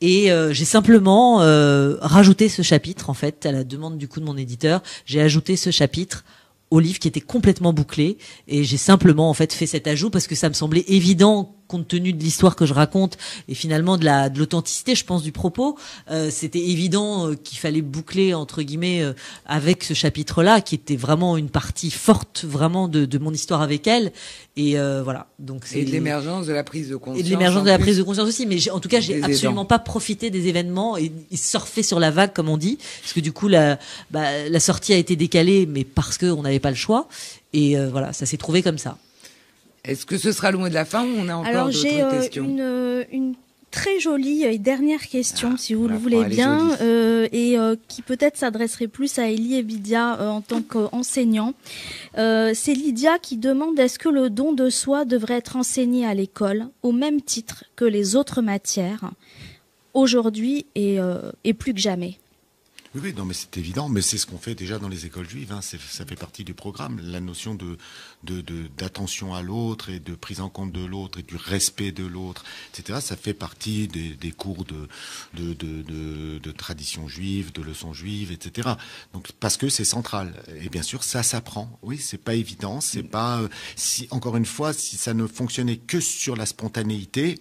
Et 0.00 0.32
euh, 0.32 0.52
j'ai 0.52 0.64
simplement 0.64 1.42
euh, 1.42 1.96
rajouté 2.00 2.48
ce 2.48 2.62
chapitre, 2.62 3.10
en 3.10 3.14
fait, 3.14 3.46
à 3.46 3.52
la 3.52 3.64
demande 3.64 3.98
du 3.98 4.08
coup 4.08 4.20
de 4.20 4.24
mon 4.24 4.36
éditeur. 4.36 4.82
J'ai 5.04 5.20
ajouté 5.20 5.56
ce 5.56 5.70
chapitre 5.70 6.24
au 6.72 6.80
livre 6.80 6.98
qui 6.98 7.06
était 7.06 7.20
complètement 7.20 7.74
bouclé 7.74 8.16
et 8.48 8.64
j'ai 8.64 8.78
simplement 8.78 9.28
en 9.28 9.34
fait 9.34 9.52
fait 9.52 9.66
cet 9.66 9.86
ajout 9.86 10.08
parce 10.08 10.26
que 10.26 10.34
ça 10.34 10.48
me 10.48 10.54
semblait 10.54 10.84
évident 10.88 11.54
compte 11.72 11.88
tenu 11.88 12.12
de 12.12 12.22
l'histoire 12.22 12.54
que 12.54 12.66
je 12.66 12.74
raconte 12.74 13.16
et 13.48 13.54
finalement 13.54 13.96
de 13.96 14.04
la 14.04 14.28
de 14.28 14.38
l'authenticité, 14.38 14.94
je 14.94 15.04
pense, 15.06 15.22
du 15.22 15.32
propos, 15.32 15.78
euh, 16.10 16.28
c'était 16.30 16.60
évident 16.60 17.28
euh, 17.28 17.34
qu'il 17.34 17.58
fallait 17.58 17.80
boucler 17.80 18.34
entre 18.34 18.62
guillemets 18.62 19.02
euh, 19.02 19.14
avec 19.46 19.82
ce 19.82 19.94
chapitre-là, 19.94 20.60
qui 20.60 20.74
était 20.74 20.96
vraiment 20.96 21.38
une 21.38 21.48
partie 21.48 21.90
forte, 21.90 22.44
vraiment 22.44 22.88
de, 22.88 23.06
de 23.06 23.18
mon 23.18 23.32
histoire 23.32 23.62
avec 23.62 23.86
elle. 23.86 24.12
Et 24.58 24.76
voilà. 25.02 25.28
Donc 25.38 25.62
c'est 25.64 25.80
et 25.80 25.84
de 25.86 25.90
l'émergence 25.90 26.46
de 26.46 26.52
la 26.52 26.62
prise 26.62 26.90
de 26.90 26.96
conscience. 26.96 27.20
Et 27.20 27.22
de 27.22 27.30
l'émergence 27.30 27.64
de 27.64 27.70
la 27.70 27.78
prise 27.78 27.96
de 27.96 28.02
conscience 28.02 28.28
aussi. 28.28 28.44
Mais 28.44 28.70
en 28.70 28.80
tout 28.80 28.90
cas, 28.90 29.00
j'ai 29.00 29.22
absolument 29.22 29.64
pas 29.64 29.78
profité 29.78 30.28
des 30.28 30.48
événements 30.48 30.98
et, 30.98 31.10
surfer 31.34 31.82
sur 31.82 31.98
la 31.98 32.10
vague, 32.10 32.34
comme 32.34 32.50
on 32.50 32.58
dit, 32.58 32.78
parce 33.00 33.14
que 33.14 33.20
du 33.20 33.32
coup 33.32 33.48
la 33.48 33.78
bah, 34.10 34.48
la 34.48 34.60
sortie 34.60 34.92
a 34.92 34.96
été 34.96 35.16
décalée, 35.16 35.64
mais 35.64 35.84
parce 35.84 36.18
qu'on 36.18 36.42
n'avait 36.42 36.60
pas 36.60 36.70
le 36.70 36.76
choix. 36.76 37.08
Et 37.54 37.76
voilà, 37.90 38.12
ça 38.12 38.26
s'est 38.26 38.36
trouvé 38.36 38.62
comme 38.62 38.78
ça. 38.78 38.98
Est-ce 39.84 40.06
que 40.06 40.16
ce 40.16 40.30
sera 40.32 40.52
le 40.52 40.58
mot 40.58 40.68
de 40.68 40.74
la 40.74 40.84
fin 40.84 41.04
ou 41.04 41.10
on 41.18 41.28
a 41.28 41.34
encore 41.34 41.66
d'autres 41.66 41.86
euh, 41.86 42.10
questions 42.10 42.44
une, 42.44 42.60
euh, 42.60 43.04
une 43.10 43.34
très 43.72 43.98
jolie 43.98 44.44
et 44.44 44.58
dernière 44.58 45.08
question, 45.08 45.52
ah, 45.54 45.58
si 45.58 45.74
vous 45.74 45.88
le 45.88 45.96
voulez 45.96 46.24
bien, 46.24 46.76
euh, 46.82 47.26
et 47.32 47.58
euh, 47.58 47.74
qui 47.88 48.02
peut-être 48.02 48.36
s'adresserait 48.36 48.86
plus 48.86 49.18
à 49.18 49.28
Elie 49.28 49.56
et 49.56 49.62
Bidia 49.64 50.20
euh, 50.20 50.28
en 50.28 50.40
tant 50.42 50.62
qu'enseignant. 50.62 51.54
C'est 52.14 52.74
Lydia 52.74 53.18
qui 53.18 53.38
demande 53.38 53.76
est-ce 53.80 53.98
que 53.98 54.10
le 54.10 54.30
don 54.30 54.52
de 54.52 54.70
soi 54.70 55.04
devrait 55.04 55.38
être 55.38 55.56
enseigné 55.56 56.06
à 56.06 56.14
l'école 56.14 56.66
au 56.82 56.92
même 56.92 57.20
titre 57.20 57.64
que 57.74 57.86
les 57.86 58.14
autres 58.14 58.42
matières 58.42 59.10
aujourd'hui 59.94 60.66
et, 60.74 60.98
et 61.44 61.54
plus 61.54 61.72
que 61.74 61.80
jamais? 61.80 62.18
Oui, 62.94 63.00
oui, 63.04 63.14
non, 63.16 63.24
mais 63.24 63.32
c'est 63.32 63.56
évident, 63.56 63.88
mais 63.88 64.02
c'est 64.02 64.18
ce 64.18 64.26
qu'on 64.26 64.36
fait 64.36 64.54
déjà 64.54 64.78
dans 64.78 64.90
les 64.90 65.06
écoles 65.06 65.26
juives. 65.26 65.50
Hein. 65.50 65.62
Ça 65.62 66.04
fait 66.04 66.14
partie 66.14 66.44
du 66.44 66.52
programme, 66.52 67.00
la 67.02 67.20
notion 67.20 67.54
de 67.54 67.78
d'attention 68.76 69.34
à 69.34 69.40
l'autre 69.40 69.88
et 69.88 69.98
de 69.98 70.14
prise 70.14 70.40
en 70.40 70.50
compte 70.50 70.72
de 70.72 70.84
l'autre 70.84 71.18
et 71.18 71.22
du 71.22 71.36
respect 71.36 71.90
de 71.90 72.04
l'autre, 72.04 72.44
etc. 72.72 73.00
Ça 73.00 73.16
fait 73.16 73.32
partie 73.32 73.88
des, 73.88 74.10
des 74.10 74.30
cours 74.30 74.64
de 74.64 74.88
de, 75.32 75.54
de, 75.54 76.38
de 76.38 76.52
tradition 76.52 77.08
juive, 77.08 77.50
de 77.52 77.62
leçons 77.62 77.94
juives, 77.94 78.30
etc. 78.30 78.68
Donc 79.14 79.32
parce 79.40 79.56
que 79.56 79.70
c'est 79.70 79.86
central. 79.86 80.42
Et 80.60 80.68
bien 80.68 80.82
sûr, 80.82 81.02
ça 81.02 81.22
s'apprend. 81.22 81.78
Oui, 81.82 81.96
c'est 81.98 82.22
pas 82.22 82.34
évident. 82.34 82.82
C'est 82.82 83.02
pas 83.02 83.40
euh, 83.40 83.48
si 83.74 84.06
encore 84.10 84.36
une 84.36 84.46
fois, 84.46 84.74
si 84.74 84.96
ça 84.96 85.14
ne 85.14 85.26
fonctionnait 85.26 85.78
que 85.78 85.98
sur 85.98 86.36
la 86.36 86.44
spontanéité, 86.44 87.38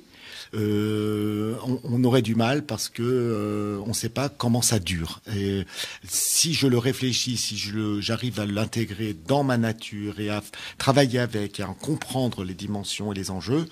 euh, 0.54 1.56
on, 1.84 2.04
aurait 2.04 2.22
du 2.22 2.36
mal 2.36 2.66
parce 2.66 2.90
que 2.90 3.02
euh, 3.04 3.80
on 3.86 3.90
ne 3.90 3.94
sait 3.94 4.10
pas 4.10 4.28
comment 4.28 4.62
ça 4.62 4.80
dure. 4.80 5.22
Et 5.36 5.66
si 6.04 6.54
je 6.54 6.68
le 6.68 6.78
réfléchis, 6.78 7.38
si 7.38 7.58
j'arrive 8.00 8.40
à 8.40 8.46
l'intégrer 8.46 9.16
dans 9.28 9.44
ma 9.44 9.58
nature 9.58 10.20
et 10.20 10.30
à 10.30 10.44
travailler 10.78 11.20
avec, 11.20 11.60
et 11.60 11.64
à 11.64 11.68
comprendre 11.68 12.44
les 12.44 12.54
dimensions 12.54 13.12
et 13.12 13.16
les 13.16 13.32
enjeux, 13.32 13.68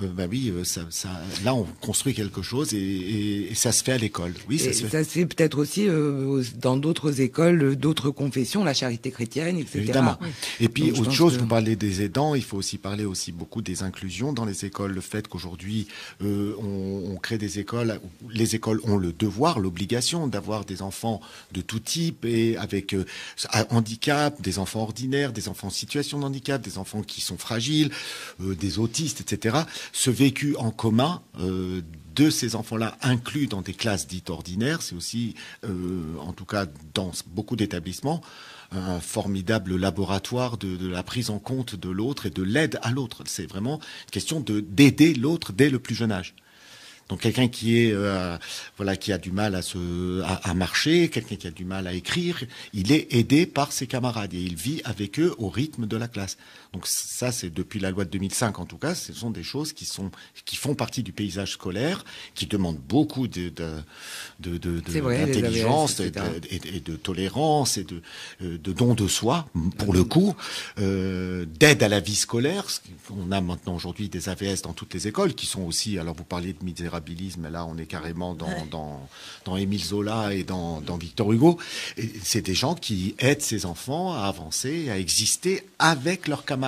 euh, 0.00 0.06
bah 0.06 0.24
oui, 0.28 0.50
euh, 0.50 0.64
ça, 0.64 0.82
ça, 0.90 1.10
là 1.44 1.54
on 1.54 1.66
construit 1.80 2.14
quelque 2.14 2.42
chose 2.42 2.72
et, 2.72 2.78
et, 2.78 3.52
et 3.52 3.54
ça 3.54 3.72
se 3.72 3.82
fait 3.82 3.92
à 3.92 3.98
l'école. 3.98 4.34
Oui, 4.48 4.58
ça 4.58 4.72
se 4.72 4.84
fait. 4.84 4.88
Ça 4.88 5.04
se 5.04 5.10
fait 5.10 5.26
peut-être 5.26 5.58
aussi 5.58 5.86
euh, 5.88 6.42
dans 6.56 6.76
d'autres 6.76 7.20
écoles, 7.20 7.76
d'autres 7.76 8.10
confessions, 8.10 8.64
la 8.64 8.74
charité 8.74 9.10
chrétienne, 9.10 9.58
etc. 9.58 9.78
Évidemment. 9.78 10.18
Et 10.60 10.68
puis 10.68 10.92
autre 10.92 11.12
chose, 11.12 11.36
vous 11.36 11.46
parlez 11.46 11.76
des 11.76 12.02
aidants, 12.02 12.34
il 12.34 12.42
faut 12.42 12.56
aussi 12.56 12.78
parler 12.78 13.04
aussi 13.04 13.32
beaucoup 13.32 13.62
des 13.62 13.82
inclusions 13.82 14.32
dans 14.32 14.44
les 14.44 14.64
écoles. 14.64 14.92
Le 14.92 15.00
fait 15.00 15.28
qu'aujourd'hui 15.28 15.88
euh, 16.22 16.54
on, 16.58 17.12
on, 17.12 17.16
crée 17.16 17.38
des 17.38 17.58
écoles, 17.58 18.00
les 18.30 18.54
écoles 18.54 18.80
ont 18.84 18.96
le 18.96 19.12
devoir, 19.12 19.58
l'obligation 19.58 20.26
d'avoir 20.26 20.64
des 20.64 20.82
enfants 20.82 21.20
de 21.52 21.60
tout 21.60 21.80
type 21.80 22.24
et 22.24 22.56
avec 22.56 22.96
handicap, 23.70 24.40
des 24.40 24.58
enfants 24.58 24.82
ordinaires, 24.82 25.32
des 25.32 25.48
enfants 25.48 25.68
en 25.68 25.70
situation 25.70 26.18
de 26.18 26.24
handicap, 26.24 26.62
des 26.62 26.78
enfants 26.78 27.02
qui 27.02 27.20
sont 27.20 27.38
fragiles, 27.38 27.90
des 28.40 28.78
autistes, 28.78 29.20
etc 29.20 29.58
ce 29.92 30.10
vécu 30.10 30.56
en 30.56 30.70
commun 30.70 31.22
euh, 31.40 31.82
de 32.14 32.30
ces 32.30 32.56
enfants-là 32.56 32.96
inclus 33.02 33.46
dans 33.46 33.62
des 33.62 33.74
classes 33.74 34.06
dites 34.06 34.30
ordinaires, 34.30 34.82
c'est 34.82 34.94
aussi, 34.94 35.34
euh, 35.64 36.02
en 36.20 36.32
tout 36.32 36.44
cas 36.44 36.66
dans 36.94 37.12
beaucoup 37.28 37.56
d'établissements, 37.56 38.20
un 38.70 39.00
formidable 39.00 39.76
laboratoire 39.76 40.56
de, 40.56 40.88
la 40.88 41.02
prise 41.02 41.30
en 41.30 41.38
compte 41.38 41.74
de 41.74 41.90
l'autre 41.90 42.26
et 42.26 42.30
de 42.30 42.42
l'aide 42.42 42.78
à 42.82 42.90
l'autre. 42.90 43.22
C'est 43.26 43.46
vraiment 43.46 43.80
une 44.06 44.10
question 44.10 44.40
de 44.40 44.60
d'aider 44.60 45.14
l'autre 45.14 45.52
dès 45.52 45.70
le 45.70 45.78
plus 45.78 45.94
jeune 45.94 46.12
âge. 46.12 46.34
Donc 47.08 47.20
quelqu'un 47.20 47.48
qui 47.48 47.78
est 47.78 47.92
euh, 47.92 48.38
voilà 48.76 48.96
qui 48.96 49.12
a 49.12 49.18
du 49.18 49.32
mal 49.32 49.54
à 49.54 49.62
se 49.62 50.22
à, 50.22 50.54
marcher, 50.54 51.10
quelqu'un 51.10 51.36
qui 51.36 51.46
a 51.46 51.50
du 51.50 51.64
mal 51.64 51.86
à 51.86 51.92
écrire, 51.92 52.42
il 52.72 52.92
est 52.92 53.12
aidé 53.12 53.44
par 53.44 53.72
ses 53.72 53.86
camarades 53.86 54.32
et 54.32 54.40
il 54.40 54.56
vit 54.56 54.80
avec 54.84 55.20
eux 55.20 55.34
au 55.38 55.48
rythme 55.48 55.86
de 55.86 55.96
la 55.96 56.08
classe. 56.08 56.38
Donc 56.72 56.86
ça 56.86 57.32
c'est 57.32 57.50
depuis 57.50 57.80
la 57.80 57.90
loi 57.90 58.04
de 58.04 58.10
2005 58.10 58.58
en 58.58 58.66
tout 58.66 58.78
cas, 58.78 58.94
ce 58.94 59.12
sont 59.12 59.30
des 59.30 59.42
choses 59.42 59.72
qui 59.72 59.84
sont 59.84 60.10
qui 60.44 60.56
font 60.56 60.74
partie 60.74 61.02
du 61.02 61.12
paysage 61.12 61.52
scolaire, 61.52 62.04
qui 62.34 62.46
demandent 62.46 62.80
beaucoup 62.80 63.28
de 63.28 63.50
de 63.50 64.58
d'intelligence 64.58 66.00
et, 66.00 66.10
de 66.10 66.96
tolérance 66.96 67.78
et 67.78 67.84
de 67.84 68.02
euh, 68.42 68.58
de 68.58 68.72
don 68.72 68.94
de 68.94 69.08
soi 69.08 69.48
pour 69.78 69.92
le 69.92 70.04
coup, 70.04 70.34
euh, 70.78 71.44
d'aide 71.46 71.82
à 71.82 71.88
la 71.88 72.00
vie 72.00 72.16
scolaire. 72.16 72.66
On 73.10 73.32
a 73.32 73.40
maintenant 73.40 73.74
aujourd'hui 73.74 74.08
des 74.08 74.28
AVS 74.28 74.62
dans 74.62 74.72
toutes 74.72 74.94
les 74.94 75.08
écoles 75.08 75.34
qui 75.34 75.46
sont 75.46 75.62
aussi 75.62 75.98
alors 75.98 76.14
vous 76.14 76.24
parliez 76.24 76.52
de 76.52 76.64
misérabilité 76.64 77.22
là 77.50 77.66
on 77.66 77.76
est 77.78 77.86
carrément 77.86 78.34
dans, 78.34 78.66
dans, 78.70 79.08
dans 79.44 79.56
Émile 79.56 79.84
Zola 79.84 80.34
et 80.34 80.44
dans, 80.44 80.80
dans 80.80 80.96
Victor 80.96 81.32
Hugo. 81.32 81.58
C'est 82.22 82.42
des 82.42 82.54
gens 82.54 82.74
qui 82.74 83.14
aident 83.18 83.42
ces 83.42 83.66
enfants 83.66 84.14
à 84.14 84.26
avancer, 84.26 84.90
à 84.90 84.98
exister 84.98 85.64
avec 85.78 86.28
leurs 86.28 86.44
camarades 86.44 86.61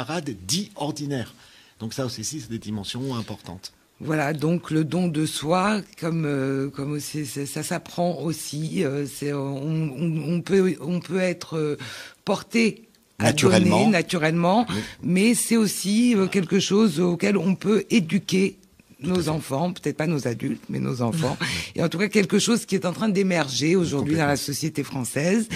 dits 0.46 0.70
ordinaires. 0.76 1.34
Donc 1.80 1.92
ça 1.94 2.04
aussi, 2.04 2.24
c'est 2.24 2.50
des 2.50 2.58
dimensions 2.58 3.14
importantes. 3.14 3.72
Voilà, 4.00 4.32
donc 4.32 4.70
le 4.70 4.84
don 4.84 5.06
de 5.06 5.24
soi, 5.24 5.80
comme 6.00 6.24
euh, 6.26 6.68
comme 6.68 6.92
aussi, 6.92 7.26
ça 7.26 7.62
s'apprend 7.62 8.18
aussi. 8.20 8.84
Euh, 8.84 9.06
c'est 9.06 9.32
on, 9.32 9.56
on, 9.56 10.40
peut 10.40 10.76
on 10.80 10.98
peut 10.98 11.20
être 11.20 11.56
euh, 11.56 11.78
porté 12.24 12.88
naturellement, 13.20 13.88
naturellement, 13.88 14.66
mais 15.02 15.34
c'est 15.34 15.56
aussi 15.56 16.16
quelque 16.32 16.58
chose 16.58 16.98
auquel 16.98 17.36
on 17.36 17.54
peut 17.54 17.84
éduquer 17.88 18.56
nos 19.00 19.28
enfants, 19.28 19.72
peut-être 19.72 19.96
pas 19.96 20.08
nos 20.08 20.26
adultes, 20.26 20.64
mais 20.68 20.80
nos 20.80 21.00
enfants. 21.02 21.36
Et 21.76 21.82
en 21.82 21.88
tout 21.88 21.98
cas, 21.98 22.08
quelque 22.08 22.40
chose 22.40 22.66
qui 22.66 22.74
est 22.74 22.86
en 22.86 22.92
train 22.92 23.08
d'émerger 23.08 23.76
aujourd'hui 23.76 24.16
dans 24.16 24.26
la 24.26 24.36
société 24.36 24.82
française. 24.82 25.48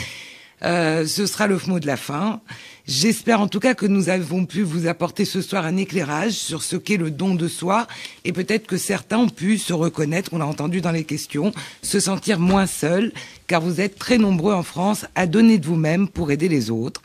Euh, 0.62 1.06
ce 1.06 1.26
sera 1.26 1.46
le 1.46 1.59
mot 1.66 1.78
de 1.78 1.86
la 1.86 1.96
fin. 1.96 2.40
J'espère 2.86 3.40
en 3.40 3.48
tout 3.48 3.61
cas 3.61 3.74
que 3.74 3.86
nous 3.86 4.09
avons 4.09 4.46
pu 4.46 4.62
vous 4.62 4.86
apporter 4.86 5.24
ce 5.24 5.40
soir 5.42 5.64
un 5.64 5.76
éclairage 5.76 6.32
sur 6.32 6.62
ce 6.62 6.76
qu'est 6.76 6.96
le 6.96 7.11
don 7.11 7.34
de 7.34 7.46
soi 7.46 7.86
et 8.24 8.32
peut-être 8.32 8.66
que 8.66 8.76
certains 8.76 9.18
ont 9.18 9.28
pu 9.28 9.59
se 9.59 9.72
reconnaître, 9.72 10.30
on 10.32 10.38
l'a 10.38 10.46
entendu 10.46 10.80
dans 10.80 10.90
les 10.90 11.04
questions, 11.04 11.52
se 11.82 12.00
sentir 12.00 12.40
moins 12.40 12.66
seuls 12.66 13.12
car 13.46 13.61
vous 13.61 13.80
êtes 13.80 13.98
très 13.98 14.18
nombreux 14.18 14.54
en 14.54 14.62
France 14.62 15.04
à 15.14 15.26
donner 15.26 15.59
de 15.59 15.66
vous-même 15.66 16.09
pour 16.09 16.30
aider 16.30 16.48
les 16.48 16.70
autres. 16.70 17.02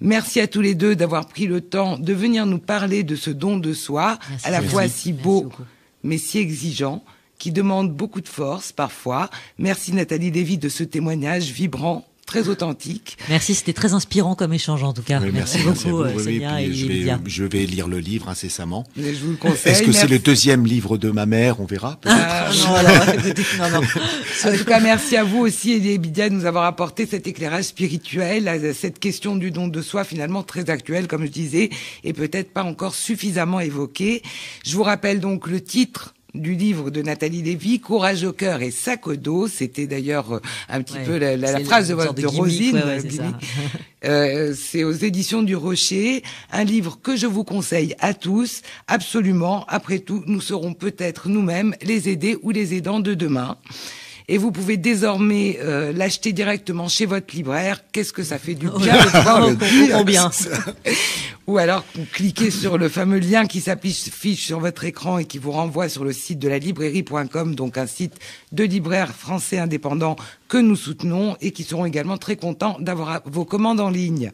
Merci 0.00 0.40
à 0.40 0.46
tous 0.46 0.60
les 0.60 0.74
deux 0.74 0.96
d'avoir 0.96 1.28
pris 1.28 1.46
le 1.46 1.60
temps 1.60 1.96
de 1.96 2.12
venir 2.12 2.44
nous 2.44 2.58
parler 2.58 3.02
de 3.02 3.16
ce 3.16 3.30
don 3.30 3.56
de 3.56 3.72
soi, 3.72 4.18
à 4.42 4.50
la 4.50 4.62
fois 4.62 4.88
si 4.88 5.12
beau 5.12 5.50
mais 6.02 6.18
si 6.18 6.38
exigeant, 6.38 7.04
qui 7.38 7.52
demande 7.52 7.92
beaucoup 7.92 8.20
de 8.20 8.28
force 8.28 8.72
parfois. 8.72 9.30
Merci 9.58 9.92
Nathalie 9.92 10.30
Lévy 10.30 10.58
de 10.58 10.68
ce 10.68 10.84
témoignage 10.84 11.50
vibrant 11.50 12.06
très 12.30 12.48
authentique. 12.48 13.18
Merci, 13.28 13.56
c'était 13.56 13.72
très 13.72 13.92
inspirant 13.92 14.36
comme 14.36 14.52
échange 14.52 14.84
en 14.84 14.92
tout 14.92 15.02
cas. 15.02 15.18
merci, 15.32 15.58
beaucoup, 15.58 16.02
euh, 16.02 16.16
Sonia 16.16 16.62
et 16.62 16.72
je, 16.72 16.86
vais, 16.86 17.16
je 17.26 17.44
vais 17.44 17.66
lire 17.66 17.88
le 17.88 17.98
livre 17.98 18.28
incessamment. 18.28 18.84
je 18.96 19.10
vous 19.24 19.32
le 19.32 19.36
conseille. 19.36 19.72
Est-ce 19.72 19.82
que 19.82 19.90
c'est 19.90 20.06
le 20.06 20.20
deuxième 20.20 20.64
livre 20.64 20.96
de 20.96 21.10
ma 21.10 21.26
mère? 21.26 21.60
On 21.60 21.64
verra. 21.64 21.98
Ah, 22.06 22.48
non, 22.56 22.74
alors, 22.76 23.06
non, 23.58 23.80
non. 23.80 23.86
En 24.44 24.56
tout 24.56 24.64
cas, 24.64 24.78
merci 24.78 25.16
à 25.16 25.24
vous 25.24 25.38
aussi, 25.40 25.72
Elie 25.72 25.98
Bidia, 25.98 26.28
de 26.28 26.34
nous 26.34 26.44
avoir 26.46 26.64
apporté 26.64 27.04
cet 27.04 27.26
éclairage 27.26 27.64
spirituel, 27.64 28.46
à 28.46 28.72
cette 28.74 29.00
question 29.00 29.34
du 29.34 29.50
don 29.50 29.66
de 29.66 29.82
soi, 29.82 30.04
finalement 30.04 30.44
très 30.44 30.70
actuelle, 30.70 31.08
comme 31.08 31.24
je 31.24 31.32
disais, 31.32 31.70
et 32.04 32.12
peut-être 32.12 32.52
pas 32.52 32.62
encore 32.62 32.94
suffisamment 32.94 33.58
évoquée. 33.58 34.22
Je 34.64 34.76
vous 34.76 34.84
rappelle 34.84 35.18
donc 35.18 35.48
le 35.48 35.60
titre 35.60 36.14
du 36.34 36.54
livre 36.54 36.90
de 36.90 37.02
Nathalie 37.02 37.42
Lévy, 37.42 37.80
Courage 37.80 38.24
au 38.24 38.32
cœur 38.32 38.62
et 38.62 38.70
sac 38.70 39.06
au 39.06 39.16
dos. 39.16 39.48
C'était 39.48 39.86
d'ailleurs 39.86 40.36
euh, 40.36 40.40
un 40.68 40.82
petit 40.82 40.98
peu 41.04 41.18
la, 41.18 41.60
phrase 41.60 41.88
de, 41.88 41.94
de, 41.94 42.26
Rosine. 42.26 42.82
Euh, 44.04 44.54
c'est 44.56 44.84
aux 44.84 44.92
éditions 44.92 45.42
du 45.42 45.54
Rocher, 45.54 46.22
un 46.52 46.64
livre 46.64 46.98
que 47.02 47.16
je 47.16 47.26
vous 47.26 47.44
conseille 47.44 47.94
à 47.98 48.14
tous, 48.14 48.62
absolument. 48.88 49.64
Après 49.68 49.98
tout, 49.98 50.22
nous 50.26 50.40
serons 50.40 50.72
peut-être 50.72 51.28
nous-mêmes 51.28 51.74
les 51.82 52.08
aidés 52.08 52.38
ou 52.42 52.50
les 52.50 52.74
aidants 52.74 53.00
de 53.00 53.14
demain 53.14 53.58
et 54.30 54.38
vous 54.38 54.52
pouvez 54.52 54.76
désormais 54.76 55.58
euh, 55.60 55.92
l'acheter 55.92 56.32
directement 56.32 56.88
chez 56.88 57.04
votre 57.04 57.34
libraire. 57.34 57.80
Qu'est-ce 57.90 58.12
que 58.12 58.22
ça 58.22 58.38
fait 58.38 58.54
du 58.54 58.68
bien 58.78 58.96
de 58.96 59.10
pouvoir 59.10 59.40
le 59.48 60.04
bien. 60.04 60.30
Ou 61.50 61.58
alors 61.58 61.84
cliquez 62.12 62.52
sur 62.52 62.78
le 62.78 62.88
fameux 62.88 63.18
lien 63.18 63.44
qui 63.44 63.60
s'affiche 63.60 64.46
sur 64.46 64.60
votre 64.60 64.84
écran 64.84 65.18
et 65.18 65.24
qui 65.24 65.38
vous 65.38 65.50
renvoie 65.50 65.88
sur 65.88 66.04
le 66.04 66.12
site 66.12 66.38
de 66.38 66.46
la 66.46 66.58
librairie.com, 66.58 67.56
donc 67.56 67.76
un 67.76 67.88
site 67.88 68.20
de 68.52 68.62
libraires 68.62 69.12
français 69.12 69.58
indépendants 69.58 70.14
que 70.46 70.58
nous 70.58 70.76
soutenons 70.76 71.36
et 71.40 71.50
qui 71.50 71.64
seront 71.64 71.86
également 71.86 72.18
très 72.18 72.36
contents 72.36 72.76
d'avoir 72.78 73.22
vos 73.24 73.44
commandes 73.44 73.80
en 73.80 73.90
ligne. 73.90 74.30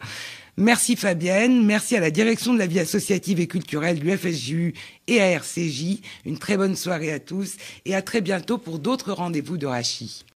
Merci 0.59 0.95
Fabienne, 0.95 1.65
merci 1.65 1.97
à 1.97 2.01
la 2.01 2.11
direction 2.11 2.53
de 2.53 2.59
la 2.59 2.67
vie 2.67 2.81
associative 2.81 3.41
et 3.41 3.47
culturelle 3.47 3.99
du 3.99 4.15
FSJU 4.15 4.75
et 5.07 5.23
à 5.23 5.31
RCJ. 5.31 6.03
Une 6.27 6.37
très 6.37 6.59
bonne 6.59 6.77
soirée 6.77 7.13
à 7.13 7.19
tous 7.19 7.57
et 7.87 7.95
à 7.95 8.03
très 8.03 8.21
bientôt 8.21 8.59
pour 8.59 8.79
d'autres 8.79 9.13
rendez-vous 9.13 9.57
de 9.57 9.67
Rachi. 9.67 10.23